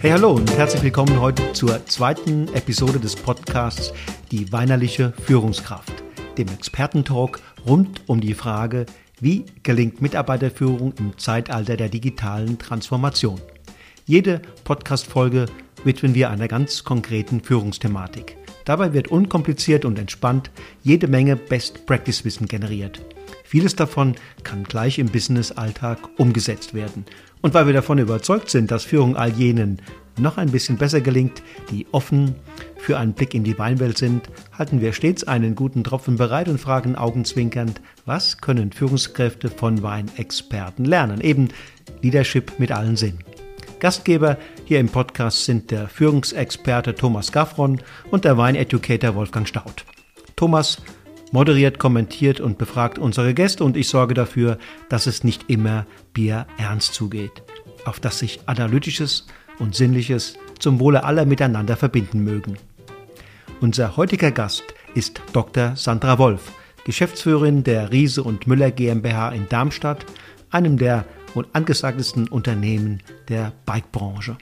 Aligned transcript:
Hey, 0.00 0.12
hallo 0.12 0.30
und 0.30 0.48
herzlich 0.56 0.84
willkommen 0.84 1.20
heute 1.20 1.52
zur 1.54 1.84
zweiten 1.86 2.46
Episode 2.54 3.00
des 3.00 3.16
Podcasts 3.16 3.92
Die 4.30 4.52
weinerliche 4.52 5.12
Führungskraft, 5.24 5.92
dem 6.38 6.46
Expertentalk 6.46 7.40
rund 7.66 8.02
um 8.06 8.20
die 8.20 8.34
Frage, 8.34 8.86
wie 9.18 9.46
gelingt 9.64 10.00
Mitarbeiterführung 10.00 10.94
im 11.00 11.18
Zeitalter 11.18 11.76
der 11.76 11.88
digitalen 11.88 12.60
Transformation. 12.60 13.40
Jede 14.06 14.40
Podcast-Folge 14.62 15.46
widmen 15.82 16.14
wir 16.14 16.30
einer 16.30 16.46
ganz 16.46 16.84
konkreten 16.84 17.40
Führungsthematik. 17.40 18.36
Dabei 18.64 18.92
wird 18.92 19.08
unkompliziert 19.08 19.84
und 19.84 19.98
entspannt 19.98 20.52
jede 20.84 21.08
Menge 21.08 21.34
Best-Practice-Wissen 21.34 22.46
generiert. 22.46 23.00
Vieles 23.42 23.74
davon 23.74 24.14
kann 24.44 24.62
gleich 24.62 24.98
im 24.98 25.08
Business-Alltag 25.08 25.98
umgesetzt 26.18 26.74
werden. 26.74 27.04
Und 27.40 27.54
weil 27.54 27.66
wir 27.66 27.74
davon 27.74 27.98
überzeugt 27.98 28.50
sind, 28.50 28.70
dass 28.70 28.84
Führung 28.84 29.16
all 29.16 29.30
jenen 29.30 29.80
noch 30.18 30.36
ein 30.36 30.50
bisschen 30.50 30.76
besser 30.76 31.00
gelingt, 31.00 31.42
die 31.70 31.86
offen 31.92 32.34
für 32.76 32.98
einen 32.98 33.12
Blick 33.12 33.34
in 33.34 33.44
die 33.44 33.58
Weinwelt 33.58 33.98
sind, 33.98 34.28
halten 34.56 34.80
wir 34.80 34.92
stets 34.92 35.24
einen 35.24 35.54
guten 35.54 35.84
Tropfen 35.84 36.16
bereit 36.16 36.48
und 36.48 36.58
fragen 36.58 36.96
augenzwinkernd, 36.96 37.80
was 38.04 38.38
können 38.38 38.72
Führungskräfte 38.72 39.48
von 39.48 39.82
Weinexperten 39.82 40.84
lernen? 40.84 41.20
Eben 41.20 41.48
Leadership 42.02 42.58
mit 42.58 42.72
allen 42.72 42.96
Sinn. 42.96 43.18
Gastgeber 43.80 44.38
hier 44.64 44.80
im 44.80 44.88
Podcast 44.88 45.44
sind 45.44 45.70
der 45.70 45.88
Führungsexperte 45.88 46.94
Thomas 46.94 47.30
Gaffron 47.30 47.80
und 48.10 48.24
der 48.24 48.36
Weineducator 48.36 49.14
Wolfgang 49.14 49.46
Staud. 49.46 49.84
Thomas 50.34 50.78
moderiert, 51.32 51.78
kommentiert 51.78 52.40
und 52.40 52.58
befragt 52.58 52.98
unsere 52.98 53.34
Gäste 53.34 53.64
und 53.64 53.76
ich 53.76 53.88
sorge 53.88 54.14
dafür, 54.14 54.58
dass 54.88 55.06
es 55.06 55.24
nicht 55.24 55.48
immer 55.48 55.86
Bier 56.12 56.46
ernst 56.58 56.94
zugeht, 56.94 57.42
auf 57.84 58.00
das 58.00 58.18
sich 58.18 58.40
Analytisches 58.46 59.26
und 59.58 59.74
Sinnliches 59.74 60.34
zum 60.58 60.80
Wohle 60.80 61.04
aller 61.04 61.24
miteinander 61.26 61.76
verbinden 61.76 62.24
mögen. 62.24 62.56
Unser 63.60 63.96
heutiger 63.96 64.30
Gast 64.30 64.64
ist 64.94 65.20
Dr. 65.32 65.74
Sandra 65.76 66.18
Wolf, 66.18 66.52
Geschäftsführerin 66.84 67.64
der 67.64 67.92
Riese 67.92 68.22
und 68.22 68.46
Müller 68.46 68.70
GmbH 68.70 69.30
in 69.30 69.48
Darmstadt, 69.48 70.06
einem 70.50 70.78
der 70.78 71.04
wohl 71.34 71.46
angesagtesten 71.52 72.28
Unternehmen 72.28 73.02
der 73.28 73.52
Bikebranche. 73.66 74.36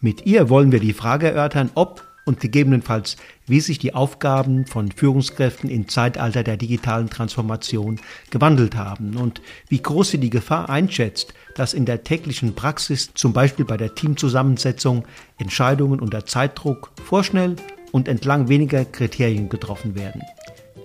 Mit 0.00 0.26
ihr 0.26 0.48
wollen 0.48 0.70
wir 0.70 0.80
die 0.80 0.92
Frage 0.92 1.28
erörtern, 1.28 1.70
ob 1.74 2.04
und 2.28 2.38
gegebenenfalls, 2.38 3.16
wie 3.46 3.60
sich 3.60 3.78
die 3.78 3.94
Aufgaben 3.94 4.66
von 4.66 4.92
Führungskräften 4.92 5.68
im 5.70 5.88
Zeitalter 5.88 6.44
der 6.44 6.58
digitalen 6.58 7.10
Transformation 7.10 7.98
gewandelt 8.30 8.76
haben 8.76 9.16
und 9.16 9.40
wie 9.68 9.82
groß 9.82 10.10
sie 10.10 10.18
die 10.18 10.30
Gefahr 10.30 10.70
einschätzt, 10.70 11.34
dass 11.56 11.74
in 11.74 11.86
der 11.86 12.04
täglichen 12.04 12.54
Praxis, 12.54 13.10
zum 13.14 13.32
Beispiel 13.32 13.64
bei 13.64 13.76
der 13.76 13.94
Teamzusammensetzung, 13.94 15.04
Entscheidungen 15.38 15.98
unter 15.98 16.26
Zeitdruck 16.26 16.92
vorschnell 17.02 17.56
und 17.90 18.06
entlang 18.06 18.48
weniger 18.48 18.84
Kriterien 18.84 19.48
getroffen 19.48 19.96
werden. 19.96 20.22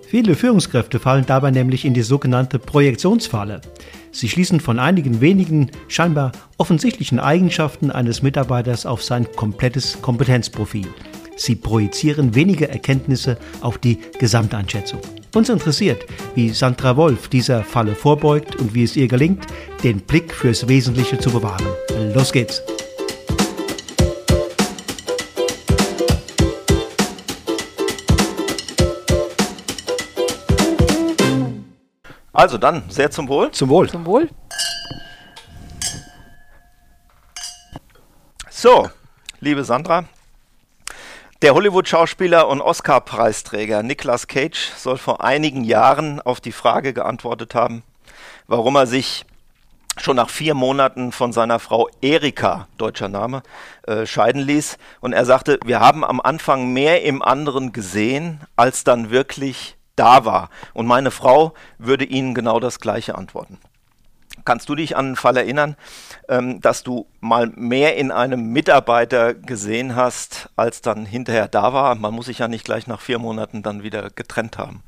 Viele 0.06 0.34
Führungskräfte 0.34 1.00
fallen 1.00 1.26
dabei 1.26 1.50
nämlich 1.50 1.84
in 1.84 1.92
die 1.92 2.02
sogenannte 2.02 2.58
Projektionsfalle. 2.58 3.60
Sie 4.12 4.28
schließen 4.28 4.60
von 4.60 4.78
einigen 4.78 5.20
wenigen 5.20 5.70
scheinbar 5.88 6.32
offensichtlichen 6.56 7.18
Eigenschaften 7.18 7.90
eines 7.90 8.22
Mitarbeiters 8.22 8.86
auf 8.86 9.02
sein 9.02 9.26
komplettes 9.34 10.00
Kompetenzprofil. 10.02 10.86
Sie 11.36 11.56
projizieren 11.56 12.34
weniger 12.34 12.68
Erkenntnisse 12.68 13.38
auf 13.60 13.78
die 13.78 13.98
Gesamteinschätzung. 14.18 15.00
Uns 15.34 15.48
interessiert, 15.48 16.06
wie 16.34 16.50
Sandra 16.50 16.96
Wolf 16.96 17.28
dieser 17.28 17.64
Falle 17.64 17.94
vorbeugt 17.94 18.56
und 18.56 18.74
wie 18.74 18.84
es 18.84 18.96
ihr 18.96 19.08
gelingt, 19.08 19.46
den 19.82 20.00
Blick 20.00 20.32
fürs 20.32 20.68
Wesentliche 20.68 21.18
zu 21.18 21.30
bewahren. 21.30 21.66
Los 22.14 22.32
geht's! 22.32 22.62
Also 32.32 32.58
dann, 32.58 32.82
sehr 32.88 33.10
zum 33.12 33.28
Wohl. 33.28 33.50
Zum 33.52 33.68
Wohl. 33.68 33.88
Zum 33.88 34.04
Wohl. 34.06 34.28
So, 38.50 38.90
liebe 39.40 39.62
Sandra, 39.62 40.04
der 41.42 41.54
Hollywood-Schauspieler 41.54 42.48
und 42.48 42.60
Oscar-Preisträger 42.60 43.82
Nicolas 43.82 44.26
Cage 44.28 44.72
soll 44.76 44.96
vor 44.96 45.22
einigen 45.22 45.64
Jahren 45.64 46.20
auf 46.20 46.40
die 46.40 46.52
Frage 46.52 46.94
geantwortet 46.94 47.54
haben, 47.54 47.82
warum 48.46 48.76
er 48.76 48.86
sich 48.86 49.26
schon 49.98 50.16
nach 50.16 50.30
vier 50.30 50.54
Monaten 50.54 51.12
von 51.12 51.32
seiner 51.32 51.58
Frau 51.58 51.88
Erika, 52.00 52.68
deutscher 52.78 53.08
Name, 53.08 53.42
äh, 53.86 54.06
scheiden 54.06 54.42
ließ. 54.42 54.78
Und 55.00 55.12
er 55.12 55.24
sagte, 55.24 55.58
wir 55.64 55.80
haben 55.80 56.04
am 56.04 56.20
Anfang 56.20 56.72
mehr 56.72 57.02
im 57.02 57.22
anderen 57.22 57.72
gesehen, 57.72 58.40
als 58.56 58.84
dann 58.84 59.10
wirklich 59.10 59.76
da 59.96 60.24
war. 60.24 60.50
Und 60.72 60.86
meine 60.86 61.10
Frau 61.10 61.54
würde 61.78 62.04
Ihnen 62.04 62.34
genau 62.34 62.58
das 62.58 62.80
Gleiche 62.80 63.16
antworten. 63.16 63.58
Kannst 64.44 64.68
du 64.68 64.74
dich 64.74 64.96
an 64.96 65.06
einen 65.06 65.16
Fall 65.16 65.36
erinnern, 65.36 65.76
ähm, 66.28 66.60
dass 66.60 66.82
du 66.82 67.06
mal 67.20 67.46
mehr 67.54 67.96
in 67.96 68.10
einem 68.10 68.52
Mitarbeiter 68.52 69.34
gesehen 69.34 69.96
hast, 69.96 70.50
als 70.56 70.82
dann 70.82 71.06
hinterher 71.06 71.48
da 71.48 71.72
war? 71.72 71.94
Man 71.94 72.14
muss 72.14 72.26
sich 72.26 72.38
ja 72.38 72.48
nicht 72.48 72.64
gleich 72.64 72.86
nach 72.86 73.00
vier 73.00 73.18
Monaten 73.18 73.62
dann 73.62 73.82
wieder 73.82 74.10
getrennt 74.10 74.58
haben. 74.58 74.82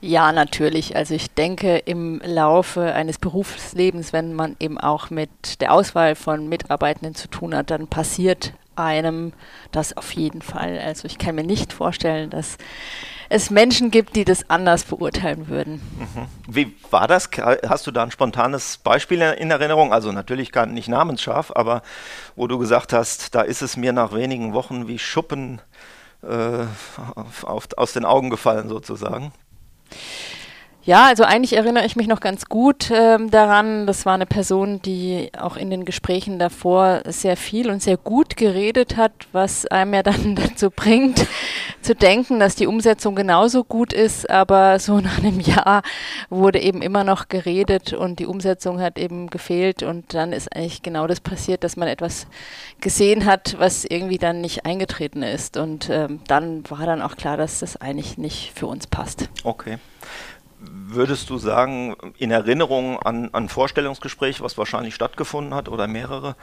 Ja, 0.00 0.32
natürlich. 0.32 0.94
Also 0.94 1.14
ich 1.14 1.30
denke, 1.30 1.78
im 1.78 2.20
Laufe 2.24 2.92
eines 2.92 3.18
Berufslebens, 3.18 4.12
wenn 4.12 4.34
man 4.34 4.56
eben 4.60 4.78
auch 4.78 5.10
mit 5.10 5.60
der 5.60 5.72
Auswahl 5.72 6.14
von 6.14 6.48
Mitarbeitenden 6.48 7.14
zu 7.14 7.28
tun 7.28 7.54
hat, 7.54 7.70
dann 7.70 7.88
passiert 7.88 8.52
einem 8.76 9.32
das 9.72 9.96
auf 9.96 10.12
jeden 10.12 10.42
Fall. 10.42 10.78
Also 10.78 11.06
ich 11.06 11.18
kann 11.18 11.34
mir 11.34 11.44
nicht 11.44 11.72
vorstellen, 11.72 12.30
dass 12.30 12.58
es 13.28 13.50
Menschen 13.50 13.90
gibt, 13.90 14.14
die 14.16 14.24
das 14.24 14.48
anders 14.50 14.84
beurteilen 14.84 15.48
würden. 15.48 15.80
Mhm. 15.98 16.26
Wie 16.46 16.76
war 16.90 17.08
das? 17.08 17.28
Hast 17.68 17.86
du 17.86 17.90
da 17.90 18.04
ein 18.04 18.10
spontanes 18.10 18.78
Beispiel 18.78 19.20
in 19.20 19.50
Erinnerung? 19.50 19.92
Also 19.92 20.12
natürlich 20.12 20.52
gar 20.52 20.66
nicht 20.66 20.88
namensscharf, 20.88 21.52
aber 21.54 21.82
wo 22.36 22.46
du 22.46 22.58
gesagt 22.58 22.92
hast, 22.92 23.34
da 23.34 23.42
ist 23.42 23.62
es 23.62 23.76
mir 23.76 23.92
nach 23.92 24.14
wenigen 24.14 24.52
Wochen 24.52 24.86
wie 24.86 24.98
Schuppen 24.98 25.60
äh, 26.22 26.64
auf, 27.42 27.74
aus 27.76 27.92
den 27.92 28.04
Augen 28.04 28.30
gefallen 28.30 28.68
sozusagen. 28.68 29.32
Ja, 30.86 31.06
also 31.06 31.24
eigentlich 31.24 31.54
erinnere 31.54 31.84
ich 31.84 31.96
mich 31.96 32.06
noch 32.06 32.20
ganz 32.20 32.44
gut 32.44 32.92
ähm, 32.94 33.28
daran. 33.28 33.88
Das 33.88 34.06
war 34.06 34.14
eine 34.14 34.24
Person, 34.24 34.80
die 34.82 35.32
auch 35.36 35.56
in 35.56 35.68
den 35.68 35.84
Gesprächen 35.84 36.38
davor 36.38 37.02
sehr 37.06 37.36
viel 37.36 37.70
und 37.70 37.82
sehr 37.82 37.96
gut 37.96 38.36
geredet 38.36 38.96
hat, 38.96 39.10
was 39.32 39.66
einem 39.66 39.94
ja 39.94 40.04
dann 40.04 40.36
dazu 40.36 40.70
bringt, 40.70 41.26
zu 41.82 41.96
denken, 41.96 42.38
dass 42.38 42.54
die 42.54 42.68
Umsetzung 42.68 43.16
genauso 43.16 43.64
gut 43.64 43.92
ist. 43.92 44.30
Aber 44.30 44.78
so 44.78 45.00
nach 45.00 45.18
einem 45.18 45.40
Jahr 45.40 45.82
wurde 46.30 46.60
eben 46.60 46.82
immer 46.82 47.02
noch 47.02 47.26
geredet 47.26 47.92
und 47.92 48.20
die 48.20 48.26
Umsetzung 48.26 48.80
hat 48.80 48.96
eben 48.96 49.26
gefehlt. 49.26 49.82
Und 49.82 50.14
dann 50.14 50.32
ist 50.32 50.54
eigentlich 50.54 50.82
genau 50.82 51.08
das 51.08 51.18
passiert, 51.18 51.64
dass 51.64 51.76
man 51.76 51.88
etwas 51.88 52.28
gesehen 52.80 53.24
hat, 53.24 53.56
was 53.58 53.84
irgendwie 53.84 54.18
dann 54.18 54.40
nicht 54.40 54.64
eingetreten 54.64 55.24
ist. 55.24 55.56
Und 55.56 55.90
ähm, 55.90 56.20
dann 56.28 56.62
war 56.70 56.86
dann 56.86 57.02
auch 57.02 57.16
klar, 57.16 57.36
dass 57.36 57.58
das 57.58 57.76
eigentlich 57.76 58.18
nicht 58.18 58.52
für 58.54 58.68
uns 58.68 58.86
passt. 58.86 59.28
Okay 59.42 59.78
würdest 60.88 61.30
du 61.30 61.38
sagen, 61.38 61.96
in 62.18 62.30
Erinnerung 62.30 62.98
an 62.98 63.32
ein 63.34 63.48
Vorstellungsgespräch, 63.48 64.40
was 64.40 64.56
wahrscheinlich 64.58 64.94
stattgefunden 64.94 65.54
hat 65.54 65.68
oder 65.68 65.86
mehrere, 65.86 66.36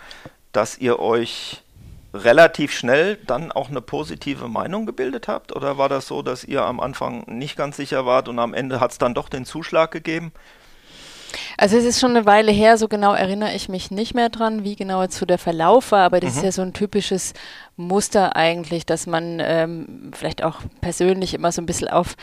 dass 0.52 0.78
ihr 0.78 1.00
euch 1.00 1.64
relativ 2.14 2.72
schnell 2.72 3.17
dann 3.26 3.52
auch 3.52 3.70
eine 3.70 3.82
positive 3.82 4.47
Meinung 4.47 4.85
gebildet 4.85 5.28
habt? 5.28 5.56
Oder 5.56 5.78
war 5.78 5.90
das 5.90 6.08
so, 6.08 6.22
dass 6.22 6.44
ihr 6.44 6.64
am 6.64 6.79
Anfang 6.79 7.23
nicht 7.28 7.56
ganz 7.56 7.78
sicher 7.78 8.06
wart 8.06 8.28
und 8.28 8.40
am 8.40 8.53
Ende 8.53 8.79
hat 8.79 8.91
es 8.91 8.97
dann 8.97 9.14
doch 9.14 9.29
den 9.29 9.46
Zuschlag 9.46 9.91
gegeben? 9.91 10.32
Also 11.58 11.78
es 11.78 11.84
ist 11.84 12.00
schon 12.00 12.12
eine 12.12 12.28
Weile 12.28 12.52
her, 12.52 12.78
so 12.78 12.88
genau 12.88 13.14
erinnere 13.14 13.56
ich 13.56 13.67
mich 13.67 13.90
nicht 13.90 14.14
mehr 14.14 14.29
dran, 14.29 14.64
wie 14.64 14.76
genau 14.76 15.08
zu 15.08 15.26
der 15.26 15.40
Verlauf 15.40 15.91
war, 15.91 16.06
aber 16.06 16.20
das 16.20 16.34
mhm. 16.34 16.38
ist 16.38 16.44
ja 16.44 16.52
so 16.52 16.62
ein 16.62 16.73
typisches 16.73 17.34
Muster 17.76 18.35
eigentlich, 18.35 18.85
dass 18.85 19.08
man 19.08 19.40
ähm, 19.41 20.12
vielleicht 20.14 20.44
auch 20.44 20.62
persönlich 20.82 21.34
immer 21.34 21.52
so 21.52 21.62
ein 21.62 21.66
bisschen 21.66 21.88
auf, 21.88 22.16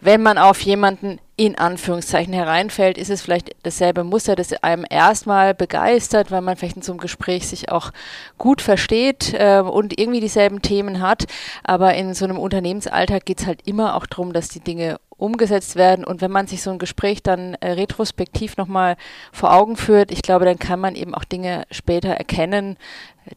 wenn 0.00 0.22
man 0.22 0.38
auf 0.38 0.60
jemanden 0.62 1.20
in 1.38 1.56
Anführungszeichen 1.56 2.32
hereinfällt, 2.32 2.98
ist 2.98 3.10
es 3.10 3.22
vielleicht 3.22 3.54
dasselbe 3.62 4.02
Muster, 4.02 4.34
das 4.34 4.52
einem 4.64 4.84
erstmal 4.90 5.54
begeistert, 5.54 6.32
weil 6.32 6.40
man 6.40 6.56
vielleicht 6.56 6.74
in 6.74 6.82
so 6.82 6.90
einem 6.90 7.00
Gespräch 7.00 7.46
sich 7.46 7.70
auch 7.70 7.92
gut 8.38 8.60
versteht 8.60 9.34
äh, 9.34 9.60
und 9.60 10.00
irgendwie 10.00 10.18
dieselben 10.20 10.62
Themen 10.62 11.00
hat. 11.00 11.26
Aber 11.62 11.94
in 11.94 12.12
so 12.12 12.24
einem 12.24 12.38
Unternehmensalltag 12.38 13.24
geht 13.24 13.38
es 13.38 13.46
halt 13.46 13.60
immer 13.68 13.94
auch 13.94 14.06
darum, 14.06 14.32
dass 14.32 14.48
die 14.48 14.58
Dinge 14.58 14.98
umgesetzt 15.16 15.76
werden. 15.76 16.04
Und 16.04 16.20
wenn 16.20 16.32
man 16.32 16.48
sich 16.48 16.60
so 16.60 16.70
ein 16.70 16.80
Gespräch 16.80 17.22
dann 17.22 17.54
äh, 17.54 17.70
retrospektiv 17.70 18.56
nochmal 18.56 18.96
vor 19.30 19.54
Augen 19.54 19.76
führt, 19.76 20.10
ich 20.10 20.22
glaube, 20.22 20.44
dann 20.44 20.58
kann 20.58 20.80
man 20.80 20.96
eben 20.96 21.14
auch 21.14 21.24
Dinge 21.24 21.66
später 21.70 22.10
erkennen, 22.10 22.76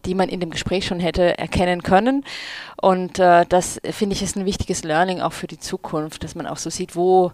die 0.06 0.16
man 0.16 0.28
in 0.28 0.40
dem 0.40 0.50
Gespräch 0.50 0.88
schon 0.88 1.00
hätte 1.00 1.38
erkennen 1.38 1.84
können. 1.84 2.26
Und 2.82 3.20
äh, 3.20 3.46
das 3.48 3.80
finde 3.84 4.16
ich 4.16 4.24
ist 4.24 4.38
ein 4.38 4.46
wichtiges 4.46 4.84
Learning 4.84 5.22
auch 5.22 5.34
für 5.34 5.48
die 5.48 5.60
Zukunft, 5.60 6.24
dass 6.24 6.34
man 6.34 6.48
auch 6.48 6.58
so 6.58 6.72
sieht, 6.72 6.96
wo 6.96 7.32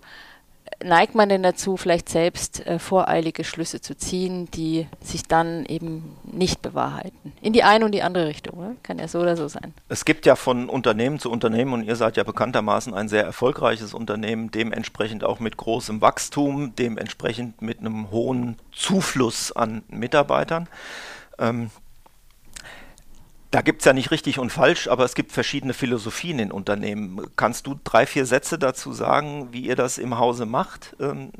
neigt 0.83 1.15
man 1.15 1.29
denn 1.29 1.43
dazu, 1.43 1.77
vielleicht 1.77 2.09
selbst 2.09 2.65
äh, 2.65 2.79
voreilige 2.79 3.43
Schlüsse 3.43 3.81
zu 3.81 3.95
ziehen, 3.95 4.49
die 4.51 4.87
sich 5.01 5.23
dann 5.23 5.65
eben 5.65 6.15
nicht 6.23 6.61
bewahrheiten? 6.61 7.33
In 7.41 7.53
die 7.53 7.63
eine 7.63 7.85
und 7.85 7.91
die 7.93 8.03
andere 8.03 8.27
Richtung, 8.27 8.59
ne? 8.59 8.75
kann 8.83 8.99
ja 8.99 9.07
so 9.07 9.19
oder 9.19 9.35
so 9.35 9.47
sein. 9.47 9.73
Es 9.89 10.05
gibt 10.05 10.25
ja 10.25 10.35
von 10.35 10.69
Unternehmen 10.69 11.19
zu 11.19 11.31
Unternehmen 11.31 11.73
und 11.73 11.83
ihr 11.83 11.95
seid 11.95 12.17
ja 12.17 12.23
bekanntermaßen 12.23 12.93
ein 12.93 13.09
sehr 13.09 13.23
erfolgreiches 13.23 13.93
Unternehmen, 13.93 14.51
dementsprechend 14.51 15.23
auch 15.23 15.39
mit 15.39 15.57
großem 15.57 16.01
Wachstum, 16.01 16.75
dementsprechend 16.75 17.61
mit 17.61 17.79
einem 17.79 18.11
hohen 18.11 18.57
Zufluss 18.71 19.51
an 19.51 19.83
Mitarbeitern. 19.89 20.67
Ähm, 21.39 21.69
da 23.57 23.61
gibt 23.61 23.81
es 23.81 23.85
ja 23.85 23.93
nicht 23.93 24.11
richtig 24.11 24.37
und 24.37 24.51
falsch, 24.51 24.87
aber 24.87 25.03
es 25.03 25.15
gibt 25.15 25.31
verschiedene 25.31 25.73
Philosophien 25.73 26.37
in 26.37 26.51
Unternehmen. 26.51 27.25
Kannst 27.37 27.65
du 27.65 27.79
drei, 27.83 28.05
vier 28.05 28.27
Sätze 28.27 28.59
dazu 28.59 28.93
sagen, 28.93 29.47
wie 29.51 29.61
ihr 29.61 29.75
das 29.75 29.97
im 29.97 30.19
Hause 30.19 30.45
macht, 30.45 30.95
ähm, 30.99 31.31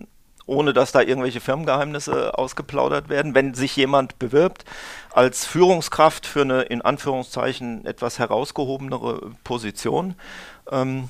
ohne 0.48 0.74
dass 0.74 0.92
da 0.92 1.02
irgendwelche 1.02 1.42
Firmengeheimnisse 1.42 2.36
ausgeplaudert 2.36 3.10
werden? 3.10 3.36
Wenn 3.36 3.54
sich 3.54 3.76
jemand 3.76 4.18
bewirbt 4.18 4.66
als 5.12 5.46
Führungskraft 5.46 6.26
für 6.26 6.42
eine 6.42 6.64
in 6.64 6.82
Anführungszeichen 6.82 7.86
etwas 7.86 8.18
herausgehobenere 8.18 9.34
Position, 9.44 10.16
ähm, 10.72 11.10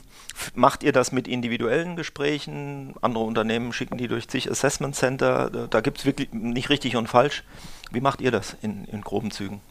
macht 0.56 0.83
ihr 0.83 0.92
das 0.92 1.13
mit 1.13 1.30
individuellen 1.30 1.95
Gesprächen? 1.95 2.95
Andere 3.00 3.24
Unternehmen 3.24 3.71
schicken 3.71 3.98
die 3.98 4.09
durch 4.09 4.27
zig 4.27 4.51
Assessment 4.51 4.94
Center. 4.94 5.68
Da, 5.69 5.80
gibt 5.80 6.00
es 6.00 6.06
wirklich 6.06 6.33
nicht 6.33 6.69
richtig 6.69 6.98
und 6.98 7.07
falsch. 7.07 7.45
Wie 7.94 8.01
macht 8.01 8.19
ihr 8.19 8.31
das 8.31 8.57
in, 8.62 8.83
in 8.83 9.00
groben 9.00 9.31
Zügen? 9.31 9.62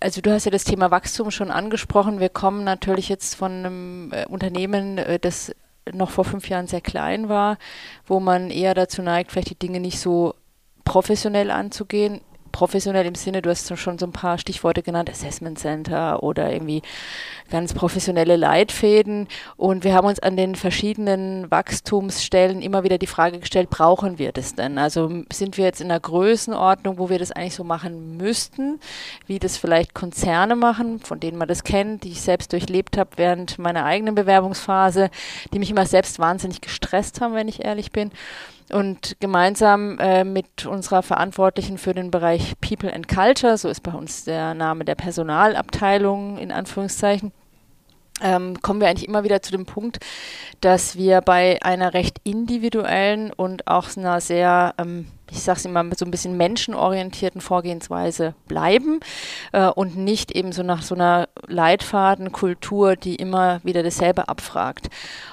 Also 0.00 0.20
du 0.20 0.32
hast 0.32 0.44
ja 0.44 0.50
das 0.50 0.64
Thema 0.64 0.90
Wachstum 0.90 1.30
schon 1.30 1.50
angesprochen. 1.50 2.20
Wir 2.20 2.28
kommen 2.28 2.64
natürlich 2.64 3.08
jetzt 3.08 3.34
von 3.34 3.52
einem 3.52 4.12
äh, 4.12 4.26
Unternehmen, 4.26 4.98
äh, 4.98 5.18
das 5.18 5.54
noch 5.92 6.10
vor 6.10 6.24
fünf 6.24 6.48
Jahren 6.48 6.66
sehr 6.66 6.80
klein 6.80 7.28
war, 7.28 7.58
wo 8.06 8.20
man 8.20 8.50
eher 8.50 8.74
dazu 8.74 9.02
neigt, 9.02 9.32
vielleicht 9.32 9.50
die 9.50 9.58
Dinge 9.58 9.80
nicht 9.80 9.98
so 9.98 10.34
professionell 10.84 11.50
anzugehen 11.50 12.20
professionell 12.52 13.06
im 13.06 13.14
Sinne, 13.14 13.42
du 13.42 13.50
hast 13.50 13.76
schon 13.78 13.98
so 13.98 14.06
ein 14.06 14.12
paar 14.12 14.38
Stichworte 14.38 14.82
genannt, 14.82 15.10
Assessment 15.10 15.58
Center 15.58 16.22
oder 16.22 16.52
irgendwie 16.52 16.82
ganz 17.50 17.74
professionelle 17.74 18.36
Leitfäden. 18.36 19.28
Und 19.56 19.84
wir 19.84 19.94
haben 19.94 20.06
uns 20.06 20.20
an 20.20 20.36
den 20.36 20.54
verschiedenen 20.54 21.50
Wachstumsstellen 21.50 22.62
immer 22.62 22.84
wieder 22.84 22.98
die 22.98 23.06
Frage 23.06 23.38
gestellt, 23.40 23.70
brauchen 23.70 24.18
wir 24.18 24.32
das 24.32 24.54
denn? 24.54 24.78
Also 24.78 25.10
sind 25.32 25.56
wir 25.56 25.64
jetzt 25.64 25.80
in 25.80 25.90
einer 25.90 26.00
Größenordnung, 26.00 26.98
wo 26.98 27.10
wir 27.10 27.18
das 27.18 27.32
eigentlich 27.32 27.54
so 27.54 27.64
machen 27.64 28.16
müssten, 28.16 28.80
wie 29.26 29.38
das 29.38 29.56
vielleicht 29.56 29.94
Konzerne 29.94 30.56
machen, 30.56 31.00
von 31.00 31.20
denen 31.20 31.38
man 31.38 31.48
das 31.48 31.64
kennt, 31.64 32.04
die 32.04 32.10
ich 32.10 32.22
selbst 32.22 32.52
durchlebt 32.52 32.96
habe 32.96 33.10
während 33.16 33.58
meiner 33.58 33.84
eigenen 33.84 34.14
Bewerbungsphase, 34.14 35.10
die 35.52 35.58
mich 35.58 35.70
immer 35.70 35.86
selbst 35.86 36.18
wahnsinnig 36.18 36.60
gestresst 36.60 37.20
haben, 37.20 37.34
wenn 37.34 37.48
ich 37.48 37.64
ehrlich 37.64 37.92
bin. 37.92 38.10
Und 38.70 39.16
gemeinsam 39.20 39.98
äh, 39.98 40.24
mit 40.24 40.66
unserer 40.66 41.02
Verantwortlichen 41.02 41.78
für 41.78 41.94
den 41.94 42.10
Bereich 42.10 42.54
People 42.60 42.92
and 42.92 43.08
Culture, 43.08 43.58
so 43.58 43.68
ist 43.68 43.82
bei 43.82 43.92
uns 43.92 44.24
der 44.24 44.54
Name 44.54 44.84
der 44.84 44.94
Personalabteilung 44.94 46.38
in 46.38 46.52
Anführungszeichen, 46.52 47.32
ähm, 48.20 48.60
kommen 48.60 48.80
wir 48.80 48.88
eigentlich 48.88 49.08
immer 49.08 49.24
wieder 49.24 49.42
zu 49.42 49.52
dem 49.52 49.66
Punkt, 49.66 49.98
dass 50.60 50.96
wir 50.96 51.20
bei 51.20 51.58
einer 51.62 51.94
recht 51.94 52.18
individuellen 52.24 53.32
und 53.32 53.66
auch 53.66 53.88
einer 53.96 54.20
sehr, 54.20 54.74
ähm, 54.78 55.08
ich 55.30 55.42
sage 55.42 55.58
es 55.58 55.64
immer, 55.64 55.84
so 55.96 56.04
ein 56.04 56.10
bisschen 56.10 56.36
menschenorientierten 56.36 57.40
Vorgehensweise 57.40 58.34
bleiben 58.46 59.00
äh, 59.52 59.66
und 59.66 59.96
nicht 59.96 60.32
eben 60.32 60.52
so 60.52 60.62
nach 60.62 60.82
so 60.82 60.94
einer 60.94 61.28
Leitfadenkultur, 61.46 62.96
die 62.96 63.16
immer 63.16 63.60
wieder 63.64 63.82
dasselbe 63.82 64.28
abfragt. 64.28 64.88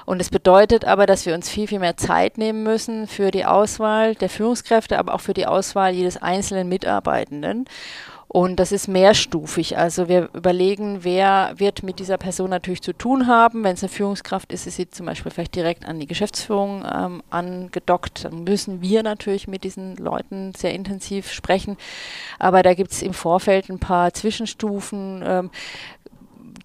Und 0.06 0.18
das 0.18 0.30
bedeutet 0.30 0.84
aber, 0.84 1.06
dass 1.06 1.26
wir 1.26 1.34
uns 1.34 1.48
viel, 1.48 1.68
viel 1.68 1.80
mehr 1.80 1.98
Zeit 1.98 2.38
nehmen 2.38 2.62
müssen 2.62 3.06
für 3.06 3.30
die 3.30 3.44
Auswahl 3.44 4.14
der 4.14 4.30
Führungskräfte, 4.30 4.98
aber 4.98 5.14
auch 5.14 5.20
für 5.20 5.34
die 5.34 5.46
Auswahl 5.46 5.92
jedes 5.92 6.16
einzelnen 6.16 6.68
Mitarbeitenden. 6.68 7.66
Und 8.32 8.60
das 8.60 8.70
ist 8.70 8.86
mehrstufig. 8.86 9.76
Also 9.76 10.06
wir 10.06 10.28
überlegen, 10.34 11.02
wer 11.02 11.52
wird 11.56 11.82
mit 11.82 11.98
dieser 11.98 12.16
Person 12.16 12.50
natürlich 12.50 12.80
zu 12.80 12.92
tun 12.92 13.26
haben. 13.26 13.64
Wenn 13.64 13.74
es 13.74 13.82
eine 13.82 13.88
Führungskraft 13.88 14.52
ist, 14.52 14.68
ist 14.68 14.76
sie 14.76 14.88
zum 14.88 15.06
Beispiel 15.06 15.32
vielleicht 15.32 15.56
direkt 15.56 15.84
an 15.84 15.98
die 15.98 16.06
Geschäftsführung 16.06 16.84
ähm, 16.88 17.24
angedockt. 17.30 18.24
Dann 18.24 18.44
müssen 18.44 18.82
wir 18.82 19.02
natürlich 19.02 19.48
mit 19.48 19.64
diesen 19.64 19.96
Leuten 19.96 20.52
sehr 20.54 20.72
intensiv 20.74 21.32
sprechen. 21.32 21.76
Aber 22.38 22.62
da 22.62 22.74
gibt 22.74 22.92
es 22.92 23.02
im 23.02 23.14
Vorfeld 23.14 23.68
ein 23.68 23.80
paar 23.80 24.14
Zwischenstufen. 24.14 25.24
Ähm, 25.26 25.50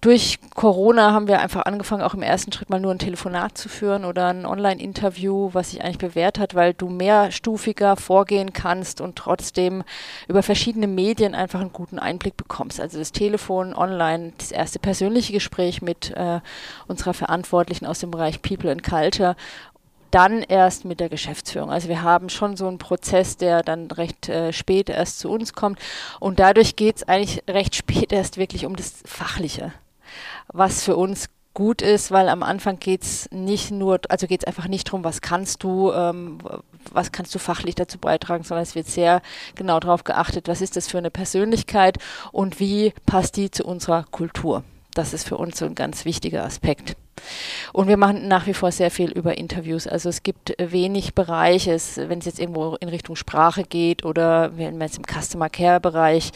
durch 0.06 0.38
Corona 0.54 1.12
haben 1.12 1.26
wir 1.26 1.40
einfach 1.40 1.64
angefangen, 1.64 2.02
auch 2.02 2.14
im 2.14 2.22
ersten 2.22 2.52
Schritt 2.52 2.70
mal 2.70 2.78
nur 2.78 2.92
ein 2.92 3.00
Telefonat 3.00 3.58
zu 3.58 3.68
führen 3.68 4.04
oder 4.04 4.28
ein 4.28 4.46
Online-Interview, 4.46 5.50
was 5.52 5.72
sich 5.72 5.82
eigentlich 5.82 5.98
bewährt 5.98 6.38
hat, 6.38 6.54
weil 6.54 6.74
du 6.74 6.88
mehrstufiger 6.88 7.96
vorgehen 7.96 8.52
kannst 8.52 9.00
und 9.00 9.16
trotzdem 9.16 9.82
über 10.28 10.44
verschiedene 10.44 10.86
Medien 10.86 11.34
einfach 11.34 11.60
einen 11.60 11.72
guten 11.72 11.98
Einblick 11.98 12.36
bekommst. 12.36 12.80
Also 12.80 13.00
das 13.00 13.10
Telefon, 13.10 13.74
online, 13.74 14.32
das 14.38 14.52
erste 14.52 14.78
persönliche 14.78 15.32
Gespräch 15.32 15.82
mit 15.82 16.12
äh, 16.12 16.38
unserer 16.86 17.12
Verantwortlichen 17.12 17.84
aus 17.84 17.98
dem 17.98 18.12
Bereich 18.12 18.42
People 18.42 18.70
and 18.70 18.84
Culture 18.84 19.34
dann 20.12 20.42
erst 20.42 20.84
mit 20.84 21.00
der 21.00 21.08
Geschäftsführung. 21.08 21.68
Also 21.68 21.88
wir 21.88 22.02
haben 22.02 22.28
schon 22.28 22.56
so 22.56 22.68
einen 22.68 22.78
Prozess, 22.78 23.38
der 23.38 23.64
dann 23.64 23.90
recht 23.90 24.28
äh, 24.28 24.52
spät 24.52 24.88
erst 24.88 25.18
zu 25.18 25.30
uns 25.30 25.52
kommt. 25.52 25.80
Und 26.20 26.38
dadurch 26.38 26.76
geht 26.76 26.98
es 26.98 27.08
eigentlich 27.08 27.42
recht 27.50 27.74
spät 27.74 28.12
erst 28.12 28.36
wirklich 28.36 28.66
um 28.66 28.76
das 28.76 29.02
Fachliche 29.04 29.72
was 30.56 30.82
für 30.82 30.96
uns 30.96 31.28
gut 31.54 31.80
ist, 31.80 32.10
weil 32.10 32.28
am 32.28 32.42
Anfang 32.42 32.78
geht 32.78 33.02
es 33.02 33.30
nicht 33.32 33.70
nur, 33.70 33.98
also 34.10 34.26
geht 34.26 34.42
es 34.42 34.46
einfach 34.46 34.68
nicht 34.68 34.88
darum, 34.88 35.04
was 35.04 35.22
kannst 35.22 35.62
du, 35.62 35.90
ähm, 35.90 36.38
was 36.92 37.12
kannst 37.12 37.34
du 37.34 37.38
fachlich 37.38 37.74
dazu 37.74 37.98
beitragen, 37.98 38.44
sondern 38.44 38.62
es 38.62 38.74
wird 38.74 38.86
sehr 38.86 39.22
genau 39.54 39.80
darauf 39.80 40.04
geachtet, 40.04 40.48
was 40.48 40.60
ist 40.60 40.76
das 40.76 40.86
für 40.86 40.98
eine 40.98 41.10
Persönlichkeit 41.10 41.96
und 42.30 42.60
wie 42.60 42.92
passt 43.06 43.36
die 43.36 43.50
zu 43.50 43.64
unserer 43.64 44.04
Kultur. 44.10 44.64
Das 44.92 45.14
ist 45.14 45.26
für 45.26 45.38
uns 45.38 45.58
so 45.58 45.64
ein 45.64 45.74
ganz 45.74 46.04
wichtiger 46.04 46.44
Aspekt. 46.44 46.94
Und 47.72 47.88
wir 47.88 47.96
machen 47.96 48.28
nach 48.28 48.46
wie 48.46 48.54
vor 48.54 48.72
sehr 48.72 48.90
viel 48.90 49.10
über 49.10 49.36
Interviews. 49.36 49.86
Also 49.86 50.08
es 50.08 50.22
gibt 50.22 50.54
wenig 50.58 51.14
Bereiche, 51.14 51.76
wenn 51.96 52.18
es 52.18 52.24
jetzt 52.26 52.38
irgendwo 52.38 52.76
in 52.76 52.88
Richtung 52.88 53.16
Sprache 53.16 53.64
geht 53.64 54.04
oder 54.04 54.56
wenn 54.56 54.78
man 54.78 54.88
jetzt 54.88 54.98
im 54.98 55.04
Customer 55.04 55.48
Care 55.48 55.80
Bereich 55.80 56.32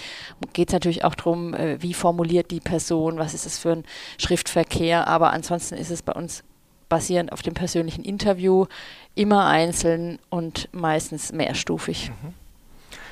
geht 0.53 0.69
es 0.69 0.73
natürlich 0.73 1.05
auch 1.05 1.15
darum, 1.15 1.55
äh, 1.55 1.81
wie 1.83 1.95
formuliert 1.95 2.51
die 2.51 2.61
Person, 2.61 3.19
was 3.19 3.35
ist 3.35 3.47
es 3.47 3.59
für 3.59 3.73
ein 3.73 3.85
Schriftverkehr. 4.19 5.07
Aber 5.07 5.33
ansonsten 5.33 5.77
ist 5.77 5.91
es 5.91 6.03
bei 6.03 6.13
uns 6.13 6.43
basierend 6.89 7.33
auf 7.33 7.43
dem 7.43 7.55
persönlichen 7.55 8.05
Interview 8.05 8.67
immer 9.15 9.47
einzeln 9.47 10.19
und 10.29 10.69
meistens 10.73 11.33
mehrstufig. 11.33 12.11
Mhm. 12.11 12.35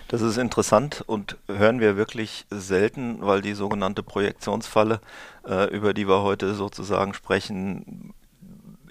Das 0.08 0.22
ist 0.22 0.38
interessant 0.38 1.04
und 1.06 1.36
hören 1.48 1.80
wir 1.80 1.98
wirklich 1.98 2.46
selten, 2.48 3.18
weil 3.20 3.42
die 3.42 3.52
sogenannte 3.52 4.02
Projektionsfalle, 4.02 5.00
äh, 5.46 5.68
über 5.68 5.92
die 5.92 6.08
wir 6.08 6.22
heute 6.22 6.54
sozusagen 6.54 7.12
sprechen, 7.12 8.14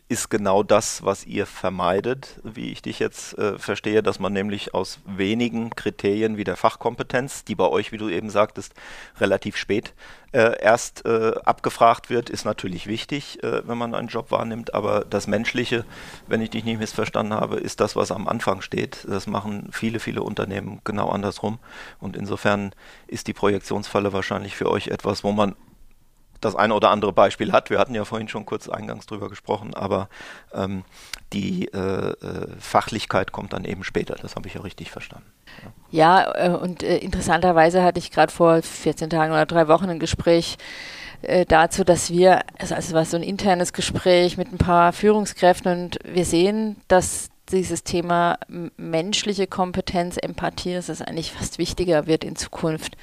ist 0.09 0.29
genau 0.29 0.63
das, 0.63 1.03
was 1.03 1.25
ihr 1.25 1.45
vermeidet, 1.45 2.39
wie 2.43 2.71
ich 2.71 2.81
dich 2.81 2.99
jetzt 2.99 3.37
äh, 3.37 3.59
verstehe, 3.59 4.01
dass 4.01 4.19
man 4.19 4.31
nämlich 4.31 4.73
aus 4.73 4.99
wenigen 5.05 5.71
Kriterien 5.71 6.37
wie 6.37 6.45
der 6.45 6.55
Fachkompetenz, 6.55 7.43
die 7.43 7.55
bei 7.55 7.67
euch, 7.67 7.91
wie 7.91 7.97
du 7.97 8.07
eben 8.07 8.29
sagtest, 8.29 8.73
relativ 9.19 9.57
spät 9.57 9.93
äh, 10.31 10.61
erst 10.61 11.05
äh, 11.05 11.33
abgefragt 11.43 12.09
wird, 12.09 12.29
ist 12.29 12.45
natürlich 12.45 12.87
wichtig, 12.87 13.43
äh, 13.43 13.67
wenn 13.67 13.77
man 13.77 13.93
einen 13.93 14.07
Job 14.07 14.31
wahrnimmt, 14.31 14.73
aber 14.73 15.03
das 15.03 15.27
Menschliche, 15.27 15.83
wenn 16.27 16.41
ich 16.41 16.51
dich 16.51 16.63
nicht 16.63 16.79
missverstanden 16.79 17.33
habe, 17.33 17.57
ist 17.57 17.81
das, 17.81 17.97
was 17.97 18.11
am 18.11 18.29
Anfang 18.29 18.61
steht. 18.61 19.05
Das 19.09 19.27
machen 19.27 19.69
viele, 19.71 19.99
viele 19.99 20.23
Unternehmen 20.23 20.79
genau 20.85 21.09
andersrum 21.09 21.59
und 21.99 22.15
insofern 22.15 22.71
ist 23.07 23.27
die 23.27 23.33
Projektionsfalle 23.33 24.13
wahrscheinlich 24.13 24.55
für 24.55 24.69
euch 24.69 24.87
etwas, 24.87 25.25
wo 25.25 25.33
man 25.33 25.55
das 26.41 26.55
eine 26.55 26.73
oder 26.73 26.89
andere 26.89 27.13
Beispiel 27.13 27.51
hat. 27.51 27.69
Wir 27.69 27.79
hatten 27.79 27.95
ja 27.95 28.05
vorhin 28.05 28.27
schon 28.27 28.45
kurz 28.45 28.69
eingangs 28.69 29.05
drüber 29.05 29.29
gesprochen, 29.29 29.73
aber 29.73 30.09
ähm, 30.53 30.83
die 31.33 31.67
äh, 31.73 31.77
äh, 31.77 32.47
Fachlichkeit 32.59 33.31
kommt 33.31 33.53
dann 33.53 33.65
eben 33.65 33.83
später. 33.83 34.15
Das 34.21 34.35
habe 34.35 34.47
ich 34.47 34.53
ja 34.53 34.61
richtig 34.61 34.91
verstanden. 34.91 35.25
Ja, 35.91 36.21
ja 36.21 36.47
äh, 36.47 36.49
und 36.49 36.83
äh, 36.83 36.97
interessanterweise 36.97 37.83
hatte 37.83 37.99
ich 37.99 38.11
gerade 38.11 38.31
vor 38.31 38.61
14 38.61 39.09
Tagen 39.09 39.31
oder 39.31 39.45
drei 39.45 39.67
Wochen 39.67 39.89
ein 39.89 39.99
Gespräch 39.99 40.57
äh, 41.21 41.45
dazu, 41.45 41.83
dass 41.83 42.11
wir, 42.11 42.41
also, 42.59 42.75
es 42.75 42.93
war 42.93 43.05
so 43.05 43.17
ein 43.17 43.23
internes 43.23 43.73
Gespräch 43.73 44.37
mit 44.37 44.51
ein 44.51 44.57
paar 44.57 44.93
Führungskräften 44.93 45.71
und 45.71 45.99
wir 46.03 46.25
sehen, 46.25 46.77
dass 46.87 47.29
dieses 47.51 47.83
Thema 47.83 48.37
menschliche 48.75 49.47
Kompetenz, 49.47 50.17
Empathie, 50.17 50.73
dass 50.73 50.89
es 50.89 51.01
eigentlich 51.01 51.31
fast 51.31 51.57
wichtiger 51.57 52.05
wird 52.05 52.23
in 52.23 52.35
Zukunft 52.35 52.97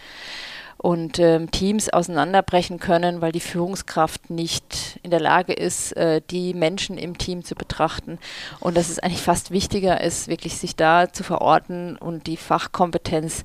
und 0.84 1.18
ähm, 1.18 1.50
Teams 1.50 1.88
auseinanderbrechen 1.88 2.78
können, 2.78 3.22
weil 3.22 3.32
die 3.32 3.40
Führungskraft 3.40 4.28
nicht 4.28 5.00
in 5.02 5.10
der 5.10 5.18
Lage 5.18 5.54
ist, 5.54 5.96
äh, 5.96 6.20
die 6.30 6.52
Menschen 6.52 6.98
im 6.98 7.16
Team 7.16 7.42
zu 7.42 7.54
betrachten. 7.54 8.18
Und 8.60 8.76
dass 8.76 8.90
es 8.90 8.98
eigentlich 8.98 9.22
fast 9.22 9.50
wichtiger 9.50 10.02
ist, 10.02 10.28
wirklich 10.28 10.58
sich 10.58 10.76
da 10.76 11.10
zu 11.10 11.24
verorten 11.24 11.96
und 11.96 12.26
die 12.26 12.36
Fachkompetenz 12.36 13.44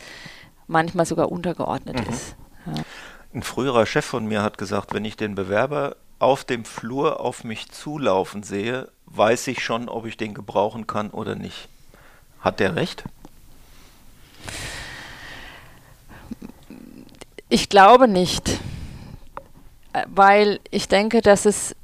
manchmal 0.68 1.06
sogar 1.06 1.32
untergeordnet 1.32 2.06
mhm. 2.06 2.14
ist. 2.14 2.36
Ja. 2.66 2.84
Ein 3.34 3.44
früherer 3.44 3.86
Chef 3.86 4.04
von 4.04 4.26
mir 4.26 4.44
hat 4.44 4.58
gesagt, 4.58 4.94
wenn 4.94 5.06
ich 5.06 5.16
den 5.16 5.36
Bewerber 5.36 5.96
auf 6.20 6.44
dem 6.44 6.66
Flur 6.66 7.22
auf 7.22 7.46
mich 7.46 7.72
zulaufen 7.72 8.44
sehe, 8.44 8.90
weiß 9.06 9.48
ich 9.48 9.64
schon, 9.64 9.88
ob 9.88 10.06
ich 10.06 10.18
den 10.18 10.34
gebrauchen 10.34 10.88
kann 10.88 11.10
oder 11.10 11.36
nicht. 11.36 11.70
Hat 12.42 12.60
der 12.60 12.76
recht? 12.76 13.06
Ich 17.50 17.70
glaube 17.70 18.08
nicht, 18.08 18.60
weil 20.08 20.60
ich 20.70 20.88
denke, 20.88 21.22
dass 21.22 21.46
es 21.46 21.76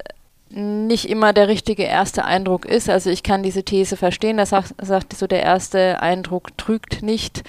nicht 0.50 1.10
immer 1.10 1.34
der 1.34 1.48
richtige 1.48 1.84
erste 1.84 2.24
Eindruck 2.24 2.65
ist. 2.65 2.89
Also 2.89 3.10
ich 3.10 3.24
kann 3.24 3.43
diese 3.43 3.63
These 3.63 3.98
verstehen, 3.98 4.38
da 4.38 4.45
sagt, 4.45 4.74
sagt 4.81 5.13
so, 5.13 5.27
der 5.27 5.43
erste 5.43 6.01
Eindruck 6.01 6.57
trügt 6.57 7.01
nicht. 7.01 7.43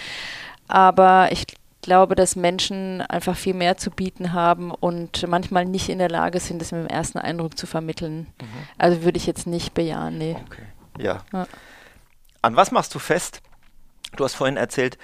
Aber 0.67 1.29
ich 1.31 1.47
glaube, 1.83 2.17
dass 2.17 2.35
Menschen 2.35 3.01
einfach 3.03 3.37
viel 3.37 3.55
mehr 3.55 3.77
zu 3.77 3.91
bieten 3.91 4.33
haben 4.33 4.73
und 4.73 5.27
manchmal 5.29 5.67
nicht 5.67 5.89
in 5.89 5.99
der 5.99 6.09
Lage 6.09 6.41
sind, 6.41 6.61
das 6.61 6.73
mit 6.73 6.81
dem 6.81 6.89
ersten 6.89 7.19
Eindruck 7.19 7.57
zu 7.57 7.67
vermitteln. 7.67 8.27
Mhm. 8.41 8.47
Also 8.77 9.03
würde 9.03 9.19
ich 9.19 9.27
jetzt 9.27 9.47
nicht 9.47 9.73
bejahen, 9.75 10.19
nee. 10.19 10.37
Okay. 10.47 10.63
Ja. 10.99 11.23
ja. 11.33 11.47
An 12.43 12.57
was 12.57 12.73
machst 12.73 12.95
du 12.95 12.99
fest? 12.99 13.41
Du 14.17 14.25
hast 14.25 14.35
vorhin 14.35 14.57
erzählt, 14.57 14.99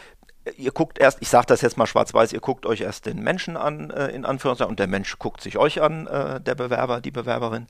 ihr 0.56 0.72
guckt 0.72 0.98
erst, 0.98 1.18
ich 1.20 1.28
sage 1.28 1.46
das 1.46 1.60
jetzt 1.60 1.76
mal 1.76 1.86
schwarz-weiß, 1.86 2.32
ihr 2.32 2.40
guckt 2.40 2.66
euch 2.66 2.80
erst 2.80 3.06
den 3.06 3.22
Menschen 3.22 3.56
an, 3.56 3.90
äh, 3.90 4.08
in 4.08 4.24
Anführungszeichen, 4.24 4.70
und 4.70 4.78
der 4.78 4.88
Mensch 4.88 5.18
guckt 5.18 5.40
sich 5.40 5.56
euch 5.56 5.80
an, 5.80 6.06
äh, 6.06 6.40
der 6.40 6.54
Bewerber, 6.54 7.00
die 7.00 7.10
Bewerberin. 7.10 7.66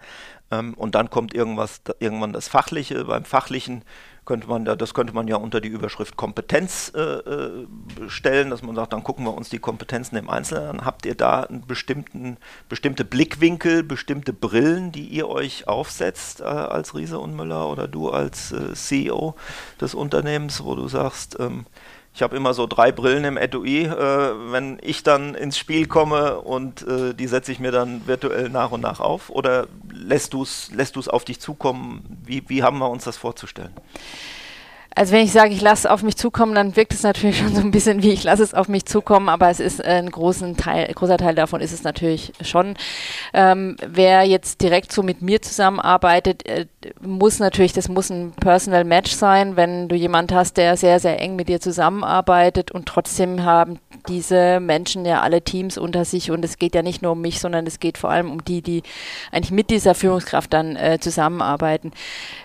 Ähm, 0.50 0.75
und 0.75 0.95
dann 0.95 1.11
kommt 1.11 1.35
irgendwas, 1.35 1.83
da, 1.83 1.93
irgendwann 1.99 2.33
das 2.33 2.49
Fachliche. 2.49 3.05
Beim 3.05 3.25
Fachlichen 3.25 3.85
könnte 4.25 4.47
man 4.47 4.64
ja, 4.64 4.76
das 4.76 4.95
könnte 4.95 5.12
man 5.12 5.29
ja 5.29 5.37
unter 5.37 5.61
die 5.61 5.69
Überschrift 5.69 6.17
Kompetenz 6.17 6.93
äh, 6.95 7.00
äh, 7.00 7.67
stellen, 8.09 8.50
dass 8.50 8.62
man 8.62 8.75
sagt, 8.75 8.93
dann 8.93 9.02
gucken 9.02 9.25
wir 9.25 9.35
uns 9.35 9.50
die 9.50 9.59
Kompetenzen 9.59 10.17
im 10.17 10.31
Einzelnen 10.31 10.69
an. 10.69 10.85
Habt 10.85 11.05
ihr 11.05 11.14
da 11.14 11.43
einen 11.43 11.67
bestimmten, 11.67 12.38
bestimmte 12.69 13.05
Blickwinkel, 13.05 13.83
bestimmte 13.83 14.33
Brillen, 14.33 14.93
die 14.93 15.09
ihr 15.09 15.29
euch 15.29 15.69
aufsetzt 15.69 16.41
äh, 16.41 16.45
als 16.45 16.95
Riese 16.95 17.19
und 17.19 17.37
Müller 17.37 17.69
oder 17.69 17.88
du 17.88 18.11
als 18.11 18.52
äh, 18.52 18.73
CEO 18.75 19.35
des 19.81 19.95
Unternehmens, 19.95 20.62
wo 20.64 20.75
du 20.75 20.88
sagst, 20.88 21.37
ähm, 21.41 21.67
ich 22.14 22.23
habe 22.23 22.37
immer 22.37 22.52
so 22.52 22.66
drei 22.66 22.92
Brillen 22.92 23.25
im 23.25 23.37
Etui, 23.37 23.85
äh, 23.85 24.52
wenn 24.52 24.78
ich 24.83 25.02
dann 25.02 25.35
ins 25.35 25.57
Spiel 25.57 25.87
komme 25.87 26.40
und 26.40 26.87
äh, 26.87 27.14
die 27.14 27.26
setze 27.26 27.52
ich 27.52 27.59
mir 27.59 27.73
dann 27.73 28.07
virtuell 28.07 28.50
nach 28.50 28.71
und 28.71 28.83
nach 28.83 29.00
auf? 29.00 29.31
Oder 29.31 29.66
lässt 29.90 30.35
du 30.35 30.42
es 30.42 30.71
lässt 30.73 30.97
auf 31.09 31.25
dich 31.25 31.40
zukommen? 31.40 32.19
Wie, 32.25 32.42
wie 32.49 32.62
haben 32.62 32.78
wir 32.78 32.90
uns 32.90 33.04
das 33.04 33.16
vorzustellen? 33.16 33.73
Also 34.94 35.12
wenn 35.12 35.25
ich 35.25 35.32
sage, 35.32 35.54
ich 35.54 35.61
lasse 35.61 35.87
es 35.87 35.90
auf 35.90 36.02
mich 36.02 36.16
zukommen, 36.16 36.54
dann 36.54 36.76
wirkt 36.76 36.92
es 36.92 37.02
natürlich 37.02 37.38
schon 37.38 37.54
so 37.54 37.61
ein 37.61 37.70
bisschen 37.70 38.02
wie 38.02 38.11
ich 38.11 38.25
lasse 38.25 38.42
es 38.42 38.52
auf 38.52 38.68
mich 38.68 38.84
zukommen, 38.84 39.28
aber 39.28 39.49
es 39.49 39.61
ist 39.61 39.82
ein 39.82 40.11
großen 40.11 40.56
Teil, 40.56 40.92
großer 40.92 41.16
Teil 41.16 41.34
davon 41.34 41.61
ist 41.61 41.72
es 41.72 41.82
natürlich 41.82 42.32
schon. 42.42 42.75
Ähm, 43.32 43.76
wer 43.87 44.25
jetzt 44.25 44.61
direkt 44.61 44.92
so 44.92 45.02
mit 45.02 45.22
mir 45.22 45.40
zusammenarbeitet, 45.40 46.46
äh, 46.46 46.66
muss 47.00 47.38
natürlich, 47.38 47.72
das 47.72 47.88
muss 47.88 48.11
ein 48.11 48.32
Personal 48.32 48.84
Match 48.84 49.12
sein, 49.12 49.56
wenn 49.56 49.88
du 49.88 49.96
jemand 49.96 50.32
hast, 50.32 50.56
der 50.56 50.76
sehr, 50.76 51.00
sehr 51.00 51.20
eng 51.20 51.37
mit 51.37 51.49
dir 51.49 51.61
zusammenarbeitet 51.61 52.70
und 52.70 52.87
trotzdem 52.87 53.44
haben 53.44 53.78
diese 54.09 54.61
Menschen 54.61 55.04
ja 55.04 55.21
alle 55.21 55.42
Teams 55.42 55.78
unter 55.78 56.04
sich 56.04 56.30
und 56.30 56.44
es 56.44 56.59
geht 56.59 56.75
ja 56.75 56.82
nicht 56.82 57.02
nur 57.02 57.12
um 57.12 57.21
mich, 57.21 57.40
sondern 57.40 57.66
es 57.66 57.80
geht 57.80 57.99
vor 57.99 58.11
allem 58.11 58.30
um 58.30 58.44
die, 58.44 58.62
die 58.62 58.82
eigentlich 59.30 59.50
mit 59.50 59.71
dieser 59.71 59.94
Führungskraft 59.94 60.52
dann 60.52 60.76
äh, 60.76 60.99
zusammenarbeiten. 61.00 61.92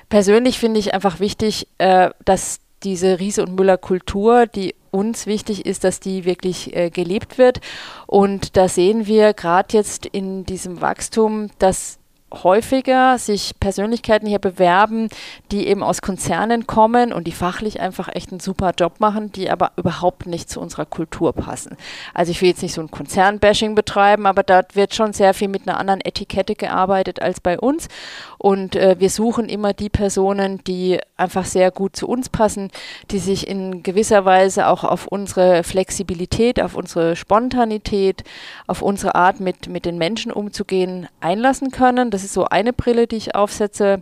Persönlich 0.10 0.60
finde 0.60 0.80
ich 0.80 0.94
einfach 0.94 1.20
wichtig, 1.20 1.68
äh, 1.78 2.10
dass 2.26 2.60
diese 2.84 3.20
Riese 3.20 3.44
und 3.44 3.56
Müller 3.56 3.78
Kultur, 3.78 4.46
die 4.46 4.76
uns 4.92 5.26
wichtig 5.26 5.66
ist, 5.66 5.84
dass 5.84 6.00
die 6.00 6.26
wirklich 6.26 6.76
äh, 6.76 6.90
gelebt 6.90 7.38
wird. 7.38 7.60
Und 8.06 8.56
da 8.56 8.68
sehen 8.68 9.08
wir 9.08 9.34
gerade 9.34 9.76
jetzt 9.76 10.06
in 10.06 10.46
diesem 10.46 10.82
Wachstum, 10.82 11.50
dass 11.60 12.00
häufiger 12.32 13.18
sich 13.18 13.54
Persönlichkeiten 13.60 14.28
hier 14.28 14.40
bewerben, 14.40 15.10
die 15.52 15.68
eben 15.68 15.82
aus 15.82 16.02
Konzernen 16.02 16.68
kommen 16.68 17.14
und 17.14 17.26
die 17.26 17.32
fachlich 17.32 17.80
einfach 17.80 18.10
echt 18.14 18.32
einen 18.32 18.42
super 18.42 18.74
Job 18.78 19.00
machen, 19.00 19.32
die 19.32 19.50
aber 19.50 19.72
überhaupt 19.78 20.26
nicht 20.26 20.50
zu 20.50 20.60
unserer 20.60 20.86
Kultur 20.86 21.34
passen. 21.34 21.78
Also 22.14 22.32
ich 22.32 22.42
will 22.42 22.50
jetzt 22.50 22.62
nicht 22.64 22.74
so 22.74 22.82
ein 22.82 22.92
Konzernbashing 22.92 23.76
betreiben, 23.76 24.26
aber 24.26 24.44
da 24.44 24.62
wird 24.74 24.94
schon 24.94 25.14
sehr 25.14 25.34
viel 25.34 25.48
mit 25.48 25.68
einer 25.68 25.80
anderen 25.80 26.02
Etikette 26.02 26.56
gearbeitet 26.56 27.22
als 27.22 27.40
bei 27.40 27.58
uns. 27.60 27.88
Und 28.38 28.76
äh, 28.76 28.98
wir 29.00 29.10
suchen 29.10 29.50
immer 29.50 29.74
die 29.74 29.90
Personen, 29.90 30.64
die 30.66 31.00
einfach 31.16 31.46
sehr 31.46 31.72
gut 31.72 31.96
zu 31.96 32.08
uns 32.08 32.30
passen, 32.30 32.70
die 33.10 33.20
sich 33.20 33.48
in 33.48 33.84
gewisser 33.84 34.26
Weise 34.26 34.68
auch 34.68 34.84
auf 34.84 35.08
unsere 35.08 35.64
Flexibilität, 35.64 36.62
auf 36.62 36.76
unsere 36.76 37.16
Spontanität, 37.16 38.24
auf 38.68 38.82
unsere 38.82 39.16
Art 39.16 39.40
mit, 39.40 39.70
mit 39.70 39.86
den 39.86 39.98
Menschen 39.98 40.32
umzugehen 40.32 41.08
einlassen 41.20 41.72
können. 41.72 42.12
Das 42.12 42.17
ist 42.24 42.34
so 42.34 42.46
eine 42.46 42.74
Brille, 42.74 43.08
die 43.08 43.18
ich 43.18 43.36
aufsetze. 43.36 44.02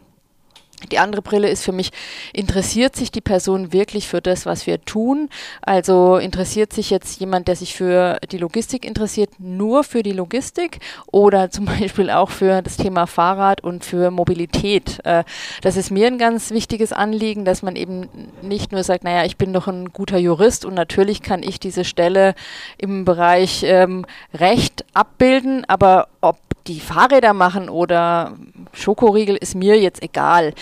Die 0.91 1.00
andere 1.00 1.22
Brille 1.22 1.50
ist 1.50 1.63
für 1.63 1.72
mich, 1.72 1.91
interessiert 2.34 2.95
sich 2.95 3.10
die 3.10 3.22
Person 3.22 3.72
wirklich 3.72 4.07
für 4.07 4.22
das, 4.22 4.45
was 4.45 4.67
wir 4.67 4.81
tun? 4.81 5.29
Also 5.62 6.17
interessiert 6.17 6.74
sich 6.74 6.89
jetzt 6.89 7.19
jemand, 7.19 7.48
der 7.48 7.55
sich 7.55 7.74
für 7.74 8.19
die 8.29 8.38
Logistik 8.38 8.86
interessiert, 8.86 9.31
nur 9.39 9.84
für 9.84 10.03
die 10.03 10.12
Logistik 10.12 10.79
oder 11.12 11.50
zum 11.55 11.65
Beispiel 11.65 12.10
auch 12.10 12.29
für 12.29 12.62
das 12.62 12.77
Thema 12.77 13.07
Fahrrad 13.07 13.63
und 13.63 13.86
für 13.86 14.12
Mobilität? 14.12 15.00
Äh, 15.05 15.24
das 15.62 15.77
ist 15.77 15.91
mir 15.91 16.07
ein 16.07 16.17
ganz 16.17 16.51
wichtiges 16.51 16.91
Anliegen, 16.91 17.45
dass 17.45 17.63
man 17.63 17.75
eben 17.75 18.10
nicht 18.41 18.72
nur 18.72 18.84
sagt, 18.84 19.05
naja, 19.05 19.25
ich 19.25 19.38
bin 19.38 19.53
doch 19.53 19.67
ein 19.67 19.91
guter 19.91 20.17
Jurist 20.17 20.65
und 20.65 20.74
natürlich 20.74 21.22
kann 21.22 21.41
ich 21.41 21.60
diese 21.60 21.86
Stelle 21.86 22.36
im 22.77 23.05
Bereich 23.05 23.63
ähm, 23.63 24.05
Recht 24.34 24.86
abbilden, 24.93 25.63
aber 25.67 26.10
ob 26.22 26.38
die 26.67 26.79
Fahrräder 26.79 27.34
machen 27.34 27.69
oder 27.69 28.34
Schokoriegel 28.74 29.36
ist 29.36 29.55
mir 29.55 29.79
jetzt 29.79 30.01
egal. 30.01 30.53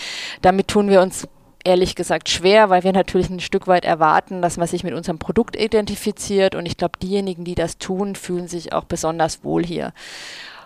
Damit 0.42 0.68
tun 0.68 0.88
wir 0.88 1.00
uns 1.00 1.26
ehrlich 1.64 1.94
gesagt 1.94 2.28
schwer, 2.28 2.68
weil 2.68 2.84
wir 2.84 2.92
natürlich 2.92 3.30
ein 3.30 3.40
Stück 3.40 3.66
weit 3.66 3.84
erwarten, 3.84 4.42
dass 4.42 4.58
man 4.58 4.68
sich 4.68 4.84
mit 4.84 4.92
unserem 4.92 5.18
Produkt 5.18 5.56
identifiziert 5.56 6.54
und 6.54 6.66
ich 6.66 6.76
glaube, 6.76 6.98
diejenigen, 7.02 7.44
die 7.44 7.54
das 7.54 7.78
tun, 7.78 8.14
fühlen 8.14 8.48
sich 8.48 8.72
auch 8.72 8.84
besonders 8.84 9.42
wohl 9.44 9.64
hier. 9.64 9.92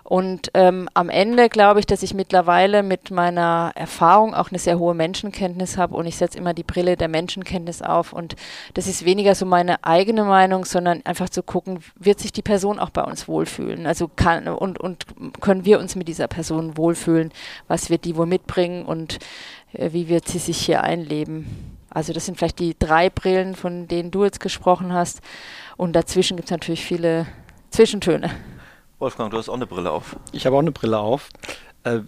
Und 0.08 0.50
ähm, 0.54 0.88
am 0.94 1.10
Ende 1.10 1.50
glaube 1.50 1.80
ich, 1.80 1.86
dass 1.86 2.02
ich 2.02 2.14
mittlerweile 2.14 2.82
mit 2.82 3.10
meiner 3.10 3.72
Erfahrung 3.74 4.32
auch 4.32 4.50
eine 4.50 4.58
sehr 4.58 4.78
hohe 4.78 4.94
Menschenkenntnis 4.94 5.76
habe 5.76 5.94
und 5.94 6.06
ich 6.06 6.16
setze 6.16 6.38
immer 6.38 6.54
die 6.54 6.62
Brille 6.62 6.96
der 6.96 7.08
Menschenkenntnis 7.08 7.82
auf. 7.82 8.14
Und 8.14 8.34
das 8.72 8.86
ist 8.86 9.04
weniger 9.04 9.34
so 9.34 9.44
meine 9.44 9.84
eigene 9.84 10.24
Meinung, 10.24 10.64
sondern 10.64 11.04
einfach 11.04 11.28
zu 11.28 11.42
gucken, 11.42 11.80
wird 11.94 12.20
sich 12.20 12.32
die 12.32 12.40
Person 12.40 12.78
auch 12.78 12.88
bei 12.88 13.02
uns 13.02 13.28
wohlfühlen? 13.28 13.86
Also 13.86 14.08
kann 14.08 14.48
und, 14.48 14.80
und 14.80 15.04
können 15.42 15.66
wir 15.66 15.78
uns 15.78 15.94
mit 15.94 16.08
dieser 16.08 16.26
Person 16.26 16.78
wohlfühlen, 16.78 17.30
was 17.66 17.90
wird 17.90 18.06
die 18.06 18.16
wohl 18.16 18.24
mitbringen 18.24 18.86
und 18.86 19.18
äh, 19.74 19.92
wie 19.92 20.08
wird 20.08 20.26
sie 20.26 20.38
sich 20.38 20.56
hier 20.56 20.84
einleben? 20.84 21.76
Also 21.90 22.14
das 22.14 22.24
sind 22.24 22.38
vielleicht 22.38 22.60
die 22.60 22.74
drei 22.78 23.10
Brillen, 23.10 23.54
von 23.54 23.88
denen 23.88 24.10
du 24.10 24.24
jetzt 24.24 24.40
gesprochen 24.40 24.94
hast. 24.94 25.20
Und 25.76 25.92
dazwischen 25.92 26.38
gibt 26.38 26.46
es 26.46 26.52
natürlich 26.52 26.82
viele 26.82 27.26
Zwischentöne. 27.68 28.30
Wolfgang, 28.98 29.30
du 29.30 29.38
hast 29.38 29.48
auch 29.48 29.54
eine 29.54 29.66
Brille 29.66 29.90
auf. 29.90 30.16
Ich 30.32 30.44
habe 30.44 30.56
auch 30.56 30.60
eine 30.60 30.72
Brille 30.72 30.98
auf. 30.98 31.28
Äh, 31.84 32.00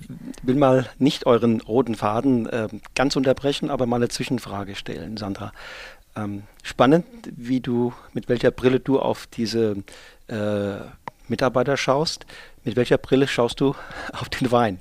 will 0.42 0.56
mal 0.56 0.90
nicht 0.98 1.24
euren 1.24 1.60
roten 1.60 1.94
Faden 1.94 2.46
äh, 2.46 2.68
ganz 2.96 3.14
unterbrechen, 3.14 3.70
aber 3.70 3.86
mal 3.86 3.96
eine 3.96 4.08
Zwischenfrage 4.08 4.74
stellen, 4.74 5.16
Sandra. 5.16 5.52
Ähm, 6.16 6.42
spannend, 6.64 7.06
wie 7.30 7.60
du, 7.60 7.92
mit 8.12 8.28
welcher 8.28 8.50
Brille 8.50 8.80
du 8.80 8.98
auf 8.98 9.28
diese 9.28 9.84
äh, 10.26 10.80
Mitarbeiter 11.28 11.76
schaust. 11.76 12.26
Mit 12.64 12.74
welcher 12.74 12.98
Brille 12.98 13.28
schaust 13.28 13.60
du 13.60 13.76
auf 14.12 14.28
den 14.28 14.50
Wein? 14.50 14.80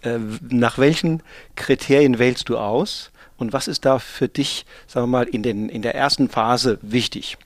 Äh, 0.00 0.18
nach 0.48 0.78
welchen 0.78 1.22
Kriterien 1.54 2.18
wählst 2.18 2.48
du 2.48 2.56
aus? 2.56 3.10
Und 3.36 3.52
was 3.52 3.68
ist 3.68 3.84
da 3.84 3.98
für 3.98 4.28
dich, 4.28 4.64
sagen 4.86 5.04
wir 5.04 5.18
mal, 5.18 5.28
in, 5.28 5.42
den, 5.42 5.68
in 5.68 5.82
der 5.82 5.94
ersten 5.94 6.30
Phase 6.30 6.78
wichtig? 6.80 7.36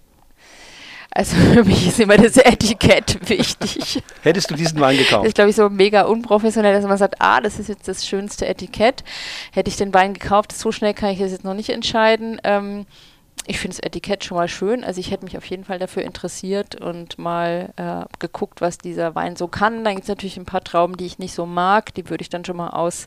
Also 1.11 1.37
für 1.55 1.65
mich 1.65 1.87
ist 1.87 2.01
immer 2.01 2.17
das 2.17 2.37
Etikett 2.37 3.29
wichtig. 3.29 4.03
Hättest 4.23 4.51
du 4.51 4.55
diesen 4.55 4.81
Wein 4.81 4.97
gekauft? 4.97 5.23
Das 5.23 5.29
ist, 5.29 5.35
glaube 5.35 5.51
ich, 5.51 5.57
so 5.57 5.69
mega 5.69 6.03
unprofessionell, 6.03 6.75
dass 6.75 6.85
man 6.85 6.99
sagt, 6.99 7.17
ah, 7.19 7.41
das 7.41 7.59
ist 7.59 7.69
jetzt 7.69 7.89
das 7.89 8.07
schönste 8.07 8.47
Etikett. 8.47 9.05
Hätte 9.53 9.69
ich 9.69 9.77
den 9.77 9.95
Wein 9.95 10.15
gekauft, 10.15 10.53
so 10.53 10.73
schnell 10.73 10.95
kann 10.95 11.11
ich 11.11 11.19
das 11.19 11.33
jetzt 11.33 11.45
noch 11.45 11.55
nicht 11.55 11.71
entscheiden. 11.71 12.41
Ähm, 12.45 12.87
ich 13.49 13.61
finde 13.61 13.77
das 13.77 13.85
Etikett 13.85 14.25
schon 14.25 14.37
mal 14.37 14.49
schön. 14.49 14.83
Also 14.83 14.99
ich 15.01 15.11
hätte 15.11 15.25
mich 15.25 15.37
auf 15.37 15.45
jeden 15.47 15.65
Fall 15.65 15.79
dafür 15.79 16.03
interessiert 16.03 16.81
und 16.81 17.19
mal 17.19 17.73
äh, 17.77 18.05
geguckt, 18.19 18.61
was 18.61 18.79
dieser 18.79 19.15
Wein 19.15 19.37
so 19.37 19.47
kann. 19.47 19.85
Dann 19.85 19.95
gibt 19.95 20.05
es 20.05 20.09
natürlich 20.09 20.37
ein 20.37 20.47
paar 20.47 20.65
Trauben, 20.65 20.97
die 20.97 21.07
ich 21.07 21.19
nicht 21.19 21.35
so 21.35 21.47
mag. 21.47 21.95
Die 21.95 22.09
würde 22.11 22.23
ich 22.23 22.29
dann 22.29 22.45
schon 22.45 22.57
mal 22.57 22.71
aus 22.71 23.07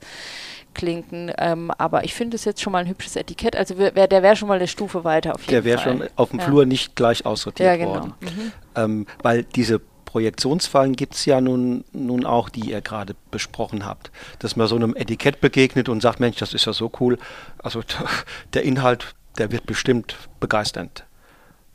Klinken. 0.73 1.31
Ähm, 1.38 1.71
aber 1.77 2.03
ich 2.03 2.13
finde 2.13 2.35
es 2.35 2.45
jetzt 2.45 2.61
schon 2.61 2.73
mal 2.73 2.79
ein 2.79 2.88
hübsches 2.88 3.15
Etikett. 3.15 3.55
Also 3.55 3.77
wär, 3.77 3.91
der 3.91 4.23
wäre 4.23 4.35
schon 4.35 4.47
mal 4.47 4.55
eine 4.55 4.67
Stufe 4.67 5.03
weiter 5.03 5.35
auf 5.35 5.41
jeden 5.41 5.63
der 5.63 5.77
Fall. 5.77 5.83
Der 5.85 5.99
wäre 5.99 6.07
schon 6.07 6.17
auf 6.17 6.29
dem 6.29 6.39
ja. 6.39 6.45
Flur 6.45 6.65
nicht 6.65 6.95
gleich 6.95 7.25
aussortiert 7.25 7.67
ja, 7.67 7.75
genau. 7.77 7.89
worden. 7.91 8.13
Mhm. 8.21 8.51
Ähm, 8.75 9.07
weil 9.21 9.43
diese 9.43 9.81
Projektionsfallen 10.05 10.95
gibt 10.95 11.15
es 11.15 11.25
ja 11.25 11.39
nun, 11.39 11.83
nun 11.91 12.25
auch, 12.25 12.49
die 12.49 12.71
ihr 12.71 12.81
gerade 12.81 13.15
besprochen 13.29 13.85
habt. 13.85 14.11
Dass 14.39 14.55
man 14.55 14.67
so 14.67 14.75
einem 14.75 14.95
Etikett 14.95 15.41
begegnet 15.41 15.89
und 15.89 16.01
sagt, 16.01 16.19
Mensch, 16.19 16.38
das 16.38 16.53
ist 16.53 16.65
ja 16.65 16.73
so 16.73 16.91
cool. 16.99 17.17
Also 17.61 17.81
der 18.53 18.63
Inhalt, 18.63 19.13
der 19.38 19.51
wird 19.51 19.65
bestimmt 19.65 20.15
begeisternd 20.39 21.05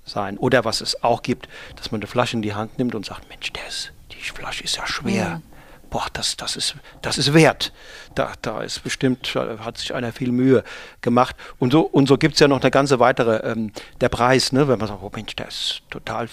sein. 0.05 0.37
Oder 0.39 0.65
was 0.65 0.81
es 0.81 1.03
auch 1.03 1.23
gibt, 1.23 1.49
dass 1.77 1.93
man 1.93 2.01
eine 2.01 2.07
Flasche 2.07 2.37
in 2.37 2.43
die 2.43 2.55
Hand 2.55 2.79
nimmt 2.79 2.95
und 2.95 3.07
sagt, 3.07 3.29
Mensch, 3.29 3.53
ist, 3.69 3.93
die 4.11 4.17
Flasche 4.17 4.65
ist 4.65 4.77
ja 4.77 4.87
schwer. 4.87 5.37
Mhm 5.37 5.54
boah, 5.95 6.09
das, 6.13 6.37
das, 6.37 6.57
ist, 6.57 6.75
das 7.03 7.19
ist 7.19 7.35
wert. 7.35 7.73
Da, 8.17 8.33
da 8.43 8.63
ist 8.63 8.83
bestimmt, 8.83 9.33
hat 9.37 9.79
sich 9.79 9.95
einer 9.95 10.11
viel 10.11 10.33
Mühe 10.33 10.65
gemacht. 11.03 11.37
Und 11.61 11.73
so, 11.73 11.83
und 11.83 12.09
so 12.09 12.19
gibt 12.19 12.35
es 12.35 12.41
ja 12.41 12.49
noch 12.49 12.61
eine 12.61 12.73
ganze 12.73 12.99
weitere, 12.99 13.37
ähm, 13.49 13.71
der 14.01 14.09
Preis, 14.09 14.51
ne? 14.51 14.67
wenn 14.67 14.81
man 14.81 14.89
sagt, 14.89 15.01
oh 15.05 15.13
Mensch, 15.15 15.37
der 15.37 15.47
ist 15.47 15.83
total 15.91 16.29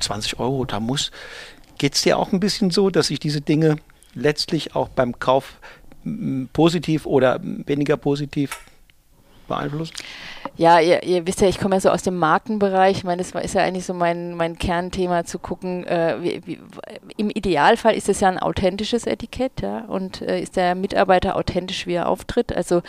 20 0.00 0.38
Euro, 0.38 0.64
da 0.64 0.80
muss. 0.80 1.10
Geht 1.76 1.94
es 1.94 2.00
dir 2.00 2.16
auch 2.16 2.32
ein 2.32 2.40
bisschen 2.40 2.70
so, 2.70 2.88
dass 2.88 3.08
sich 3.08 3.20
diese 3.20 3.42
Dinge 3.42 3.76
letztlich 4.14 4.74
auch 4.74 4.88
beim 4.88 5.18
Kauf 5.18 5.58
positiv 6.54 7.04
oder 7.04 7.38
weniger 7.42 7.98
positiv 7.98 8.60
beeinflussen? 9.50 9.94
Ja, 10.56 10.80
ihr, 10.80 11.02
ihr, 11.02 11.26
wisst 11.26 11.42
ja, 11.42 11.48
ich 11.48 11.58
komme 11.58 11.76
ja 11.76 11.80
so 11.80 11.90
aus 11.90 12.02
dem 12.02 12.16
Markenbereich. 12.16 12.98
Ich 12.98 13.04
meine, 13.04 13.22
das 13.22 13.32
ist 13.32 13.54
ja 13.54 13.62
eigentlich 13.62 13.84
so 13.84 13.92
mein, 13.92 14.34
mein 14.34 14.58
Kernthema 14.58 15.24
zu 15.24 15.38
gucken. 15.38 15.86
Äh, 15.86 16.16
wie, 16.20 16.42
wie, 16.46 16.58
Im 17.18 17.28
Idealfall 17.28 17.94
ist 17.94 18.08
es 18.08 18.20
ja 18.20 18.28
ein 18.28 18.38
authentisches 18.38 19.06
Etikett, 19.06 19.60
ja, 19.60 19.80
und 19.86 20.22
äh, 20.22 20.40
ist 20.40 20.56
der 20.56 20.74
Mitarbeiter 20.74 21.36
authentisch, 21.36 21.86
wie 21.86 21.94
er 21.94 22.08
auftritt. 22.08 22.56
Also 22.56 22.82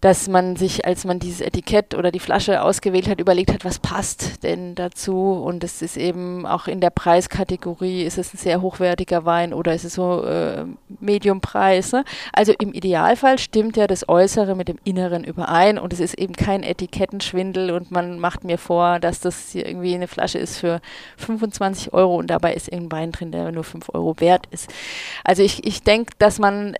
dass 0.00 0.28
man 0.28 0.54
sich, 0.54 0.84
als 0.86 1.04
man 1.04 1.18
dieses 1.18 1.40
Etikett 1.40 1.94
oder 1.94 2.12
die 2.12 2.20
Flasche 2.20 2.62
ausgewählt 2.62 3.08
hat, 3.08 3.20
überlegt 3.20 3.52
hat, 3.52 3.64
was 3.64 3.80
passt 3.80 4.44
denn 4.44 4.76
dazu? 4.76 5.32
Und 5.32 5.64
es 5.64 5.82
ist 5.82 5.96
eben 5.96 6.46
auch 6.46 6.68
in 6.68 6.80
der 6.80 6.90
Preiskategorie, 6.90 8.04
ist 8.04 8.16
es 8.16 8.32
ein 8.32 8.38
sehr 8.38 8.62
hochwertiger 8.62 9.24
Wein 9.24 9.52
oder 9.52 9.74
ist 9.74 9.84
es 9.84 9.94
so 9.94 10.22
äh, 10.24 10.64
Mediumpreis? 11.00 11.92
Ne? 11.92 12.04
Also 12.32 12.52
im 12.60 12.72
Idealfall 12.72 13.38
stimmt 13.38 13.76
ja 13.76 13.88
das 13.88 14.08
Äußere 14.08 14.54
mit 14.54 14.68
dem 14.68 14.78
Inneren 14.84 15.24
überein 15.24 15.78
und 15.78 15.92
es 15.92 15.98
ist 15.98 16.14
eben 16.14 16.34
kein 16.34 16.62
Etikettenschwindel 16.62 17.72
und 17.72 17.90
man 17.90 18.20
macht 18.20 18.44
mir 18.44 18.58
vor, 18.58 19.00
dass 19.00 19.18
das 19.18 19.50
hier 19.50 19.66
irgendwie 19.66 19.94
eine 19.94 20.06
Flasche 20.06 20.38
ist 20.38 20.58
für 20.58 20.80
25 21.16 21.92
Euro 21.92 22.16
und 22.16 22.28
dabei 22.28 22.54
ist 22.54 22.68
irgendein 22.68 22.98
Wein 22.98 23.12
drin, 23.12 23.32
der 23.32 23.50
nur 23.50 23.64
5 23.64 23.88
Euro 23.94 24.14
wert 24.20 24.46
ist. 24.52 24.72
Also 25.24 25.42
ich, 25.42 25.66
ich 25.66 25.82
denke, 25.82 26.12
dass 26.18 26.38
man 26.38 26.76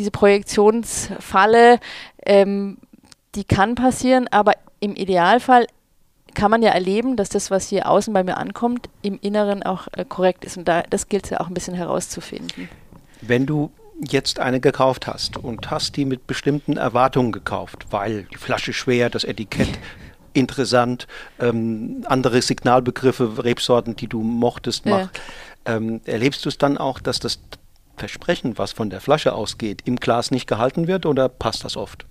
diese 0.00 0.10
Projektionsfalle, 0.10 1.78
ähm, 2.24 2.78
die 3.34 3.44
kann 3.44 3.74
passieren, 3.74 4.28
aber 4.30 4.54
im 4.80 4.96
Idealfall 4.96 5.66
kann 6.34 6.50
man 6.50 6.62
ja 6.62 6.70
erleben, 6.70 7.16
dass 7.16 7.28
das, 7.28 7.50
was 7.50 7.68
hier 7.68 7.88
außen 7.88 8.14
bei 8.14 8.24
mir 8.24 8.38
ankommt, 8.38 8.88
im 9.02 9.18
Inneren 9.20 9.62
auch 9.62 9.88
äh, 9.92 10.06
korrekt 10.06 10.44
ist. 10.44 10.56
Und 10.56 10.68
da, 10.68 10.82
das 10.88 11.08
gilt 11.08 11.24
es 11.24 11.30
ja 11.30 11.40
auch 11.40 11.48
ein 11.48 11.54
bisschen 11.54 11.74
herauszufinden. 11.74 12.68
Wenn 13.20 13.44
du 13.44 13.70
jetzt 14.00 14.40
eine 14.40 14.60
gekauft 14.60 15.06
hast 15.06 15.36
und 15.36 15.70
hast 15.70 15.96
die 15.96 16.06
mit 16.06 16.26
bestimmten 16.26 16.78
Erwartungen 16.78 17.32
gekauft, 17.32 17.86
weil 17.90 18.22
die 18.32 18.38
Flasche 18.38 18.72
schwer, 18.72 19.10
das 19.10 19.24
Etikett 19.24 19.68
interessant, 20.32 21.06
ähm, 21.40 22.04
andere 22.06 22.40
Signalbegriffe, 22.40 23.44
Rebsorten, 23.44 23.96
die 23.96 24.06
du 24.06 24.22
mochtest, 24.22 24.86
macht, 24.86 25.20
ja. 25.66 25.76
ähm, 25.76 26.00
erlebst 26.06 26.44
du 26.46 26.48
es 26.48 26.56
dann 26.56 26.78
auch, 26.78 27.00
dass 27.00 27.20
das 27.20 27.40
Versprechen, 28.00 28.58
was 28.58 28.72
von 28.72 28.90
der 28.90 29.00
Flasche 29.00 29.32
ausgeht, 29.34 29.82
im 29.84 29.96
Glas 29.96 30.30
nicht 30.30 30.48
gehalten 30.48 30.88
wird 30.88 31.06
oder 31.06 31.28
passt 31.28 31.64
das 31.64 31.76
oft? 31.76 32.06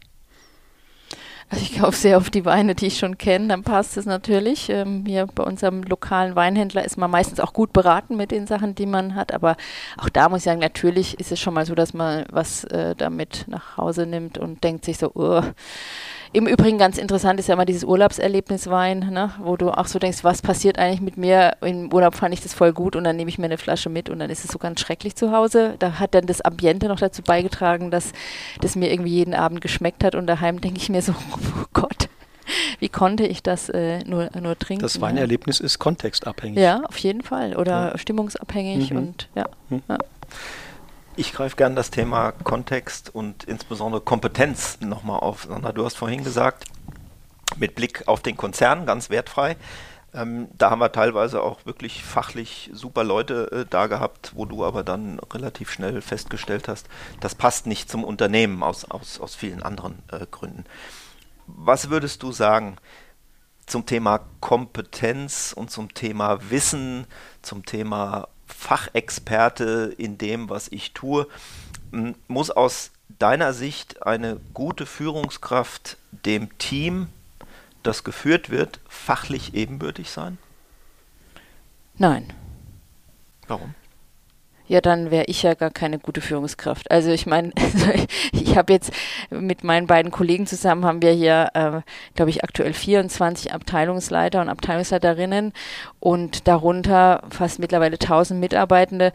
Also 1.51 1.63
ich 1.63 1.79
kaufe 1.79 1.97
sehr 1.97 2.17
oft 2.17 2.33
die 2.35 2.45
Weine, 2.45 2.75
die 2.75 2.85
ich 2.85 2.99
schon 2.99 3.17
kenne, 3.17 3.47
dann 3.47 3.63
passt 3.63 3.97
es 3.97 4.05
natürlich. 4.05 4.69
Ähm, 4.69 5.03
hier 5.07 5.25
bei 5.25 5.43
unserem 5.43 5.81
lokalen 5.81 6.35
Weinhändler 6.35 6.85
ist 6.85 6.95
man 6.95 7.09
meistens 7.09 7.39
auch 7.39 7.53
gut 7.53 7.73
beraten 7.73 8.15
mit 8.17 8.29
den 8.29 8.45
Sachen, 8.45 8.75
die 8.75 8.85
man 8.85 9.15
hat. 9.15 9.33
Aber 9.33 9.57
auch 9.97 10.09
da 10.09 10.29
muss 10.29 10.39
ich 10.39 10.43
sagen, 10.43 10.59
natürlich 10.59 11.19
ist 11.19 11.31
es 11.31 11.39
schon 11.39 11.55
mal 11.55 11.65
so, 11.65 11.73
dass 11.73 11.95
man 11.95 12.25
was 12.29 12.65
äh, 12.65 12.95
damit 12.95 13.45
nach 13.47 13.77
Hause 13.77 14.05
nimmt 14.05 14.37
und 14.37 14.63
denkt 14.63 14.85
sich 14.85 14.99
so, 14.99 15.11
oh, 15.15 15.41
im 16.31 16.47
Übrigen 16.47 16.77
ganz 16.77 16.97
interessant 16.97 17.39
ist 17.39 17.47
ja 17.47 17.55
immer 17.55 17.65
dieses 17.65 17.83
Urlaubserlebniswein, 17.83 18.99
ne? 19.11 19.31
wo 19.39 19.57
du 19.57 19.71
auch 19.71 19.87
so 19.87 19.97
denkst, 19.97 20.23
was 20.23 20.41
passiert 20.41 20.77
eigentlich 20.77 21.01
mit 21.01 21.17
mir? 21.17 21.57
Im 21.61 21.91
Urlaub 21.91 22.15
fand 22.15 22.33
ich 22.33 22.41
das 22.41 22.53
voll 22.53 22.71
gut 22.71 22.95
und 22.95 23.03
dann 23.03 23.15
nehme 23.15 23.29
ich 23.29 23.39
mir 23.39 23.45
eine 23.45 23.57
Flasche 23.57 23.89
mit 23.89 24.09
und 24.09 24.19
dann 24.19 24.29
ist 24.29 24.45
es 24.45 24.51
so 24.51 24.59
ganz 24.59 24.79
schrecklich 24.79 25.15
zu 25.15 25.31
Hause. 25.31 25.75
Da 25.79 25.99
hat 25.99 26.13
dann 26.13 26.27
das 26.27 26.41
Ambiente 26.41 26.87
noch 26.87 26.99
dazu 26.99 27.23
beigetragen, 27.23 27.89
dass 27.89 28.11
das 28.61 28.75
mir 28.75 28.91
irgendwie 28.91 29.11
jeden 29.11 29.33
Abend 29.33 29.61
geschmeckt 29.61 30.03
hat 30.03 30.13
und 30.13 30.27
daheim 30.27 30.61
denke 30.61 30.77
ich 30.77 30.89
mir 30.89 31.01
so, 31.01 31.13
oh 31.33 31.65
Gott, 31.73 32.09
wie 32.79 32.89
konnte 32.89 33.25
ich 33.25 33.41
das 33.41 33.69
äh, 33.69 34.03
nur, 34.05 34.29
nur 34.39 34.57
trinken? 34.57 34.83
Das 34.83 35.01
Weinerlebnis 35.01 35.59
ja. 35.59 35.65
ist 35.65 35.79
kontextabhängig. 35.79 36.59
Ja, 36.59 36.83
auf 36.83 36.97
jeden 36.97 37.21
Fall. 37.21 37.55
Oder 37.55 37.91
ja. 37.91 37.97
stimmungsabhängig 37.97 38.91
mhm. 38.91 38.97
und 38.97 39.29
ja. 39.35 39.45
Mhm. 39.69 39.81
ja. 39.87 39.97
Ich 41.19 41.33
greife 41.33 41.57
gerne 41.57 41.75
das 41.75 41.91
Thema 41.91 42.31
Kontext 42.31 43.13
und 43.13 43.43
insbesondere 43.43 43.99
Kompetenz 43.99 44.79
nochmal 44.79 45.19
auf. 45.19 45.47
Sandra, 45.49 45.73
du 45.73 45.83
hast 45.83 45.97
vorhin 45.97 46.23
gesagt, 46.23 46.63
mit 47.57 47.75
Blick 47.75 48.07
auf 48.07 48.21
den 48.21 48.37
Konzern, 48.37 48.85
ganz 48.85 49.09
wertfrei. 49.09 49.57
Ähm, 50.13 50.47
da 50.57 50.69
haben 50.69 50.79
wir 50.79 50.93
teilweise 50.93 51.41
auch 51.43 51.65
wirklich 51.65 52.05
fachlich 52.05 52.69
super 52.71 53.03
Leute 53.03 53.51
äh, 53.51 53.65
da 53.69 53.87
gehabt, 53.87 54.31
wo 54.33 54.45
du 54.45 54.63
aber 54.63 54.85
dann 54.85 55.19
relativ 55.19 55.71
schnell 55.71 56.01
festgestellt 56.01 56.69
hast, 56.69 56.87
das 57.19 57.35
passt 57.35 57.67
nicht 57.67 57.91
zum 57.91 58.05
Unternehmen 58.05 58.63
aus, 58.63 58.89
aus, 58.89 59.19
aus 59.19 59.35
vielen 59.35 59.61
anderen 59.61 60.01
äh, 60.13 60.25
Gründen. 60.31 60.63
Was 61.47 61.89
würdest 61.89 62.23
du 62.23 62.31
sagen 62.31 62.77
zum 63.65 63.85
Thema 63.85 64.21
Kompetenz 64.39 65.51
und 65.53 65.69
zum 65.69 65.93
Thema 65.93 66.49
Wissen, 66.49 67.07
zum 67.41 67.65
Thema 67.65 68.29
Fachexperte 68.49 69.93
in 69.97 70.17
dem, 70.17 70.49
was 70.49 70.67
ich 70.71 70.93
tue. 70.93 71.27
Muss 72.27 72.51
aus 72.51 72.91
deiner 73.17 73.53
Sicht 73.53 74.03
eine 74.03 74.39
gute 74.53 74.85
Führungskraft 74.85 75.97
dem 76.11 76.57
Team, 76.57 77.07
das 77.83 78.03
geführt 78.03 78.49
wird, 78.49 78.79
fachlich 78.87 79.53
ebenbürtig 79.53 80.11
sein? 80.11 80.37
Nein. 81.97 82.33
Warum? 83.47 83.73
Ja, 84.69 84.81
dann 84.81 85.09
wäre 85.09 85.25
ich 85.25 85.41
ja 85.41 85.55
gar 85.55 85.71
keine 85.71 85.97
gute 85.97 86.21
Führungskraft. 86.21 86.91
Also 86.91 87.09
ich 87.09 87.25
meine, 87.25 87.51
ich 88.31 88.55
habe 88.55 88.71
jetzt 88.71 88.91
mit 89.31 89.63
meinen 89.63 89.87
beiden 89.87 90.11
Kollegen 90.11 90.45
zusammen 90.45 90.85
haben 90.85 91.01
wir 91.01 91.11
hier, 91.11 91.49
äh, 91.55 91.81
glaube 92.13 92.29
ich, 92.29 92.43
aktuell 92.43 92.73
24 92.73 93.51
Abteilungsleiter 93.51 94.39
und 94.39 94.47
Abteilungsleiterinnen 94.47 95.53
und 95.99 96.47
darunter 96.47 97.23
fast 97.31 97.57
mittlerweile 97.57 97.95
1000 97.95 98.39
Mitarbeitende. 98.39 99.11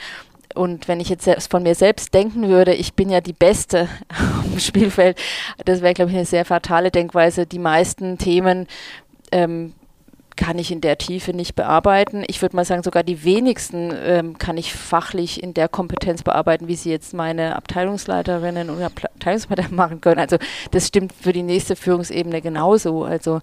Und 0.57 0.89
wenn 0.89 0.99
ich 0.99 1.09
jetzt 1.09 1.25
selbst 1.25 1.53
von 1.53 1.63
mir 1.63 1.77
selbst 1.77 2.13
denken 2.15 2.49
würde, 2.49 2.75
ich 2.75 2.95
bin 2.95 3.09
ja 3.09 3.21
die 3.21 3.33
Beste 3.33 3.89
am 4.53 4.59
Spielfeld, 4.59 5.17
das 5.65 5.83
wäre, 5.83 5.95
glaube 5.95 6.11
ich, 6.11 6.17
eine 6.17 6.27
sehr 6.27 6.45
fatale 6.45 6.91
Denkweise. 6.91 7.47
Die 7.47 7.61
meisten 7.61 8.19
Themen 8.19 8.67
ähm, 9.31 9.73
kann 10.37 10.59
ich 10.59 10.73
in 10.73 10.81
der 10.81 10.99
Tiefe 10.99 11.33
nicht 11.33 11.55
bearbeiten. 11.55 12.25
Ich 12.27 12.43
würde 12.43 12.57
mal 12.57 12.65
sagen, 12.65 12.83
sogar 12.83 13.03
die 13.03 13.25
wenigsten 13.25 13.93
ähm, 13.95 14.39
kann 14.39 14.57
ich 14.57 14.73
fachlich 14.75 15.43
in 15.43 15.55
der 15.55 15.69
Kompetenz 15.69 16.23
bearbeiten, 16.23 16.67
wie 16.67 16.77
sie 16.77 16.91
jetzt 16.91 17.15
meine 17.15 17.57
Abteilungsleiterinnen 17.57 18.71
oder 18.71 18.87
Abteilungsleiter 18.87 19.69
machen 19.71 20.01
können. 20.01 20.21
Also 20.21 20.39
das 20.73 20.89
stimmt 20.89 21.13
für 21.13 21.33
die 21.33 21.43
nächste 21.43 21.77
Führungsebene 21.77 22.41
genauso. 22.43 23.05
Also 23.05 23.41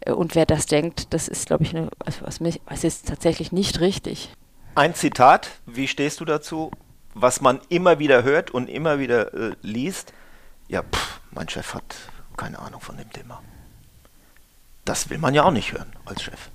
äh, 0.00 0.12
und 0.12 0.34
wer 0.34 0.46
das 0.46 0.66
denkt, 0.66 1.12
das 1.12 1.28
ist, 1.28 1.46
glaube 1.46 1.64
ich, 1.64 1.74
eine, 1.74 1.90
also 1.98 2.24
was, 2.24 2.40
mich, 2.40 2.60
was 2.66 2.84
ist 2.84 3.08
tatsächlich 3.08 3.50
nicht 3.50 3.80
richtig. 3.80 4.32
Ein 4.74 4.94
Zitat, 4.94 5.50
wie 5.66 5.88
stehst 5.88 6.20
du 6.20 6.24
dazu, 6.24 6.70
was 7.14 7.40
man 7.40 7.60
immer 7.68 7.98
wieder 7.98 8.22
hört 8.22 8.52
und 8.52 8.68
immer 8.68 9.00
wieder 9.00 9.34
äh, 9.34 9.52
liest? 9.62 10.12
Ja, 10.68 10.82
pff, 10.82 11.20
mein 11.32 11.48
Chef 11.48 11.74
hat 11.74 11.96
keine 12.36 12.60
Ahnung 12.60 12.80
von 12.80 12.96
dem 12.96 13.10
Thema. 13.10 13.42
Das 14.90 15.08
will 15.08 15.18
man 15.18 15.34
ja 15.34 15.44
auch 15.44 15.52
nicht 15.52 15.72
hören 15.72 15.92
als 16.04 16.20
Chef. 16.20 16.50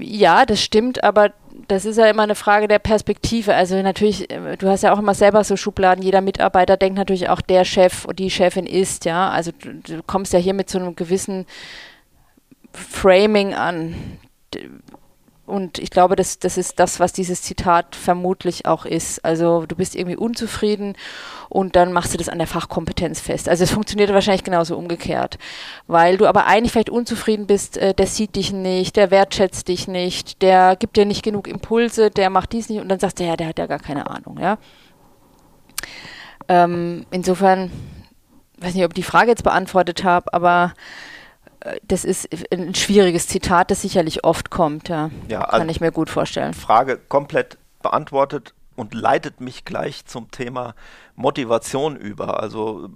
Ja, 0.00 0.46
das 0.46 0.62
stimmt, 0.62 1.04
aber 1.04 1.32
das 1.66 1.84
ist 1.84 1.98
ja 1.98 2.06
immer 2.06 2.22
eine 2.22 2.36
Frage 2.36 2.68
der 2.68 2.78
Perspektive. 2.78 3.54
Also 3.54 3.82
natürlich, 3.82 4.30
äh, 4.30 4.56
du 4.56 4.66
hast 4.66 4.80
ja 4.80 4.94
auch 4.94 4.98
immer 4.98 5.12
selber 5.12 5.44
so 5.44 5.58
Schubladen. 5.58 6.02
Jeder 6.02 6.22
Mitarbeiter 6.22 6.78
denkt 6.78 6.96
natürlich 6.96 7.28
auch, 7.28 7.42
der 7.42 7.66
Chef 7.66 8.06
und 8.06 8.18
die 8.18 8.30
Chefin 8.30 8.64
ist, 8.64 9.04
ja. 9.04 9.28
Also 9.28 9.50
du, 9.52 9.74
du 9.74 10.02
kommst 10.02 10.32
ja 10.32 10.38
hier 10.38 10.54
mit 10.54 10.70
so 10.70 10.78
einem 10.78 10.96
gewissen 10.96 11.44
Framing 12.72 13.52
an. 13.52 13.94
Und 15.48 15.78
ich 15.78 15.88
glaube, 15.88 16.14
das, 16.14 16.38
das 16.38 16.58
ist 16.58 16.78
das, 16.78 17.00
was 17.00 17.14
dieses 17.14 17.40
Zitat 17.40 17.96
vermutlich 17.96 18.66
auch 18.66 18.84
ist. 18.84 19.24
Also 19.24 19.64
du 19.66 19.76
bist 19.76 19.96
irgendwie 19.96 20.16
unzufrieden 20.16 20.94
und 21.48 21.74
dann 21.74 21.94
machst 21.94 22.12
du 22.12 22.18
das 22.18 22.28
an 22.28 22.36
der 22.36 22.46
Fachkompetenz 22.46 23.20
fest. 23.20 23.48
Also 23.48 23.64
es 23.64 23.70
funktioniert 23.70 24.12
wahrscheinlich 24.12 24.44
genauso 24.44 24.76
umgekehrt. 24.76 25.38
Weil 25.86 26.18
du 26.18 26.26
aber 26.26 26.44
eigentlich 26.44 26.72
vielleicht 26.72 26.90
unzufrieden 26.90 27.46
bist, 27.46 27.78
äh, 27.78 27.94
der 27.94 28.06
sieht 28.06 28.36
dich 28.36 28.52
nicht, 28.52 28.96
der 28.96 29.10
wertschätzt 29.10 29.68
dich 29.68 29.88
nicht, 29.88 30.42
der 30.42 30.76
gibt 30.76 30.98
dir 30.98 31.06
nicht 31.06 31.22
genug 31.22 31.48
Impulse, 31.48 32.10
der 32.10 32.28
macht 32.28 32.52
dies 32.52 32.68
nicht 32.68 32.82
und 32.82 32.90
dann 32.90 33.00
sagst 33.00 33.18
du, 33.18 33.24
ja, 33.24 33.34
der 33.34 33.48
hat 33.48 33.58
ja 33.58 33.66
gar 33.66 33.78
keine 33.78 34.10
Ahnung, 34.10 34.38
ja. 34.38 34.58
Ähm, 36.48 37.06
insofern, 37.10 37.70
weiß 38.58 38.74
nicht, 38.74 38.84
ob 38.84 38.90
ich 38.90 38.96
die 38.96 39.10
Frage 39.10 39.30
jetzt 39.30 39.44
beantwortet 39.44 40.04
habe, 40.04 40.30
aber 40.34 40.74
das 41.86 42.04
ist 42.04 42.28
ein 42.52 42.74
schwieriges 42.74 43.26
Zitat, 43.26 43.70
das 43.70 43.82
sicherlich 43.82 44.24
oft 44.24 44.50
kommt, 44.50 44.88
ja. 44.88 45.10
ja 45.28 45.40
Kann 45.40 45.62
also 45.62 45.70
ich 45.70 45.80
mir 45.80 45.92
gut 45.92 46.10
vorstellen. 46.10 46.54
Frage 46.54 46.98
komplett 46.98 47.58
beantwortet 47.82 48.54
und 48.76 48.94
leitet 48.94 49.40
mich 49.40 49.64
gleich 49.64 50.06
zum 50.06 50.30
Thema 50.30 50.74
Motivation 51.16 51.96
über. 51.96 52.40
Also 52.40 52.88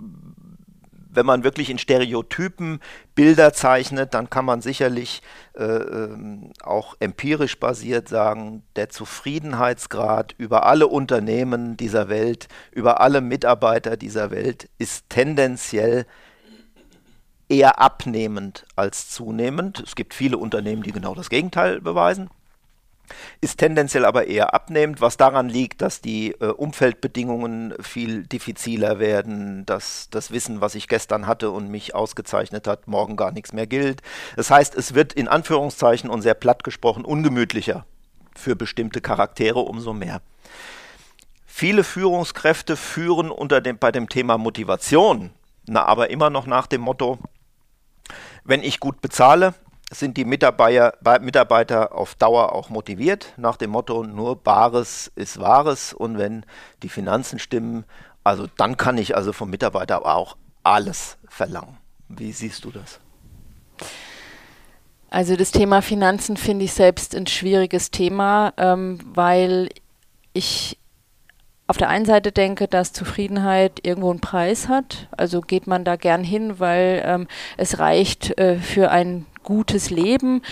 wenn 1.14 1.27
man 1.27 1.44
wirklich 1.44 1.68
in 1.68 1.79
Stereotypen 1.79 2.81
Bilder 3.14 3.53
zeichnet, 3.53 4.14
dann 4.14 4.31
kann 4.31 4.44
man 4.44 4.62
sicherlich 4.62 5.22
äh, 5.55 5.64
ähm, 5.64 6.53
auch 6.62 6.94
empirisch 7.01 7.61
basiert 7.61 8.09
sagen, 8.09 8.62
der 8.77 8.88
Zufriedenheitsgrad 8.88 10.35
über 10.38 10.64
alle 10.64 10.87
Unternehmen 10.87 11.77
dieser 11.77 12.09
Welt, 12.09 12.48
über 12.70 13.01
alle 13.01 13.20
Mitarbeiter 13.20 13.96
dieser 13.96 14.31
Welt 14.31 14.70
ist 14.79 15.11
tendenziell 15.11 16.07
eher 17.52 17.80
abnehmend 17.80 18.66
als 18.76 19.10
zunehmend. 19.10 19.80
Es 19.80 19.94
gibt 19.94 20.14
viele 20.14 20.38
Unternehmen, 20.38 20.82
die 20.82 20.92
genau 20.92 21.14
das 21.14 21.30
Gegenteil 21.30 21.80
beweisen 21.80 22.30
ist 23.40 23.58
tendenziell 23.58 24.04
aber 24.04 24.26
eher 24.26 24.54
abnehmend, 24.54 25.00
was 25.00 25.16
daran 25.16 25.48
liegt, 25.48 25.82
dass 25.82 26.00
die 26.00 26.32
äh, 26.32 26.46
Umfeldbedingungen 26.46 27.74
viel 27.80 28.24
diffiziler 28.26 28.98
werden, 28.98 29.66
dass 29.66 30.08
das 30.10 30.30
Wissen, 30.30 30.60
was 30.60 30.74
ich 30.74 30.88
gestern 30.88 31.26
hatte 31.26 31.50
und 31.50 31.68
mich 31.68 31.94
ausgezeichnet 31.94 32.66
hat, 32.66 32.88
morgen 32.88 33.16
gar 33.16 33.32
nichts 33.32 33.52
mehr 33.52 33.66
gilt. 33.66 34.02
Das 34.36 34.50
heißt, 34.50 34.74
es 34.74 34.94
wird 34.94 35.12
in 35.12 35.28
Anführungszeichen 35.28 36.10
und 36.10 36.22
sehr 36.22 36.34
platt 36.34 36.64
gesprochen 36.64 37.04
ungemütlicher 37.04 37.84
für 38.34 38.56
bestimmte 38.56 39.00
Charaktere 39.00 39.60
umso 39.60 39.92
mehr. 39.92 40.22
Viele 41.46 41.84
Führungskräfte 41.84 42.76
führen 42.76 43.30
unter 43.30 43.60
dem, 43.60 43.78
bei 43.78 43.92
dem 43.92 44.08
Thema 44.08 44.38
Motivation, 44.38 45.30
na, 45.66 45.84
aber 45.84 46.10
immer 46.10 46.30
noch 46.30 46.46
nach 46.46 46.66
dem 46.66 46.80
Motto, 46.80 47.18
wenn 48.44 48.62
ich 48.62 48.81
gut 48.81 49.00
bezahle, 49.00 49.55
sind 49.90 50.16
die 50.16 50.24
Mitarbeiter, 50.24 50.94
Mitarbeiter 51.20 51.94
auf 51.94 52.14
Dauer 52.14 52.52
auch 52.52 52.70
motiviert, 52.70 53.35
nach 53.37 53.57
dem 53.57 53.70
Motto, 53.70 54.05
nur 54.05 54.37
Bares 54.37 55.12
ist 55.14 55.38
Wahres 55.38 55.92
und 55.92 56.18
wenn 56.18 56.46
die 56.83 56.88
Finanzen 56.88 57.38
stimmen, 57.38 57.85
also 58.24 58.46
dann 58.57 58.76
kann 58.76 58.96
ich 58.98 59.16
also 59.16 59.33
vom 59.33 59.50
Mitarbeiter 59.50 60.07
auch 60.07 60.37
alles 60.62 61.18
verlangen. 61.28 61.76
Wie 62.09 62.33
siehst 62.33 62.64
du 62.64 62.70
das? 62.70 63.00
Also 65.11 65.37
das 65.37 65.50
Thema 65.50 65.83
Finanzen 65.83 66.38
finde 66.38 66.64
ich 66.64 66.72
selbst 66.72 67.14
ein 67.14 67.26
schwieriges 67.26 67.90
Thema, 67.90 68.55
ähm, 68.57 68.98
weil 69.05 69.68
ich 70.33 70.78
auf 71.66 71.77
der 71.77 71.88
einen 71.88 72.05
Seite 72.05 72.33
denke, 72.33 72.68
dass 72.68 72.92
Zufriedenheit 72.92 73.81
irgendwo 73.83 74.11
einen 74.11 74.20
Preis 74.20 74.68
hat. 74.68 75.09
Also 75.16 75.40
geht 75.40 75.66
man 75.66 75.85
da 75.85 75.96
gern 75.96 76.25
hin, 76.25 76.59
weil 76.59 77.03
ähm, 77.07 77.29
es 77.57 77.79
reicht 77.79 78.38
äh, 78.38 78.57
für 78.57 78.90
ein 78.90 79.27
gutes 79.42 79.90
Leben 79.90 80.42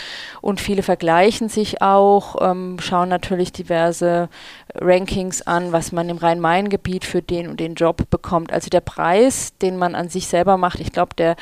und 0.41 0.61
viele 0.61 0.83
vergleichen 0.83 1.49
sich 1.49 1.83
auch, 1.83 2.37
ähm, 2.41 2.79
schauen 2.81 3.09
natürlich 3.09 3.53
diverse 3.53 4.29
Rankings 4.75 5.43
an, 5.43 5.73
was 5.73 5.93
man 5.93 6.09
im 6.09 6.17
Rhein-Main-Gebiet 6.17 7.05
für 7.05 7.23
den 7.23 7.49
und 7.49 7.61
den 7.61 7.75
Job 7.75 8.11
bekommt. 8.11 8.53
Also 8.53 8.69
der 8.69 8.81
Preis, 8.81 9.57
den 9.59 9.77
man 9.77 9.95
an 9.95 10.09
sich 10.09 10.27
selber 10.27 10.57
macht, 10.57 10.81
ich 10.81 10.93
glaube, 10.93 11.15
der 11.17 11.37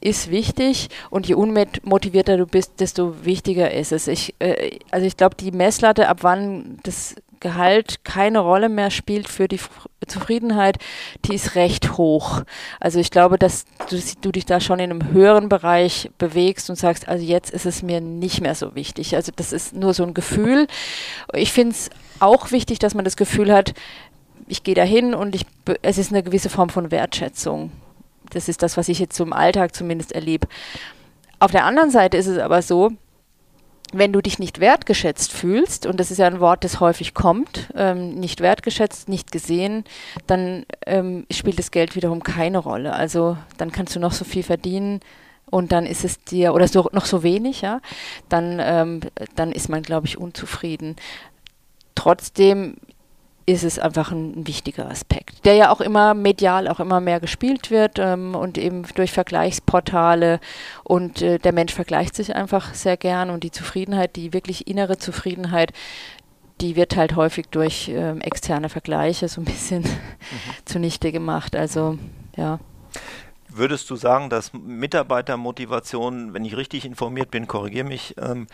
ist 0.00 0.30
wichtig 0.30 0.88
und 1.10 1.28
je 1.28 1.34
unmotivierter 1.34 2.36
du 2.36 2.46
bist, 2.46 2.80
desto 2.80 3.24
wichtiger 3.24 3.72
ist 3.72 3.92
es. 3.92 4.08
Ich, 4.08 4.34
äh, 4.40 4.78
also 4.90 5.06
ich 5.06 5.16
glaube, 5.16 5.36
die 5.36 5.52
Messlatte, 5.52 6.08
ab 6.08 6.18
wann 6.22 6.78
das 6.82 7.14
Gehalt 7.42 8.04
keine 8.04 8.38
Rolle 8.38 8.68
mehr 8.68 8.90
spielt 8.90 9.28
für 9.28 9.48
die 9.48 9.60
Zufriedenheit, 10.06 10.78
die 11.24 11.34
ist 11.34 11.56
recht 11.56 11.98
hoch. 11.98 12.42
Also 12.80 13.00
ich 13.00 13.10
glaube, 13.10 13.38
dass 13.38 13.64
du, 13.90 14.00
du, 14.20 14.30
dich 14.32 14.46
da 14.46 14.60
schon 14.60 14.78
in 14.78 14.90
einem 14.90 15.12
höheren 15.12 15.48
Bereich 15.48 16.10
bewegst 16.18 16.70
und 16.70 16.76
sagst, 16.76 17.08
also 17.08 17.24
jetzt 17.24 17.50
ist 17.50 17.66
es 17.66 17.82
mir 17.82 18.00
nicht 18.00 18.40
mehr 18.40 18.54
so 18.54 18.74
wichtig. 18.76 19.16
Also 19.16 19.32
das 19.34 19.52
ist 19.52 19.74
nur 19.74 19.92
so 19.92 20.04
ein 20.04 20.14
Gefühl. 20.14 20.68
Ich 21.34 21.52
finde 21.52 21.72
es 21.72 21.90
auch 22.20 22.52
wichtig, 22.52 22.78
dass 22.78 22.94
man 22.94 23.04
das 23.04 23.16
Gefühl 23.16 23.52
hat, 23.52 23.74
ich 24.46 24.62
gehe 24.62 24.76
dahin 24.76 25.12
und 25.12 25.34
ich, 25.34 25.44
es 25.82 25.98
ist 25.98 26.12
eine 26.12 26.22
gewisse 26.22 26.48
Form 26.48 26.68
von 26.68 26.90
Wertschätzung. 26.92 27.72
Das 28.30 28.48
ist 28.48 28.62
das, 28.62 28.76
was 28.76 28.88
ich 28.88 29.00
jetzt 29.00 29.18
im 29.18 29.32
Alltag 29.32 29.74
zumindest 29.74 30.12
erlebe. 30.12 30.46
Auf 31.40 31.50
der 31.50 31.64
anderen 31.64 31.90
Seite 31.90 32.16
ist 32.16 32.28
es 32.28 32.38
aber 32.38 32.62
so, 32.62 32.92
wenn 33.92 34.12
du 34.12 34.20
dich 34.20 34.38
nicht 34.38 34.58
wertgeschätzt 34.58 35.32
fühlst, 35.32 35.86
und 35.86 36.00
das 36.00 36.10
ist 36.10 36.18
ja 36.18 36.26
ein 36.26 36.40
Wort, 36.40 36.64
das 36.64 36.80
häufig 36.80 37.14
kommt, 37.14 37.70
ähm, 37.76 38.14
nicht 38.14 38.40
wertgeschätzt, 38.40 39.08
nicht 39.08 39.30
gesehen, 39.32 39.84
dann 40.26 40.64
ähm, 40.86 41.26
spielt 41.30 41.58
das 41.58 41.70
Geld 41.70 41.94
wiederum 41.94 42.22
keine 42.22 42.58
Rolle. 42.58 42.94
Also 42.94 43.36
dann 43.58 43.70
kannst 43.70 43.94
du 43.94 44.00
noch 44.00 44.12
so 44.12 44.24
viel 44.24 44.42
verdienen 44.42 45.00
und 45.50 45.72
dann 45.72 45.84
ist 45.84 46.04
es 46.04 46.24
dir, 46.24 46.54
oder 46.54 46.66
so, 46.66 46.88
noch 46.92 47.04
so 47.04 47.22
wenig, 47.22 47.60
ja, 47.60 47.80
dann, 48.28 48.58
ähm, 48.60 49.00
dann 49.36 49.52
ist 49.52 49.68
man, 49.68 49.82
glaube 49.82 50.06
ich, 50.06 50.16
unzufrieden. 50.16 50.96
Trotzdem 51.94 52.76
ist 53.46 53.64
es 53.64 53.78
einfach 53.78 54.12
ein, 54.12 54.40
ein, 54.40 54.46
wichtiger 54.46 54.88
Aspekt, 54.90 55.44
der 55.44 55.54
ja 55.54 55.70
auch 55.70 55.80
immer 55.80 56.14
medial 56.14 56.68
auch 56.68 56.80
immer 56.80 57.00
mehr 57.00 57.20
gespielt 57.20 57.70
wird 57.70 57.98
ähm, 57.98 58.34
und 58.34 58.58
eben 58.58 58.84
durch 58.94 59.12
Vergleichsportale 59.12 60.40
und 60.84 61.22
äh, 61.22 61.38
der 61.38 61.52
Mensch 61.52 61.74
vergleicht 61.74 62.14
sich 62.14 62.34
einfach 62.36 62.74
sehr 62.74 62.96
gern 62.96 63.30
und 63.30 63.44
die 63.44 63.50
Zufriedenheit, 63.50 64.16
die 64.16 64.32
wirklich 64.32 64.66
innere 64.66 64.98
Zufriedenheit, 64.98 65.72
die 66.60 66.76
wird 66.76 66.96
halt 66.96 67.16
häufig 67.16 67.46
durch 67.50 67.88
ähm, 67.88 68.20
externe 68.20 68.68
Vergleiche 68.68 69.28
so 69.28 69.40
ein 69.40 69.44
bisschen 69.44 69.82
mhm. 69.82 69.88
zunichte 70.64 71.10
gemacht. 71.10 71.56
Also 71.56 71.98
ja. 72.36 72.60
Würdest 73.48 73.90
du 73.90 73.96
sagen, 73.96 74.30
dass 74.30 74.52
Mitarbeitermotivation, 74.54 76.32
wenn 76.32 76.44
ich 76.44 76.56
richtig 76.56 76.84
informiert 76.86 77.30
bin, 77.30 77.46
korrigiere 77.46 77.86
mich, 77.86 78.14
ähm, 78.18 78.46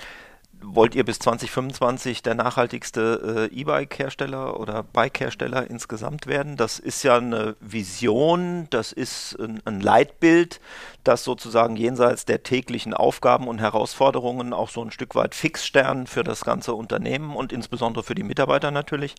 wollt 0.62 0.94
ihr 0.94 1.04
bis 1.04 1.18
2025 1.18 2.22
der 2.22 2.34
nachhaltigste 2.34 3.48
äh, 3.50 3.54
E-Bike-Hersteller 3.54 4.58
oder 4.58 4.82
Bike-Hersteller 4.82 5.68
insgesamt 5.70 6.26
werden? 6.26 6.56
Das 6.56 6.78
ist 6.78 7.02
ja 7.02 7.16
eine 7.16 7.56
Vision, 7.60 8.66
das 8.70 8.92
ist 8.92 9.38
ein, 9.38 9.60
ein, 9.64 9.80
Leitbild, 9.80 10.60
das 11.04 11.24
sozusagen 11.24 11.76
jenseits 11.76 12.24
der 12.24 12.42
täglichen 12.42 12.94
Aufgaben 12.94 13.48
und 13.48 13.60
Herausforderungen 13.60 14.52
auch 14.52 14.70
so 14.70 14.82
ein 14.82 14.90
Stück 14.90 15.14
weit 15.14 15.34
Fixstern 15.34 16.06
für 16.06 16.24
das 16.24 16.44
ganze 16.44 16.74
Unternehmen 16.74 17.34
und 17.36 17.52
insbesondere 17.52 18.02
für 18.02 18.14
die 18.14 18.24
Mitarbeiter 18.24 18.70
natürlich 18.70 19.14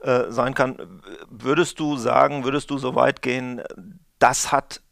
äh, 0.00 0.24
sein 0.30 0.54
kann. 0.54 1.00
Würdest 1.28 1.80
du 1.80 1.96
sagen, 1.96 2.44
würdest 2.44 2.70
du 2.70 2.78
so 2.78 2.94
weit 2.94 3.22
gehen, 3.22 3.62
das 4.18 4.52
hat 4.52 4.82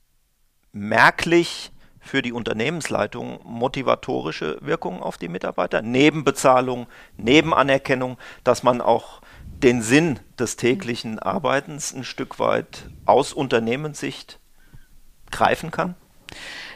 merklich 0.73 1.73
für 2.09 2.23
die 2.23 2.33
Unternehmensleitung 2.33 3.39
motivatorische 3.45 4.57
Wirkung 4.61 5.03
auf 5.03 5.19
die 5.19 5.29
Mitarbeiter, 5.29 5.83
neben 5.83 6.25
Bezahlung, 6.25 6.87
neben 7.19 7.53
Anerkennung, 7.53 8.17
dass 8.45 8.63
man 8.63 8.81
auch 8.81 9.21
den 9.63 9.83
Sinn 9.83 10.19
des 10.39 10.57
täglichen 10.57 11.19
Arbeitens 11.19 11.95
ein 11.95 12.05
Stück 12.05 12.39
weit 12.39 12.89
aus 13.05 13.33
Unternehmenssicht 13.33 14.41
greifen 15.31 15.71
kann? 15.71 15.95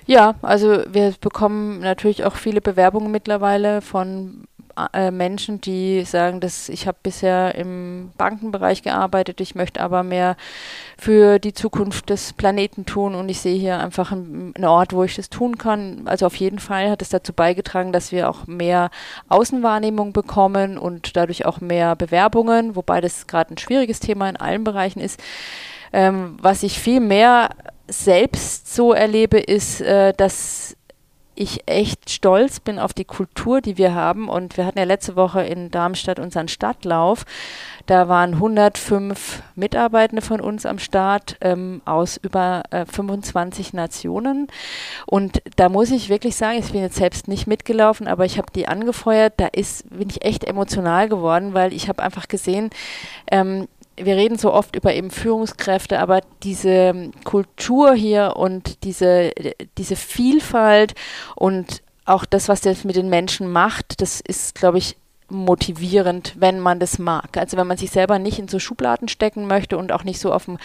Ja, 0.06 0.34
also 0.42 0.82
wir 0.88 1.14
bekommen 1.20 1.80
natürlich 1.80 2.24
auch 2.24 2.34
viele 2.34 2.60
Bewerbungen 2.60 3.10
mittlerweile 3.10 3.80
von 3.80 4.44
äh, 4.92 5.10
Menschen, 5.10 5.60
die 5.60 6.04
sagen, 6.04 6.40
dass 6.40 6.68
ich 6.68 6.86
habe 6.86 6.98
bisher 7.02 7.54
im 7.54 8.12
Bankenbereich 8.16 8.82
gearbeitet, 8.82 9.40
ich 9.40 9.54
möchte 9.54 9.80
aber 9.80 10.02
mehr 10.02 10.36
für 10.98 11.38
die 11.38 11.52
Zukunft 11.52 12.10
des 12.10 12.32
Planeten 12.32 12.86
tun 12.86 13.14
und 13.14 13.28
ich 13.28 13.40
sehe 13.40 13.58
hier 13.58 13.78
einfach 13.78 14.12
einen, 14.12 14.52
Ort, 14.64 14.92
wo 14.92 15.04
ich 15.04 15.16
das 15.16 15.30
tun 15.30 15.58
kann. 15.58 16.02
Also 16.06 16.26
auf 16.26 16.36
jeden 16.36 16.58
Fall 16.58 16.90
hat 16.90 17.02
es 17.02 17.08
dazu 17.08 17.32
beigetragen, 17.32 17.92
dass 17.92 18.12
wir 18.12 18.28
auch 18.28 18.46
mehr 18.46 18.90
Außenwahrnehmung 19.28 20.12
bekommen 20.12 20.78
und 20.78 21.16
dadurch 21.16 21.44
auch 21.44 21.60
mehr 21.60 21.96
Bewerbungen, 21.96 22.76
wobei 22.76 23.00
das 23.00 23.26
gerade 23.26 23.54
ein 23.54 23.58
schwieriges 23.58 24.00
Thema 24.00 24.28
in 24.28 24.36
allen 24.36 24.64
Bereichen 24.64 25.00
ist. 25.00 25.20
Ähm, 25.92 26.36
was 26.40 26.62
ich 26.62 26.78
viel 26.78 27.00
mehr 27.00 27.50
selbst 27.88 28.74
so 28.74 28.92
erlebe, 28.92 29.38
ist, 29.38 29.80
äh, 29.80 30.14
dass 30.14 30.76
ich 31.34 31.62
echt 31.66 32.10
stolz 32.10 32.60
bin 32.60 32.78
auf 32.78 32.92
die 32.92 33.04
Kultur, 33.04 33.60
die 33.60 33.78
wir 33.78 33.94
haben. 33.94 34.28
Und 34.28 34.56
wir 34.56 34.66
hatten 34.66 34.78
ja 34.78 34.84
letzte 34.84 35.16
Woche 35.16 35.42
in 35.42 35.70
Darmstadt 35.70 36.18
unseren 36.18 36.48
Stadtlauf. 36.48 37.24
Da 37.86 38.08
waren 38.08 38.34
105 38.34 39.42
Mitarbeitende 39.54 40.22
von 40.22 40.40
uns 40.40 40.66
am 40.66 40.78
Start 40.78 41.36
ähm, 41.40 41.82
aus 41.84 42.16
über 42.16 42.62
äh, 42.70 42.84
25 42.86 43.72
Nationen. 43.72 44.48
Und 45.06 45.42
da 45.56 45.68
muss 45.68 45.90
ich 45.90 46.08
wirklich 46.08 46.36
sagen, 46.36 46.58
ich 46.58 46.72
bin 46.72 46.82
jetzt 46.82 46.96
selbst 46.96 47.28
nicht 47.28 47.46
mitgelaufen, 47.46 48.08
aber 48.08 48.24
ich 48.24 48.38
habe 48.38 48.52
die 48.54 48.68
angefeuert. 48.68 49.34
Da 49.38 49.46
ist, 49.46 49.88
bin 49.90 50.10
ich 50.10 50.24
echt 50.24 50.44
emotional 50.44 51.08
geworden, 51.08 51.54
weil 51.54 51.72
ich 51.72 51.88
habe 51.88 52.02
einfach 52.02 52.28
gesehen, 52.28 52.70
ähm, 53.30 53.68
wir 53.96 54.16
reden 54.16 54.38
so 54.38 54.52
oft 54.52 54.76
über 54.76 54.94
eben 54.94 55.10
Führungskräfte, 55.10 55.98
aber 55.98 56.20
diese 56.42 57.10
Kultur 57.24 57.94
hier 57.94 58.34
und 58.36 58.84
diese, 58.84 59.32
diese 59.78 59.96
Vielfalt 59.96 60.94
und 61.36 61.82
auch 62.04 62.24
das, 62.24 62.48
was 62.48 62.60
das 62.60 62.84
mit 62.84 62.96
den 62.96 63.08
Menschen 63.08 63.50
macht, 63.50 64.00
das 64.00 64.20
ist, 64.20 64.54
glaube 64.54 64.78
ich, 64.78 64.96
motivierend, 65.32 66.34
wenn 66.38 66.60
man 66.60 66.78
das 66.78 66.98
mag. 66.98 67.36
Also 67.36 67.56
wenn 67.56 67.66
man 67.66 67.78
sich 67.78 67.90
selber 67.90 68.18
nicht 68.18 68.38
in 68.38 68.48
so 68.48 68.58
Schubladen 68.58 69.08
stecken 69.08 69.46
möchte 69.46 69.78
und 69.78 69.90
auch 69.90 70.04
nicht 70.04 70.20
so 70.20 70.32
auf 70.32 70.44
dem 70.44 70.58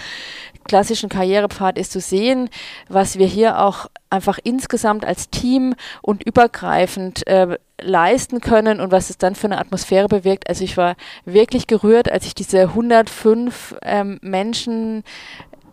klassischen 0.65 1.09
Karrierepfad 1.09 1.77
ist 1.77 1.91
zu 1.91 2.01
sehen, 2.01 2.49
was 2.89 3.17
wir 3.17 3.27
hier 3.27 3.59
auch 3.59 3.87
einfach 4.09 4.39
insgesamt 4.43 5.05
als 5.05 5.29
Team 5.29 5.73
und 6.01 6.23
übergreifend 6.23 7.25
äh, 7.27 7.57
leisten 7.81 8.41
können 8.41 8.79
und 8.79 8.91
was 8.91 9.09
es 9.09 9.17
dann 9.17 9.35
für 9.35 9.47
eine 9.47 9.59
Atmosphäre 9.59 10.07
bewirkt. 10.07 10.49
Also 10.49 10.63
ich 10.63 10.77
war 10.77 10.95
wirklich 11.25 11.67
gerührt, 11.67 12.11
als 12.11 12.25
ich 12.25 12.35
diese 12.35 12.61
105 12.61 13.75
ähm, 13.83 14.19
Menschen 14.21 15.03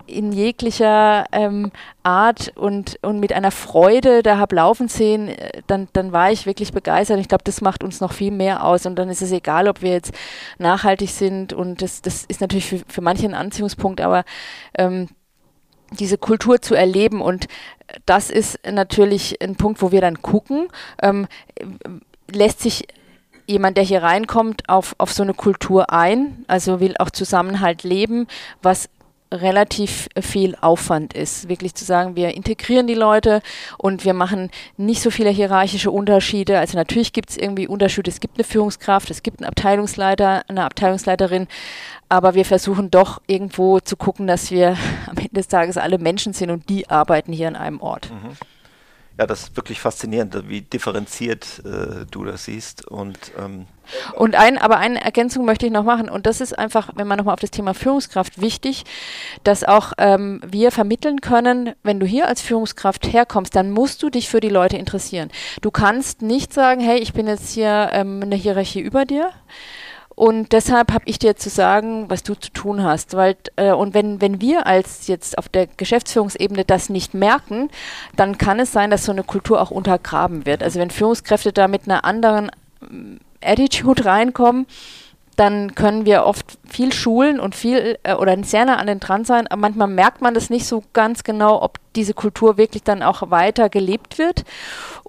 in 0.07 0.33
jeglicher 0.33 1.25
ähm, 1.33 1.71
Art 2.03 2.53
und, 2.57 2.99
und 3.03 3.21
mit 3.21 3.33
einer 3.33 3.51
Freude 3.51 4.23
da 4.23 4.37
habe 4.37 4.57
laufen 4.57 4.89
sehen, 4.89 5.29
äh, 5.29 5.63
dann, 5.67 5.89
dann 5.93 6.13
war 6.13 6.31
ich 6.31 6.47
wirklich 6.47 6.73
begeistert. 6.73 7.21
Ich 7.21 7.29
glaube, 7.29 7.45
das 7.45 7.61
macht 7.61 7.83
uns 7.83 8.01
noch 8.01 8.13
viel 8.13 8.31
mehr 8.31 8.65
aus. 8.65 8.87
Und 8.87 8.97
dann 8.97 9.09
ist 9.09 9.23
es 9.23 9.33
egal, 9.33 9.67
ob 9.69 9.83
wir 9.83 9.93
jetzt 9.93 10.13
nachhaltig 10.59 11.11
sind. 11.11 11.53
Und 11.53 11.81
das, 11.81 12.03
das 12.03 12.25
ist 12.25 12.41
natürlich 12.41 12.67
für, 12.67 12.81
für 12.87 13.01
manche 13.01 13.27
ein 13.27 13.35
Anziehungspunkt, 13.35 14.01
aber 14.01 14.25
ähm, 14.77 15.09
diese 15.95 16.19
Kultur 16.19 16.61
zu 16.61 16.75
erleben. 16.75 17.21
Und 17.21 17.47
das 18.07 18.31
ist 18.31 18.59
natürlich 18.71 19.41
ein 19.43 19.57
Punkt, 19.57 19.83
wo 19.83 19.93
wir 19.93 20.01
dann 20.01 20.23
gucken, 20.23 20.69
ähm, 21.03 21.27
lässt 22.31 22.61
sich 22.61 22.87
jemand, 23.47 23.77
der 23.77 23.85
hier 23.85 24.03
reinkommt, 24.03 24.69
auf, 24.69 24.95
auf 24.99 25.13
so 25.13 25.23
eine 25.23 25.35
Kultur 25.35 25.93
ein, 25.93 26.45
also 26.47 26.81
will 26.81 26.95
auch 26.99 27.11
Zusammenhalt 27.11 27.83
leben, 27.83 28.27
was 28.63 28.89
relativ 29.35 30.09
viel 30.21 30.57
Aufwand 30.61 31.15
ist. 31.15 31.49
Wirklich 31.49 31.75
zu 31.75 31.85
sagen, 31.85 32.17
wir 32.17 32.35
integrieren 32.35 32.87
die 32.87 32.95
Leute 32.95 33.43
und 33.79 34.05
wir 34.05 34.15
machen 34.15 34.51
nicht 34.77 35.03
so 35.03 35.11
viele 35.11 35.31
hierarchische 35.31 35.91
Unterschiede. 35.91 36.59
Also 36.59 36.77
natürlich 36.77 37.13
gibt 37.13 37.31
es 37.31 37.37
irgendwie 37.37 37.67
Unterschiede. 37.69 38.11
Es 38.11 38.21
gibt 38.21 38.37
eine 38.37 38.45
Führungskraft, 38.45 39.11
es 39.11 39.23
gibt 39.23 39.41
einen 39.41 39.49
Abteilungsleiter, 39.49 40.45
eine 40.49 40.65
Abteilungsleiterin, 40.65 41.49
aber 42.09 42.35
wir 42.35 42.45
versuchen 42.45 42.91
doch 42.91 43.21
irgendwo 43.27 43.81
zu 43.81 43.97
gucken, 43.97 44.27
dass 44.27 44.51
wir 44.51 44.77
am 45.07 45.17
Ende 45.17 45.35
des 45.35 45.49
Tages 45.49 45.77
alle 45.77 45.99
Menschen 45.99 46.33
sind 46.33 46.51
und 46.51 46.69
die 46.69 46.89
arbeiten 46.89 47.33
hier 47.33 47.49
an 47.49 47.57
einem 47.57 47.81
Ort. 47.81 48.11
Mhm. 48.11 48.54
Ja, 49.17 49.27
das 49.27 49.43
ist 49.43 49.57
wirklich 49.57 49.81
faszinierend, 49.81 50.49
wie 50.49 50.63
differenziert 50.63 51.63
äh, 51.65 52.05
du 52.11 52.25
das 52.25 52.47
siehst. 52.47 52.85
Und, 52.89 53.17
ähm 53.39 53.67
und 54.17 54.35
ein, 54.35 54.59
aber 54.59 54.79
eine 54.79 55.01
Ergänzung 55.05 55.45
möchte 55.45 55.67
ich 55.67 55.73
noch 55.73 55.85
machen. 55.85 56.09
Und 56.09 56.27
das 56.27 56.41
ist 56.41 56.59
einfach, 56.59 56.91
wenn 56.97 57.07
man 57.07 57.19
nochmal 57.19 57.35
auf 57.35 57.41
das 57.41 57.53
Thema 57.53 57.75
Führungskraft 57.75 58.41
wichtig, 58.41 58.85
dass 59.45 59.63
auch 59.63 59.93
ähm, 59.99 60.41
wir 60.45 60.73
vermitteln 60.73 61.21
können, 61.21 61.75
wenn 61.85 62.01
du 62.01 62.07
hier 62.07 62.27
als 62.27 62.41
Führungskraft 62.41 63.13
herkommst, 63.13 63.55
dann 63.55 63.71
musst 63.71 64.03
du 64.03 64.11
dich 64.11 64.29
für 64.29 64.41
die 64.41 64.49
Leute 64.49 64.79
interessieren. 64.79 65.31
Du 65.61 65.71
kannst 65.71 66.23
nicht 66.23 66.53
sagen, 66.53 66.81
hey, 66.81 66.99
ich 66.99 67.13
bin 67.13 67.29
jetzt 67.29 67.53
hier 67.53 67.91
ähm, 67.93 68.21
eine 68.21 68.37
Hierarchie 68.37 68.81
über 68.81 69.05
dir 69.05 69.31
und 70.15 70.53
deshalb 70.53 70.93
habe 70.93 71.05
ich 71.07 71.19
dir 71.19 71.37
zu 71.37 71.51
sagen, 71.51 72.09
was 72.09 72.23
du 72.23 72.35
zu 72.35 72.51
tun 72.53 72.83
hast. 72.83 73.15
Weil, 73.15 73.37
äh, 73.57 73.73
und 73.73 73.95
wenn, 73.95 74.21
wenn 74.21 74.41
wir 74.41 74.67
als 74.67 75.09
jetzt 75.09 75.39
auf 75.39 75.49
der 75.49 75.67
Geschäftsführungsebene 75.67 76.65
das 76.65 76.89
nicht 76.89 77.15
merken, 77.15 77.69
dann 78.17 78.39
kann 78.39 78.61
es 78.61 78.73
sein, 78.73 78.91
dass 78.91 79.05
so 79.05 79.13
eine 79.13 79.25
Kultur 79.25 79.61
auch 79.61 79.71
untergraben 79.71 80.47
wird. 80.47 80.63
Also 80.63 80.79
wenn 80.79 80.91
Führungskräfte 80.91 81.53
da 81.53 81.67
mit 81.67 81.83
einer 81.87 82.05
anderen 82.05 82.51
ähm, 82.83 83.19
Attitude 83.43 84.05
reinkommen, 84.05 84.67
dann 85.37 85.75
können 85.75 86.07
wir 86.07 86.25
oft 86.27 86.59
viel 86.65 86.93
schulen 86.93 87.41
und 87.41 87.57
viel 87.57 87.99
äh, 88.05 88.15
oder 88.15 88.37
sehr 88.45 88.65
nah 88.65 88.77
an 88.77 88.87
den 88.87 89.01
dran 89.01 89.25
sein, 89.25 89.49
aber 89.49 89.61
manchmal 89.61 89.89
merkt 89.89 90.21
man 90.21 90.33
das 90.33 90.49
nicht 90.49 90.67
so 90.67 90.85
ganz 90.93 91.25
genau, 91.25 91.61
ob 91.61 91.79
diese 91.97 92.15
Kultur 92.15 92.57
wirklich 92.57 92.85
dann 92.85 93.03
auch 93.03 93.31
weiter 93.31 93.69
gelebt 93.69 94.19
wird 94.19 94.45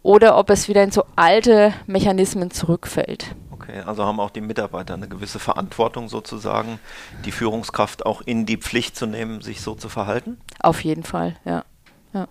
oder 0.02 0.38
ob 0.38 0.50
es 0.50 0.68
wieder 0.68 0.84
in 0.84 0.91
so 0.91 1.04
alte 1.15 1.74
Mechanismen 1.86 2.50
zurückfällt. 2.50 3.36
Okay, 3.67 3.80
also 3.80 4.06
haben 4.06 4.19
auch 4.19 4.30
die 4.30 4.41
Mitarbeiter 4.41 4.93
eine 4.93 5.08
gewisse 5.08 5.39
Verantwortung 5.39 6.08
sozusagen, 6.08 6.80
die 7.25 7.32
Führungskraft 7.32 8.06
auch 8.06 8.21
in 8.21 8.45
die 8.45 8.58
Pflicht 8.58 8.95
zu 8.95 9.08
nehmen, 9.08 9.41
sich 9.41 9.62
so 9.62 9.73
zu 9.73 9.89
verhalten? 9.89 10.38
Auf 10.60 10.84
jeden 10.84 11.04
Fall, 11.04 11.36
ja. 11.45 11.65
ja. 12.13 12.28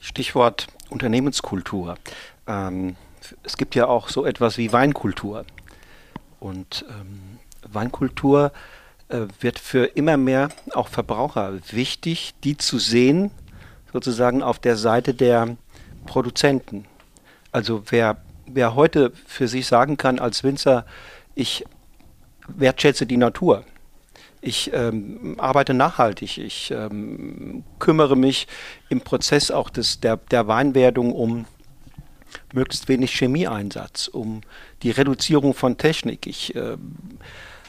Stichwort 0.00 0.68
Unternehmenskultur. 0.90 1.96
Ähm, 2.46 2.94
es 3.42 3.56
gibt 3.56 3.74
ja 3.74 3.88
auch 3.88 4.08
so 4.08 4.24
etwas 4.24 4.58
wie 4.58 4.72
Weinkultur. 4.72 5.44
Und 6.38 6.84
ähm, 6.88 7.40
Weinkultur 7.68 8.52
äh, 9.08 9.22
wird 9.40 9.58
für 9.58 9.86
immer 9.86 10.16
mehr 10.16 10.50
auch 10.72 10.86
Verbraucher 10.86 11.54
wichtig, 11.72 12.34
die 12.44 12.56
zu 12.56 12.78
sehen, 12.78 13.32
sozusagen 13.92 14.44
auf 14.44 14.60
der 14.60 14.76
Seite 14.76 15.14
der 15.14 15.56
Produzenten. 16.06 16.84
Also 17.50 17.82
wer 17.90 18.18
wer 18.52 18.74
heute 18.74 19.12
für 19.26 19.48
sich 19.48 19.66
sagen 19.66 19.96
kann 19.96 20.18
als 20.18 20.44
Winzer, 20.44 20.84
ich 21.34 21.64
wertschätze 22.48 23.06
die 23.06 23.16
Natur, 23.16 23.64
ich 24.40 24.70
ähm, 24.72 25.34
arbeite 25.38 25.74
nachhaltig, 25.74 26.38
ich 26.38 26.70
ähm, 26.70 27.64
kümmere 27.78 28.16
mich 28.16 28.46
im 28.88 29.00
Prozess 29.00 29.50
auch 29.50 29.70
des, 29.70 30.00
der, 30.00 30.16
der 30.16 30.46
Weinwerdung 30.46 31.12
um 31.12 31.46
möglichst 32.52 32.88
wenig 32.88 33.12
Chemieeinsatz, 33.12 34.08
um 34.08 34.42
die 34.82 34.90
Reduzierung 34.90 35.54
von 35.54 35.76
Technik. 35.76 36.26
Ich 36.26 36.54
äh, 36.54 36.76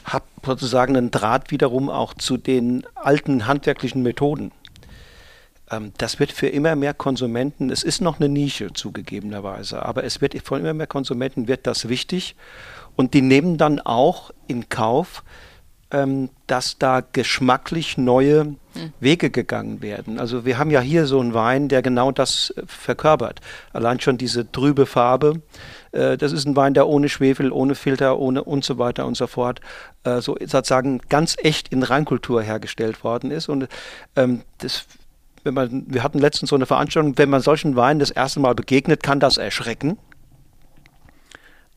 habe 0.04 0.24
sozusagen 0.44 0.96
einen 0.96 1.10
Draht 1.10 1.50
wiederum 1.50 1.88
auch 1.88 2.14
zu 2.14 2.36
den 2.36 2.86
alten 2.94 3.46
handwerklichen 3.46 4.02
Methoden. 4.02 4.52
Ähm, 5.70 5.92
das 5.98 6.18
wird 6.18 6.32
für 6.32 6.48
immer 6.48 6.76
mehr 6.76 6.94
Konsumenten, 6.94 7.70
es 7.70 7.82
ist 7.82 8.00
noch 8.00 8.18
eine 8.18 8.28
Nische 8.28 8.72
zugegebenerweise, 8.72 9.84
aber 9.84 10.04
es 10.04 10.20
wird 10.20 10.36
von 10.42 10.60
immer 10.60 10.74
mehr 10.74 10.86
Konsumenten 10.86 11.48
wird 11.48 11.66
das 11.66 11.88
wichtig 11.88 12.36
und 12.96 13.14
die 13.14 13.22
nehmen 13.22 13.56
dann 13.56 13.80
auch 13.80 14.30
in 14.46 14.68
Kauf, 14.68 15.22
ähm, 15.92 16.30
dass 16.46 16.78
da 16.78 17.00
geschmacklich 17.00 17.98
neue 17.98 18.54
hm. 18.74 18.92
Wege 19.00 19.30
gegangen 19.30 19.82
werden. 19.82 20.20
Also 20.20 20.44
wir 20.44 20.56
haben 20.56 20.70
ja 20.70 20.80
hier 20.80 21.06
so 21.06 21.18
einen 21.18 21.34
Wein, 21.34 21.68
der 21.68 21.82
genau 21.82 22.12
das 22.12 22.54
äh, 22.56 22.62
verkörpert. 22.66 23.40
Allein 23.72 23.98
schon 23.98 24.16
diese 24.16 24.50
trübe 24.50 24.86
Farbe. 24.86 25.42
Äh, 25.90 26.16
das 26.16 26.32
ist 26.32 26.46
ein 26.46 26.54
Wein, 26.54 26.74
der 26.74 26.86
ohne 26.86 27.08
Schwefel, 27.08 27.50
ohne 27.50 27.74
Filter, 27.74 28.18
ohne 28.20 28.44
und 28.44 28.64
so 28.64 28.78
weiter 28.78 29.04
und 29.04 29.16
so 29.16 29.26
fort, 29.26 29.60
äh, 30.04 30.20
so 30.20 30.36
sozusagen 30.38 31.00
ganz 31.08 31.36
echt 31.42 31.68
in 31.68 31.82
Reinkultur 31.82 32.40
hergestellt 32.42 33.02
worden 33.02 33.32
ist. 33.32 33.48
Und 33.48 33.66
ähm, 34.14 34.42
das 34.58 34.86
wenn 35.44 35.54
man, 35.54 35.84
wir 35.88 36.02
hatten 36.02 36.18
letztens 36.18 36.50
so 36.50 36.56
eine 36.56 36.66
Veranstaltung, 36.66 37.16
wenn 37.18 37.30
man 37.30 37.40
solchen 37.40 37.76
Weinen 37.76 38.00
das 38.00 38.10
erste 38.10 38.40
Mal 38.40 38.54
begegnet, 38.54 39.02
kann 39.02 39.20
das 39.20 39.36
erschrecken. 39.36 39.98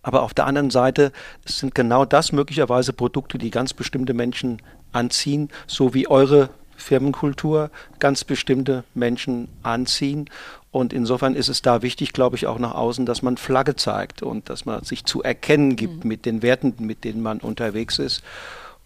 Aber 0.02 0.24
auf 0.24 0.34
der 0.34 0.46
anderen 0.46 0.70
Seite 0.70 1.14
sind 1.46 1.74
genau 1.74 2.04
das 2.04 2.34
möglicherweise 2.34 2.92
Produkte, 2.92 3.38
die 3.38 3.52
ganz 3.52 3.74
bestimmte 3.74 4.14
Menschen 4.14 4.62
anziehen, 4.92 5.50
so 5.66 5.94
wie 5.94 6.08
eure 6.08 6.50
Firmenkultur 6.76 7.72
ganz 8.00 8.26
bestimmte 8.26 8.84
Menschen 8.94 9.48
anziehen. 9.64 10.30
Und 10.72 10.92
insofern 10.92 11.36
ist 11.36 11.48
es 11.48 11.62
da 11.62 11.82
wichtig, 11.82 12.14
glaube 12.14 12.36
ich, 12.36 12.48
auch 12.48 12.60
nach 12.60 12.76
außen, 12.76 13.06
dass 13.06 13.22
man 13.22 13.38
Flagge 13.38 13.76
zeigt 13.76 14.24
und 14.24 14.50
dass 14.50 14.66
man 14.66 14.84
sich 14.84 15.06
zu 15.06 15.24
erkennen 15.24 15.76
gibt 15.76 16.04
mhm. 16.04 16.10
mit 16.10 16.26
den 16.26 16.42
Werten, 16.42 16.74
mit 16.80 17.04
denen 17.06 17.22
man 17.22 17.40
unterwegs 17.40 18.00
ist. 18.00 18.24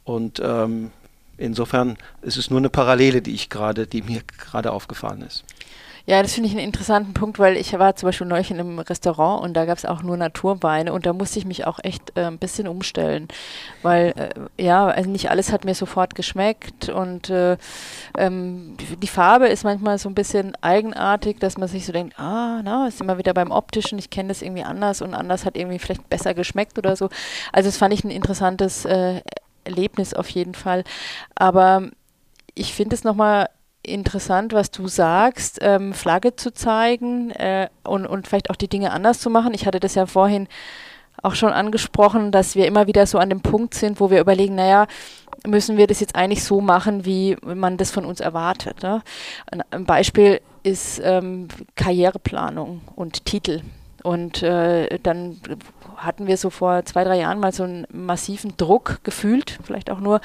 Und 0.03 0.39
ähm, 0.43 0.91
insofern 1.37 1.97
ist 2.21 2.37
es 2.37 2.49
nur 2.49 2.59
eine 2.59 2.69
Parallele, 2.69 3.21
die 3.21 3.33
ich 3.33 3.49
gerade, 3.49 3.87
die 3.87 4.01
mir 4.01 4.21
gerade 4.37 4.71
aufgefallen 4.71 5.21
ist. 5.21 5.43
Ja, 6.09 6.21
das 6.21 6.33
finde 6.35 6.47
ich 6.47 6.55
einen 6.55 6.63
interessanten 6.63 7.13
Punkt, 7.13 7.37
weil 7.37 7.57
ich 7.57 7.77
war 7.77 7.97
zum 7.97 8.07
Beispiel 8.07 8.27
neulich 8.27 8.49
in 8.49 8.61
einem 8.61 8.79
Restaurant 8.79 9.43
und 9.43 9.55
da 9.55 9.65
gab 9.65 9.77
es 9.77 9.83
auch 9.83 10.03
nur 10.03 10.15
Naturweine 10.15 10.93
und 10.93 11.05
da 11.05 11.11
musste 11.11 11.37
ich 11.37 11.43
mich 11.43 11.67
auch 11.67 11.79
echt 11.83 12.17
äh, 12.17 12.21
ein 12.21 12.37
bisschen 12.37 12.69
umstellen, 12.69 13.27
weil 13.81 14.13
äh, 14.15 14.63
ja, 14.63 14.87
also 14.87 15.09
nicht 15.09 15.29
alles 15.29 15.51
hat 15.51 15.65
mir 15.65 15.75
sofort 15.75 16.15
geschmeckt 16.15 16.87
und 16.87 17.29
äh, 17.29 17.57
ähm, 18.17 18.77
die 19.01 19.07
Farbe 19.07 19.49
ist 19.49 19.65
manchmal 19.65 19.97
so 19.97 20.07
ein 20.07 20.15
bisschen 20.15 20.55
eigenartig, 20.61 21.39
dass 21.39 21.57
man 21.57 21.67
sich 21.67 21.85
so 21.85 21.91
denkt, 21.91 22.17
ah, 22.17 22.61
na, 22.63 22.87
ist 22.87 23.01
immer 23.01 23.17
wieder 23.17 23.33
beim 23.33 23.51
optischen, 23.51 23.99
ich 23.99 24.09
kenne 24.09 24.29
das 24.29 24.41
irgendwie 24.41 24.63
anders 24.63 25.01
und 25.01 25.13
anders 25.13 25.43
hat 25.43 25.57
irgendwie 25.57 25.77
vielleicht 25.79 26.07
besser 26.07 26.33
geschmeckt 26.33 26.77
oder 26.77 26.95
so. 26.95 27.09
Also 27.51 27.67
das 27.67 27.75
fand 27.75 27.93
ich 27.93 28.05
ein 28.05 28.11
interessantes 28.11 28.85
äh, 28.85 29.19
Erlebnis 29.67 30.13
auf 30.13 30.29
jeden 30.29 30.55
Fall. 30.55 30.83
Aber 31.35 31.89
ich 32.55 32.73
finde 32.73 32.95
es 32.95 33.03
nochmal 33.03 33.49
interessant, 33.83 34.53
was 34.53 34.71
du 34.71 34.87
sagst, 34.87 35.59
ähm, 35.61 35.93
Flagge 35.93 36.35
zu 36.35 36.53
zeigen 36.53 37.31
äh, 37.31 37.69
und, 37.83 38.05
und 38.05 38.27
vielleicht 38.27 38.49
auch 38.49 38.55
die 38.55 38.67
Dinge 38.67 38.91
anders 38.91 39.19
zu 39.19 39.29
machen. 39.29 39.53
Ich 39.53 39.65
hatte 39.65 39.79
das 39.79 39.95
ja 39.95 40.05
vorhin 40.05 40.47
auch 41.23 41.35
schon 41.35 41.51
angesprochen, 41.51 42.31
dass 42.31 42.55
wir 42.55 42.67
immer 42.67 42.87
wieder 42.87 43.05
so 43.07 43.17
an 43.17 43.29
dem 43.29 43.41
Punkt 43.41 43.73
sind, 43.73 43.99
wo 43.99 44.11
wir 44.11 44.19
überlegen, 44.19 44.55
naja, 44.55 44.87
müssen 45.45 45.77
wir 45.77 45.87
das 45.87 45.99
jetzt 45.99 46.15
eigentlich 46.15 46.43
so 46.43 46.61
machen, 46.61 47.05
wie 47.05 47.37
man 47.43 47.77
das 47.77 47.91
von 47.91 48.05
uns 48.05 48.19
erwartet. 48.19 48.83
Ne? 48.83 49.01
Ein, 49.71 49.85
Beispiel 49.85 50.41
ist 50.63 51.01
ähm, 51.03 51.47
Karriereplanung 51.75 52.81
und 52.95 53.25
Titel. 53.25 53.61
Und 54.07 54.41
äh, 54.41 54.99
dann 55.03 55.41
hatten 55.97 56.27
wir 56.27 56.37
so 56.37 56.49
vor 56.49 56.85
zwei, 56.85 57.03
drei 57.03 57.17
Jahren 57.17 57.41
mal 57.41 57.51
so 57.51 57.63
einen 57.63 57.85
massiven 57.91 58.55
Druck 58.55 58.99
gefühlt, 59.03 59.59
vielleicht 59.65 59.91
auch 59.91 59.99
nur, 59.99 60.21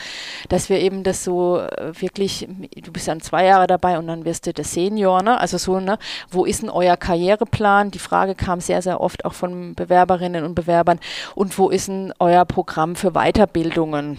dass 0.48 0.68
wir 0.68 0.78
eben 0.78 1.02
das 1.02 1.24
so 1.24 1.58
äh, 1.58 1.90
wirklich, 2.00 2.46
du 2.80 2.92
bist 2.92 3.08
dann 3.08 3.20
zwei 3.20 3.44
Jahre 3.44 3.66
dabei 3.66 3.98
und 3.98 4.06
dann 4.06 4.24
wirst 4.24 4.46
du 4.46 4.52
der 4.52 4.64
Senior, 4.64 5.24
ne? 5.24 5.36
Also 5.40 5.58
so, 5.58 5.80
ne, 5.80 5.98
wo 6.30 6.44
ist 6.44 6.62
denn 6.62 6.70
euer 6.70 6.96
Karriereplan? 6.96 7.90
Die 7.90 7.98
Frage 7.98 8.36
kam 8.36 8.60
sehr, 8.60 8.82
sehr 8.82 9.00
oft 9.00 9.24
auch 9.24 9.34
von 9.34 9.74
Bewerberinnen 9.74 10.44
und 10.44 10.54
Bewerbern. 10.54 11.00
Und 11.34 11.58
wo 11.58 11.68
ist 11.68 11.88
denn 11.88 12.14
euer 12.20 12.44
Programm 12.44 12.94
für 12.94 13.10
Weiterbildungen? 13.10 14.16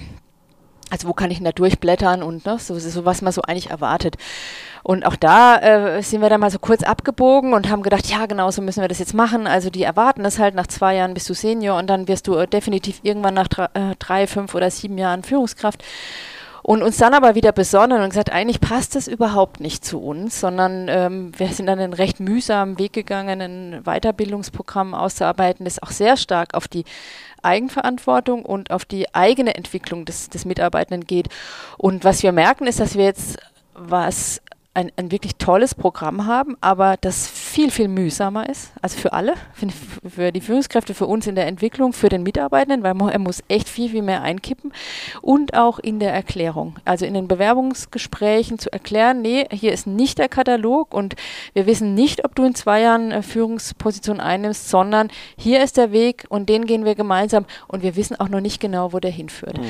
Also 0.90 1.08
wo 1.08 1.14
kann 1.14 1.32
ich 1.32 1.38
denn 1.38 1.46
da 1.46 1.54
durchblättern 1.54 2.22
und 2.22 2.46
ne, 2.46 2.60
so, 2.60 2.78
so 2.78 3.06
was 3.06 3.22
man 3.22 3.32
so 3.32 3.44
eigentlich 3.44 3.70
erwartet. 3.70 4.18
Und 4.84 5.06
auch 5.06 5.16
da 5.16 5.58
äh, 5.58 6.04
sind 6.04 6.22
wir 6.22 6.30
dann 6.30 6.42
mal 6.42 6.52
so 6.52 6.60
kurz 6.60 6.84
abgebogen 6.84 7.54
und 7.54 7.70
haben 7.70 7.84
gedacht, 7.84 8.06
ja, 8.08 8.26
genau 8.26 8.52
so 8.52 8.62
müssen 8.62 8.82
wir 8.82 8.90
das 8.90 9.00
jetzt 9.00 9.14
machen. 9.14 9.48
Also 9.48 9.70
die 9.70 9.84
erwarten 9.84 10.24
das 10.24 10.40
halt, 10.40 10.56
nach 10.56 10.68
zwei 10.68 10.96
Jahren 10.96 11.14
bist 11.14 11.30
du 11.30 11.34
Senior 11.34 11.80
und 11.80 11.88
dann 11.88 12.10
wirst 12.10 12.28
du 12.28 12.36
äh, 12.36 12.48
definitiv 12.48 13.00
irgendwann 13.02 13.34
nach 13.34 13.48
drei, 13.48 13.66
äh, 13.74 13.96
drei, 13.98 14.28
fünf 14.28 14.54
oder 14.54 14.70
sieben 14.70 14.98
Jahren 14.98 15.24
Führungskraft. 15.24 15.84
Und 16.64 16.82
uns 16.82 16.96
dann 16.96 17.14
aber 17.14 17.36
wieder 17.36 17.52
besonnen 17.52 18.02
und 18.02 18.10
gesagt, 18.10 18.32
eigentlich 18.32 18.62
passt 18.62 18.96
das 18.96 19.10
überhaupt 19.10 19.60
nicht 19.60 19.84
zu 19.84 20.02
uns, 20.02 20.40
sondern 20.40 20.88
ähm, 20.88 21.32
wir 21.38 21.50
sind 21.50 21.66
dann 21.66 21.80
einen 21.80 21.92
recht 21.92 22.22
mühsamen 22.22 22.80
Weg 22.80 22.94
gegangen, 22.94 23.42
ein 23.42 23.82
Weiterbildungsprogramm 23.84 24.94
auszuarbeiten, 24.94 25.66
das 25.66 25.84
auch 25.84 25.92
sehr 25.92 26.16
stark 26.16 26.54
auf 26.54 26.70
die 26.70 26.86
Eigenverantwortung 27.42 28.46
und 28.46 28.72
auf 28.72 28.86
die 28.86 29.14
eigene 29.14 29.56
Entwicklung 29.56 30.06
des, 30.06 30.30
des 30.30 30.46
Mitarbeitenden 30.46 31.06
geht. 31.06 31.28
Und 31.78 32.06
was 32.06 32.24
wir 32.24 32.32
merken, 32.32 32.66
ist, 32.66 32.80
dass 32.80 32.96
wir 32.96 33.04
jetzt 33.04 33.40
was 33.76 34.42
ein, 34.76 34.92
ein 34.96 35.12
wirklich 35.12 35.36
tolles 35.36 35.76
Programm 35.76 36.26
haben, 36.26 36.58
aber 36.60 36.96
das 37.00 37.28
viel, 37.28 37.70
viel 37.70 37.88
mühsamer 37.88 38.50
ist, 38.50 38.72
also 38.82 38.98
für 38.98 39.14
alle, 39.14 39.36
für, 39.54 39.68
für, 40.10 40.32
die 40.32 40.42
Führungskräfte, 40.42 40.96
für 40.96 41.06
uns 41.06 41.28
in 41.28 41.36
der 41.36 41.46
Entwicklung, 41.46 41.94
für 41.94 42.10
den 42.10 42.24
Mitarbeitenden, 42.24 42.82
weil 42.82 42.96
man, 42.96 43.10
er 43.10 43.20
muss 43.20 43.44
echt 43.50 43.70
viel, 43.70 43.90
viel 43.90 44.02
mehr 44.02 44.24
einkippen 44.24 44.74
und 45.22 45.54
auch 45.54 45.78
in 45.78 46.00
der 46.00 46.12
Erklärung, 46.12 46.76
also 46.86 47.06
in 47.06 47.14
den 47.14 47.28
Bewerbungsgesprächen 47.28 48.58
zu 48.58 48.74
erklären, 48.74 49.22
nee, 49.22 49.46
hier 49.52 49.74
ist 49.74 49.86
nicht 49.86 50.18
der 50.18 50.28
Katalog 50.28 50.94
und 50.94 51.16
wir 51.54 51.68
wissen 51.68 51.94
nicht, 51.94 52.26
ob 52.26 52.34
du 52.34 52.44
in 52.44 52.56
zwei 52.56 52.82
Jahren 52.82 53.12
äh, 53.12 53.22
Führungsposition 53.22 54.20
einnimmst, 54.20 54.70
sondern 54.70 55.10
hier 55.38 55.64
ist 55.64 55.78
der 55.78 55.92
Weg 55.92 56.26
und 56.30 56.50
den 56.50 56.66
gehen 56.66 56.84
wir 56.84 56.96
gemeinsam 56.96 57.46
und 57.68 57.84
wir 57.84 57.96
wissen 57.96 58.20
auch 58.20 58.30
noch 58.30 58.42
nicht 58.42 58.60
genau, 58.60 58.92
wo 58.92 59.00
der 59.00 59.12
hinführt. 59.12 59.60
Mhm. 59.60 59.66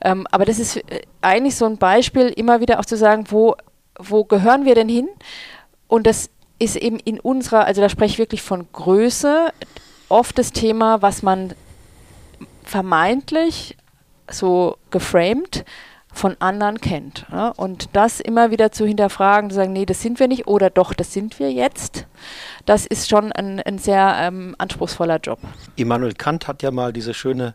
Ähm, 0.00 0.26
aber 0.32 0.44
das 0.44 0.58
ist 0.58 0.78
äh, 0.78 1.02
eigentlich 1.20 1.54
so 1.54 1.66
ein 1.66 1.78
Beispiel, 1.78 2.28
immer 2.28 2.60
wieder 2.60 2.80
auch 2.80 2.84
zu 2.84 2.96
sagen, 2.96 3.26
wo 3.28 3.54
wo 3.98 4.24
gehören 4.24 4.64
wir 4.64 4.74
denn 4.74 4.88
hin? 4.88 5.08
Und 5.86 6.06
das 6.06 6.30
ist 6.58 6.76
eben 6.76 6.98
in 6.98 7.20
unserer, 7.20 7.64
also 7.64 7.80
da 7.80 7.88
spreche 7.88 8.14
ich 8.14 8.18
wirklich 8.18 8.42
von 8.42 8.66
Größe, 8.72 9.52
oft 10.08 10.38
das 10.38 10.52
Thema, 10.52 11.02
was 11.02 11.22
man 11.22 11.54
vermeintlich 12.64 13.76
so 14.30 14.76
geframed 14.90 15.64
von 16.12 16.36
anderen 16.40 16.80
kennt. 16.80 17.26
Ja? 17.30 17.48
Und 17.50 17.90
das 17.92 18.20
immer 18.20 18.50
wieder 18.50 18.72
zu 18.72 18.86
hinterfragen, 18.86 19.50
zu 19.50 19.56
sagen, 19.56 19.72
nee, 19.72 19.86
das 19.86 20.02
sind 20.02 20.18
wir 20.18 20.28
nicht 20.28 20.46
oder 20.46 20.70
doch, 20.70 20.92
das 20.92 21.12
sind 21.12 21.38
wir 21.38 21.52
jetzt, 21.52 22.06
das 22.66 22.86
ist 22.86 23.08
schon 23.08 23.32
ein, 23.32 23.60
ein 23.60 23.78
sehr 23.78 24.16
ähm, 24.20 24.54
anspruchsvoller 24.58 25.18
Job. 25.18 25.38
Immanuel 25.76 26.14
Kant 26.14 26.48
hat 26.48 26.62
ja 26.62 26.70
mal 26.70 26.92
diese 26.92 27.14
schöne 27.14 27.54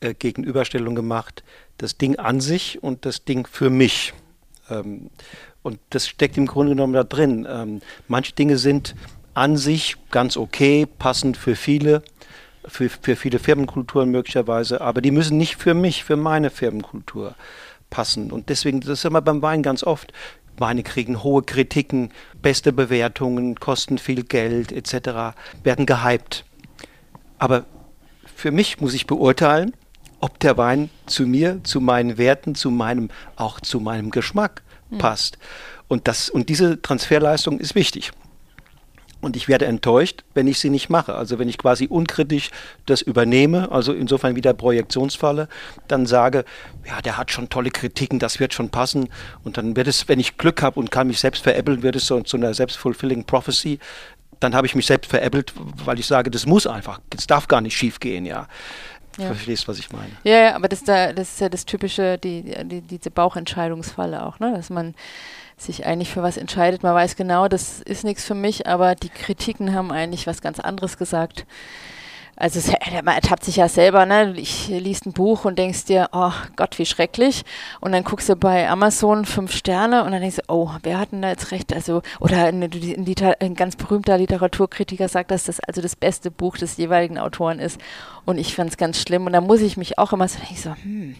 äh, 0.00 0.14
Gegenüberstellung 0.14 0.94
gemacht, 0.94 1.44
das 1.78 1.96
Ding 1.96 2.18
an 2.18 2.40
sich 2.40 2.82
und 2.82 3.06
das 3.06 3.24
Ding 3.24 3.46
für 3.46 3.70
mich. 3.70 4.12
Ähm, 4.68 5.10
und 5.62 5.78
das 5.90 6.08
steckt 6.08 6.36
im 6.36 6.46
Grunde 6.46 6.72
genommen 6.74 6.94
da 6.94 7.04
drin. 7.04 7.46
Ähm, 7.48 7.80
manche 8.08 8.32
Dinge 8.32 8.56
sind 8.56 8.94
an 9.34 9.56
sich 9.56 9.96
ganz 10.10 10.36
okay, 10.36 10.86
passend 10.86 11.36
für 11.36 11.56
viele, 11.56 12.02
für, 12.64 12.88
für 12.88 13.16
viele 13.16 13.38
Firmenkulturen 13.38 14.10
möglicherweise, 14.10 14.80
aber 14.80 15.00
die 15.00 15.10
müssen 15.10 15.36
nicht 15.36 15.56
für 15.56 15.74
mich, 15.74 16.04
für 16.04 16.16
meine 16.16 16.50
Firmenkultur 16.50 17.34
passen. 17.90 18.30
Und 18.30 18.48
deswegen, 18.48 18.80
das 18.80 18.90
ist 18.90 19.04
immer 19.04 19.22
beim 19.22 19.42
Wein 19.42 19.62
ganz 19.62 19.82
oft. 19.82 20.12
Weine 20.56 20.82
kriegen 20.82 21.22
hohe 21.22 21.42
Kritiken, 21.42 22.10
beste 22.42 22.72
Bewertungen, 22.72 23.54
kosten 23.56 23.98
viel 23.98 24.24
Geld 24.24 24.72
etc., 24.72 25.34
werden 25.62 25.86
gehypt. 25.86 26.44
Aber 27.38 27.64
für 28.36 28.50
mich 28.50 28.80
muss 28.80 28.94
ich 28.94 29.06
beurteilen, 29.06 29.74
ob 30.20 30.38
der 30.40 30.58
Wein 30.58 30.90
zu 31.06 31.26
mir, 31.26 31.60
zu 31.64 31.80
meinen 31.80 32.18
Werten, 32.18 32.54
zu 32.54 32.70
meinem, 32.70 33.08
auch 33.36 33.60
zu 33.60 33.80
meinem 33.80 34.10
Geschmack 34.10 34.62
hm. 34.90 34.98
passt. 34.98 35.38
Und, 35.88 36.06
das, 36.06 36.30
und 36.30 36.48
diese 36.48 36.80
Transferleistung 36.80 37.58
ist 37.58 37.74
wichtig. 37.74 38.12
Und 39.20 39.36
ich 39.36 39.48
werde 39.48 39.66
enttäuscht, 39.66 40.24
wenn 40.32 40.46
ich 40.46 40.58
sie 40.58 40.70
nicht 40.70 40.88
mache. 40.88 41.14
Also 41.14 41.38
wenn 41.38 41.48
ich 41.48 41.58
quasi 41.58 41.86
unkritisch 41.86 42.50
das 42.86 43.02
übernehme, 43.02 43.70
also 43.70 43.92
insofern 43.92 44.34
wieder 44.34 44.54
Projektionsfalle, 44.54 45.48
dann 45.88 46.06
sage, 46.06 46.44
ja, 46.86 47.02
der 47.02 47.18
hat 47.18 47.30
schon 47.30 47.50
tolle 47.50 47.70
Kritiken, 47.70 48.18
das 48.18 48.40
wird 48.40 48.54
schon 48.54 48.70
passen. 48.70 49.10
Und 49.44 49.58
dann 49.58 49.76
wird 49.76 49.88
es, 49.88 50.08
wenn 50.08 50.20
ich 50.20 50.38
Glück 50.38 50.62
habe 50.62 50.80
und 50.80 50.90
kann 50.90 51.06
mich 51.06 51.20
selbst 51.20 51.42
veräppeln, 51.42 51.82
wird 51.82 51.96
es 51.96 52.06
so 52.06 52.20
zu 52.22 52.38
einer 52.38 52.54
selbstfulfilling 52.54 53.24
prophecy. 53.24 53.78
Dann 54.38 54.54
habe 54.54 54.66
ich 54.66 54.74
mich 54.74 54.86
selbst 54.86 55.10
veräppelt, 55.10 55.52
weil 55.84 55.98
ich 55.98 56.06
sage, 56.06 56.30
das 56.30 56.46
muss 56.46 56.66
einfach, 56.66 57.00
das 57.10 57.26
darf 57.26 57.46
gar 57.46 57.60
nicht 57.60 57.76
schief 57.76 58.00
gehen, 58.00 58.24
ja. 58.24 58.48
Ja. 59.18 59.26
Verstehst, 59.26 59.66
was 59.68 59.78
ich 59.78 59.92
meine? 59.92 60.10
Ja, 60.24 60.38
ja 60.38 60.56
aber 60.56 60.68
das, 60.68 60.84
da, 60.84 61.12
das 61.12 61.32
ist 61.32 61.40
ja 61.40 61.48
das 61.48 61.66
typische, 61.66 62.18
die, 62.18 62.54
die, 62.64 62.80
diese 62.80 63.10
Bauchentscheidungsfalle 63.10 64.24
auch, 64.24 64.38
ne? 64.38 64.52
dass 64.54 64.70
man 64.70 64.94
sich 65.56 65.84
eigentlich 65.86 66.10
für 66.10 66.22
was 66.22 66.36
entscheidet. 66.36 66.82
Man 66.82 66.94
weiß 66.94 67.16
genau, 67.16 67.48
das 67.48 67.80
ist 67.80 68.04
nichts 68.04 68.24
für 68.24 68.34
mich, 68.34 68.66
aber 68.66 68.94
die 68.94 69.10
Kritiken 69.10 69.74
haben 69.74 69.92
eigentlich 69.92 70.26
was 70.26 70.40
ganz 70.40 70.58
anderes 70.58 70.96
gesagt. 70.96 71.46
Also 72.40 72.58
es, 72.58 72.72
man 73.04 73.14
ertappt 73.14 73.44
sich 73.44 73.56
ja 73.56 73.68
selber, 73.68 74.06
ne? 74.06 74.32
Ich 74.36 74.68
liest 74.68 75.04
ein 75.04 75.12
Buch 75.12 75.44
und 75.44 75.58
denkst 75.58 75.84
dir, 75.84 76.08
oh 76.12 76.32
Gott, 76.56 76.78
wie 76.78 76.86
schrecklich. 76.86 77.42
Und 77.80 77.92
dann 77.92 78.02
guckst 78.02 78.30
du 78.30 78.34
bei 78.34 78.66
Amazon 78.66 79.26
fünf 79.26 79.52
Sterne 79.52 80.04
und 80.04 80.12
dann 80.12 80.22
denkst 80.22 80.36
du, 80.36 80.42
oh, 80.48 80.70
wer 80.82 80.98
hat 80.98 81.12
denn 81.12 81.20
da 81.20 81.28
jetzt 81.28 81.52
recht? 81.52 81.70
Also, 81.74 82.00
oder 82.18 82.46
ein, 82.46 82.62
ein, 82.62 83.34
ein 83.40 83.54
ganz 83.54 83.76
berühmter 83.76 84.16
Literaturkritiker 84.16 85.08
sagt, 85.10 85.30
dass 85.32 85.44
das 85.44 85.60
also 85.60 85.82
das 85.82 85.96
beste 85.96 86.30
Buch 86.30 86.56
des 86.56 86.78
jeweiligen 86.78 87.18
Autoren 87.18 87.58
ist. 87.58 87.78
Und 88.24 88.38
ich 88.38 88.54
fand 88.54 88.70
es 88.70 88.78
ganz 88.78 88.98
schlimm. 88.98 89.26
Und 89.26 89.34
da 89.34 89.42
muss 89.42 89.60
ich 89.60 89.76
mich 89.76 89.98
auch 89.98 90.14
immer 90.14 90.26
so, 90.26 90.38
ich 90.50 90.62
so, 90.62 90.74
hm. 90.82 91.16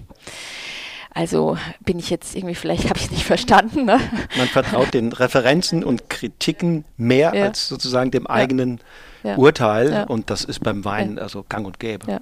Also 1.12 1.58
bin 1.80 1.98
ich 1.98 2.08
jetzt 2.08 2.36
irgendwie, 2.36 2.54
vielleicht 2.54 2.88
habe 2.88 2.98
ich 2.98 3.06
es 3.06 3.10
nicht 3.10 3.24
verstanden. 3.24 3.84
Ne? 3.84 3.98
Man 4.38 4.46
vertraut 4.46 4.94
den 4.94 5.12
Referenzen 5.12 5.82
und 5.82 6.08
Kritiken 6.08 6.84
mehr 6.96 7.34
ja. 7.34 7.44
als 7.44 7.68
sozusagen 7.68 8.10
dem 8.10 8.26
eigenen 8.26 8.80
ja. 9.24 9.36
Urteil 9.36 9.92
ja. 9.92 10.02
und 10.04 10.30
das 10.30 10.44
ist 10.44 10.60
beim 10.60 10.84
Wein 10.84 11.18
also 11.18 11.44
gang 11.48 11.66
und 11.66 11.80
gäbe. 11.80 12.10
Ja. 12.10 12.20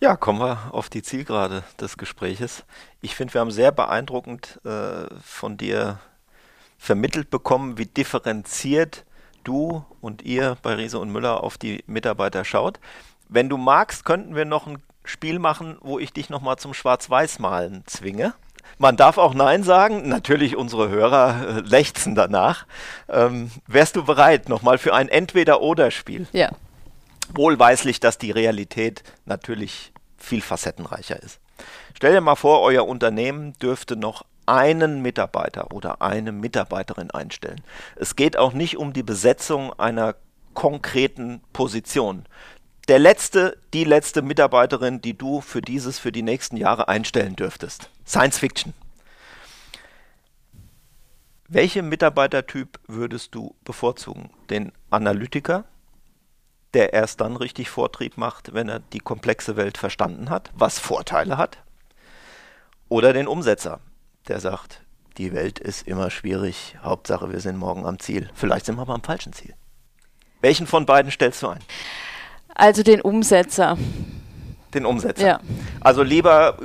ja. 0.00 0.16
kommen 0.16 0.40
wir 0.40 0.58
auf 0.72 0.90
die 0.90 1.02
Zielgerade 1.02 1.64
des 1.80 1.96
Gespräches. 1.96 2.64
Ich 3.00 3.14
finde, 3.14 3.34
wir 3.34 3.40
haben 3.40 3.50
sehr 3.50 3.72
beeindruckend 3.72 4.60
äh, 4.64 5.06
von 5.22 5.56
dir 5.56 6.00
vermittelt 6.76 7.30
bekommen, 7.30 7.78
wie 7.78 7.86
differenziert 7.86 9.06
du 9.42 9.84
und 10.02 10.22
ihr 10.22 10.58
bei 10.62 10.74
Riese 10.74 10.98
und 10.98 11.10
Müller 11.10 11.42
auf 11.42 11.56
die 11.56 11.82
Mitarbeiter 11.86 12.44
schaut. 12.44 12.78
Wenn 13.28 13.48
du 13.48 13.56
magst, 13.56 14.04
könnten 14.04 14.34
wir 14.34 14.44
noch 14.44 14.66
ein 14.66 14.82
Spiel 15.04 15.38
machen, 15.38 15.76
wo 15.80 15.98
ich 15.98 16.12
dich 16.12 16.30
nochmal 16.30 16.56
zum 16.56 16.74
Schwarz-Weiß-Malen 16.74 17.84
zwinge. 17.86 18.34
Man 18.78 18.96
darf 18.96 19.18
auch 19.18 19.34
Nein 19.34 19.62
sagen. 19.62 20.08
Natürlich, 20.08 20.56
unsere 20.56 20.88
Hörer 20.88 21.58
äh, 21.58 21.60
lechzen 21.60 22.14
danach. 22.14 22.66
Ähm, 23.08 23.50
wärst 23.66 23.96
du 23.96 24.04
bereit 24.04 24.48
nochmal 24.48 24.78
für 24.78 24.94
ein 24.94 25.08
Entweder-Oder-Spiel? 25.08 26.26
Ja. 26.32 26.50
Wohlweislich, 27.34 28.00
dass 28.00 28.18
die 28.18 28.30
Realität 28.30 29.02
natürlich 29.26 29.92
viel 30.18 30.40
facettenreicher 30.40 31.22
ist. 31.22 31.40
Stell 31.94 32.12
dir 32.12 32.20
mal 32.20 32.34
vor, 32.34 32.62
euer 32.62 32.86
Unternehmen 32.86 33.52
dürfte 33.54 33.96
noch 33.96 34.24
einen 34.46 35.00
Mitarbeiter 35.00 35.72
oder 35.72 36.02
eine 36.02 36.32
Mitarbeiterin 36.32 37.10
einstellen. 37.10 37.62
Es 37.96 38.16
geht 38.16 38.36
auch 38.36 38.52
nicht 38.52 38.76
um 38.76 38.92
die 38.92 39.02
Besetzung 39.02 39.72
einer 39.78 40.16
konkreten 40.54 41.40
Position. 41.52 42.26
Der 42.88 42.98
letzte, 42.98 43.56
die 43.72 43.84
letzte 43.84 44.20
Mitarbeiterin, 44.20 45.00
die 45.00 45.16
du 45.16 45.40
für 45.40 45.62
dieses, 45.62 45.98
für 45.98 46.12
die 46.12 46.22
nächsten 46.22 46.58
Jahre 46.58 46.88
einstellen 46.88 47.34
dürftest. 47.34 47.88
Science 48.06 48.38
Fiction. 48.38 48.74
Welchen 51.48 51.88
Mitarbeitertyp 51.88 52.78
würdest 52.86 53.34
du 53.34 53.54
bevorzugen? 53.64 54.30
Den 54.50 54.72
Analytiker, 54.90 55.64
der 56.74 56.92
erst 56.92 57.22
dann 57.22 57.36
richtig 57.36 57.70
Vortrieb 57.70 58.18
macht, 58.18 58.52
wenn 58.52 58.68
er 58.68 58.80
die 58.80 58.98
komplexe 58.98 59.56
Welt 59.56 59.78
verstanden 59.78 60.28
hat, 60.28 60.50
was 60.54 60.78
Vorteile 60.78 61.38
hat? 61.38 61.58
Oder 62.90 63.14
den 63.14 63.28
Umsetzer, 63.28 63.80
der 64.28 64.40
sagt, 64.40 64.82
die 65.16 65.32
Welt 65.32 65.58
ist 65.58 65.86
immer 65.86 66.10
schwierig, 66.10 66.76
Hauptsache 66.82 67.32
wir 67.32 67.40
sind 67.40 67.56
morgen 67.56 67.86
am 67.86 67.98
Ziel. 67.98 68.30
Vielleicht 68.34 68.66
sind 68.66 68.76
wir 68.76 68.82
aber 68.82 68.94
am 68.94 69.02
falschen 69.02 69.32
Ziel. 69.32 69.54
Welchen 70.42 70.66
von 70.66 70.84
beiden 70.84 71.10
stellst 71.10 71.42
du 71.42 71.48
ein? 71.48 71.60
Also 72.54 72.82
den 72.82 73.00
Umsetzer. 73.00 73.76
Den 74.72 74.86
Umsetzer. 74.86 75.26
Ja. 75.26 75.40
Also 75.80 76.02
lieber 76.02 76.56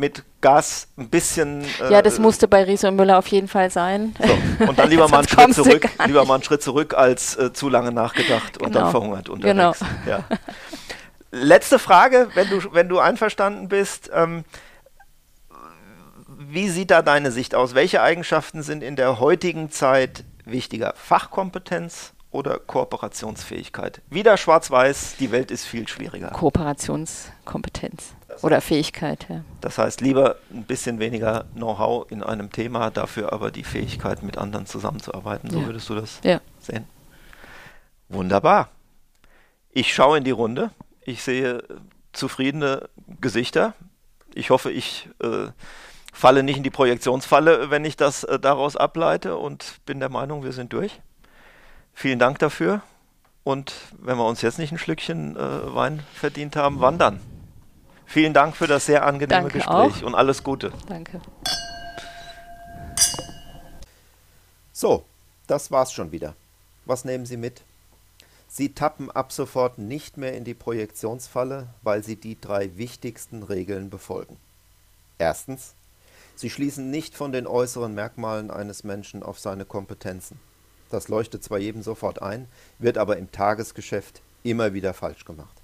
mit 0.00 0.24
Gas 0.40 0.88
ein 0.96 1.08
bisschen. 1.08 1.64
Äh, 1.80 1.92
ja, 1.92 2.02
das 2.02 2.18
musste 2.18 2.48
bei 2.48 2.64
Riese 2.64 2.88
und 2.88 2.96
Müller 2.96 3.18
auf 3.18 3.26
jeden 3.26 3.48
Fall 3.48 3.70
sein. 3.70 4.14
So. 4.18 4.66
Und 4.66 4.78
dann 4.78 4.88
lieber 4.88 5.08
mal 5.08 5.18
einen 5.18 5.28
Schritt 5.28 5.54
zurück, 5.54 5.88
lieber 6.06 6.24
mal 6.24 6.34
einen 6.34 6.42
Schritt 6.42 6.62
zurück, 6.62 6.94
als 6.94 7.36
äh, 7.36 7.52
zu 7.52 7.68
lange 7.68 7.92
nachgedacht 7.92 8.54
genau. 8.54 8.66
und 8.66 8.74
dann 8.74 8.82
genau. 8.82 8.90
verhungert 8.90 9.28
unterwegs. 9.28 9.80
Genau. 9.80 9.90
Ja. 10.06 10.24
Letzte 11.30 11.78
Frage, 11.78 12.28
wenn 12.34 12.48
du, 12.48 12.72
wenn 12.72 12.88
du 12.88 12.98
einverstanden 12.98 13.68
bist. 13.68 14.10
Ähm, 14.12 14.44
wie 16.52 16.68
sieht 16.68 16.90
da 16.90 17.02
deine 17.02 17.30
Sicht 17.30 17.54
aus? 17.54 17.74
Welche 17.74 18.02
Eigenschaften 18.02 18.62
sind 18.62 18.82
in 18.82 18.96
der 18.96 19.20
heutigen 19.20 19.70
Zeit 19.70 20.24
wichtiger? 20.44 20.94
Fachkompetenz 20.96 22.12
oder 22.30 22.58
Kooperationsfähigkeit? 22.58 24.02
Wieder 24.08 24.36
schwarz-weiß, 24.36 25.16
die 25.18 25.30
Welt 25.30 25.50
ist 25.50 25.64
viel 25.64 25.88
schwieriger. 25.88 26.28
Kooperationskompetenz 26.28 28.14
oder 28.42 28.60
Fähigkeit, 28.60 29.26
ja. 29.28 29.44
Das 29.60 29.78
heißt, 29.78 30.00
lieber 30.00 30.36
ein 30.50 30.64
bisschen 30.64 30.98
weniger 30.98 31.44
Know-how 31.54 32.10
in 32.10 32.22
einem 32.22 32.50
Thema, 32.50 32.90
dafür 32.90 33.32
aber 33.32 33.50
die 33.50 33.64
Fähigkeit, 33.64 34.22
mit 34.22 34.38
anderen 34.38 34.66
zusammenzuarbeiten. 34.66 35.50
So 35.50 35.60
ja. 35.60 35.66
würdest 35.66 35.88
du 35.88 35.94
das 35.94 36.20
ja. 36.22 36.40
sehen? 36.60 36.86
Wunderbar. 38.08 38.68
Ich 39.70 39.94
schaue 39.94 40.18
in 40.18 40.24
die 40.24 40.30
Runde. 40.30 40.70
Ich 41.04 41.22
sehe 41.22 41.62
zufriedene 42.12 42.88
Gesichter. 43.20 43.74
ich 44.34 44.50
hoffe, 44.50 44.70
ich 44.70 45.08
äh, 45.22 45.48
falle 46.12 46.42
nicht 46.42 46.56
in 46.56 46.62
die 46.62 46.70
Projektionsfalle, 46.70 47.70
wenn 47.70 47.84
ich 47.84 47.96
das 47.96 48.24
äh, 48.24 48.38
daraus 48.38 48.76
ableite 48.76 49.36
und 49.36 49.80
bin 49.86 50.00
der 50.00 50.08
Meinung, 50.08 50.44
wir 50.44 50.52
sind 50.52 50.72
durch. 50.72 51.00
Vielen 52.00 52.18
Dank 52.18 52.38
dafür. 52.38 52.80
Und 53.44 53.74
wenn 53.98 54.16
wir 54.16 54.24
uns 54.24 54.40
jetzt 54.40 54.58
nicht 54.58 54.72
ein 54.72 54.78
Schlückchen 54.78 55.36
äh, 55.36 55.74
Wein 55.74 56.02
verdient 56.14 56.56
haben, 56.56 56.80
wann 56.80 56.96
dann? 56.96 57.20
Vielen 58.06 58.32
Dank 58.32 58.56
für 58.56 58.66
das 58.66 58.86
sehr 58.86 59.04
angenehme 59.04 59.42
Danke 59.42 59.58
Gespräch 59.58 60.02
auch. 60.02 60.06
und 60.06 60.14
alles 60.14 60.42
Gute. 60.42 60.72
Danke. 60.86 61.20
So, 64.72 65.04
das 65.46 65.70
war's 65.70 65.92
schon 65.92 66.10
wieder. 66.10 66.34
Was 66.86 67.04
nehmen 67.04 67.26
Sie 67.26 67.36
mit? 67.36 67.60
Sie 68.48 68.72
tappen 68.72 69.10
ab 69.10 69.30
sofort 69.30 69.76
nicht 69.76 70.16
mehr 70.16 70.34
in 70.34 70.44
die 70.44 70.54
Projektionsfalle, 70.54 71.66
weil 71.82 72.02
Sie 72.02 72.16
die 72.16 72.40
drei 72.40 72.78
wichtigsten 72.78 73.42
Regeln 73.42 73.90
befolgen. 73.90 74.38
Erstens, 75.18 75.74
Sie 76.34 76.48
schließen 76.48 76.90
nicht 76.90 77.14
von 77.14 77.30
den 77.30 77.46
äußeren 77.46 77.94
Merkmalen 77.94 78.50
eines 78.50 78.84
Menschen 78.84 79.22
auf 79.22 79.38
seine 79.38 79.66
Kompetenzen. 79.66 80.40
Das 80.90 81.08
leuchtet 81.08 81.42
zwar 81.42 81.58
jedem 81.58 81.82
sofort 81.82 82.20
ein, 82.20 82.48
wird 82.78 82.98
aber 82.98 83.16
im 83.16 83.32
Tagesgeschäft 83.32 84.20
immer 84.42 84.74
wieder 84.74 84.92
falsch 84.92 85.24
gemacht. 85.24 85.56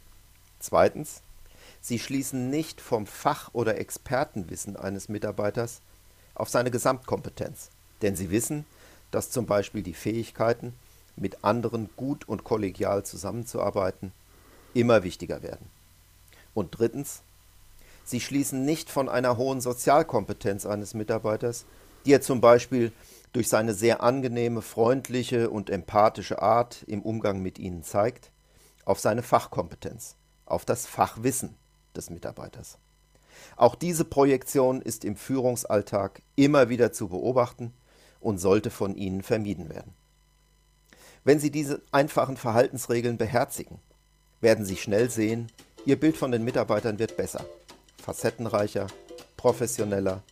Zweitens, 0.60 1.20
Sie 1.80 1.98
schließen 1.98 2.50
nicht 2.50 2.80
vom 2.80 3.06
Fach- 3.06 3.50
oder 3.52 3.78
Expertenwissen 3.78 4.76
eines 4.76 5.08
Mitarbeiters 5.08 5.80
auf 6.34 6.48
seine 6.48 6.70
Gesamtkompetenz, 6.70 7.70
denn 8.02 8.16
Sie 8.16 8.30
wissen, 8.30 8.64
dass 9.10 9.30
zum 9.30 9.46
Beispiel 9.46 9.82
die 9.82 9.94
Fähigkeiten, 9.94 10.74
mit 11.16 11.44
anderen 11.44 11.88
gut 11.96 12.28
und 12.28 12.44
kollegial 12.44 13.04
zusammenzuarbeiten, 13.04 14.12
immer 14.74 15.02
wichtiger 15.02 15.42
werden. 15.42 15.66
Und 16.54 16.78
drittens, 16.78 17.22
Sie 18.04 18.20
schließen 18.20 18.64
nicht 18.64 18.90
von 18.90 19.08
einer 19.08 19.36
hohen 19.36 19.60
Sozialkompetenz 19.60 20.66
eines 20.66 20.94
Mitarbeiters, 20.94 21.64
die 22.04 22.12
er 22.12 22.20
zum 22.20 22.40
Beispiel 22.40 22.92
durch 23.32 23.48
seine 23.48 23.74
sehr 23.74 24.02
angenehme, 24.02 24.62
freundliche 24.62 25.50
und 25.50 25.70
empathische 25.70 26.40
Art 26.40 26.82
im 26.86 27.02
Umgang 27.02 27.42
mit 27.42 27.58
Ihnen 27.58 27.82
zeigt, 27.82 28.30
auf 28.84 29.00
seine 29.00 29.22
Fachkompetenz, 29.22 30.16
auf 30.46 30.64
das 30.64 30.86
Fachwissen 30.86 31.54
des 31.94 32.10
Mitarbeiters. 32.10 32.78
Auch 33.56 33.74
diese 33.74 34.04
Projektion 34.04 34.80
ist 34.80 35.04
im 35.04 35.16
Führungsalltag 35.16 36.22
immer 36.36 36.68
wieder 36.68 36.92
zu 36.92 37.08
beobachten 37.08 37.72
und 38.20 38.38
sollte 38.38 38.70
von 38.70 38.96
Ihnen 38.96 39.22
vermieden 39.22 39.68
werden. 39.68 39.94
Wenn 41.24 41.40
Sie 41.40 41.50
diese 41.50 41.82
einfachen 41.92 42.36
Verhaltensregeln 42.36 43.18
beherzigen, 43.18 43.78
werden 44.40 44.64
Sie 44.64 44.76
schnell 44.76 45.10
sehen, 45.10 45.50
Ihr 45.84 45.98
Bild 45.98 46.16
von 46.16 46.32
den 46.32 46.44
Mitarbeitern 46.44 46.98
wird 46.98 47.16
besser, 47.16 47.44
facettenreicher, 48.02 48.88
professioneller, 49.36 50.22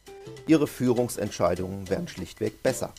Ihre 0.46 0.66
Führungsentscheidungen 0.66 1.88
werden 1.88 2.08
schlichtweg 2.08 2.62
besser. 2.62 2.92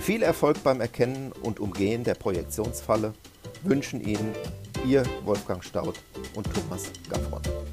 Viel 0.00 0.22
Erfolg 0.22 0.62
beim 0.64 0.80
Erkennen 0.80 1.32
und 1.42 1.60
Umgehen 1.60 2.04
der 2.04 2.14
Projektionsfalle 2.14 3.14
wünschen 3.62 4.00
Ihnen 4.00 4.34
Ihr 4.86 5.04
Wolfgang 5.24 5.62
Staudt 5.62 6.00
und 6.34 6.52
Thomas 6.52 6.90
Gaffron. 7.08 7.71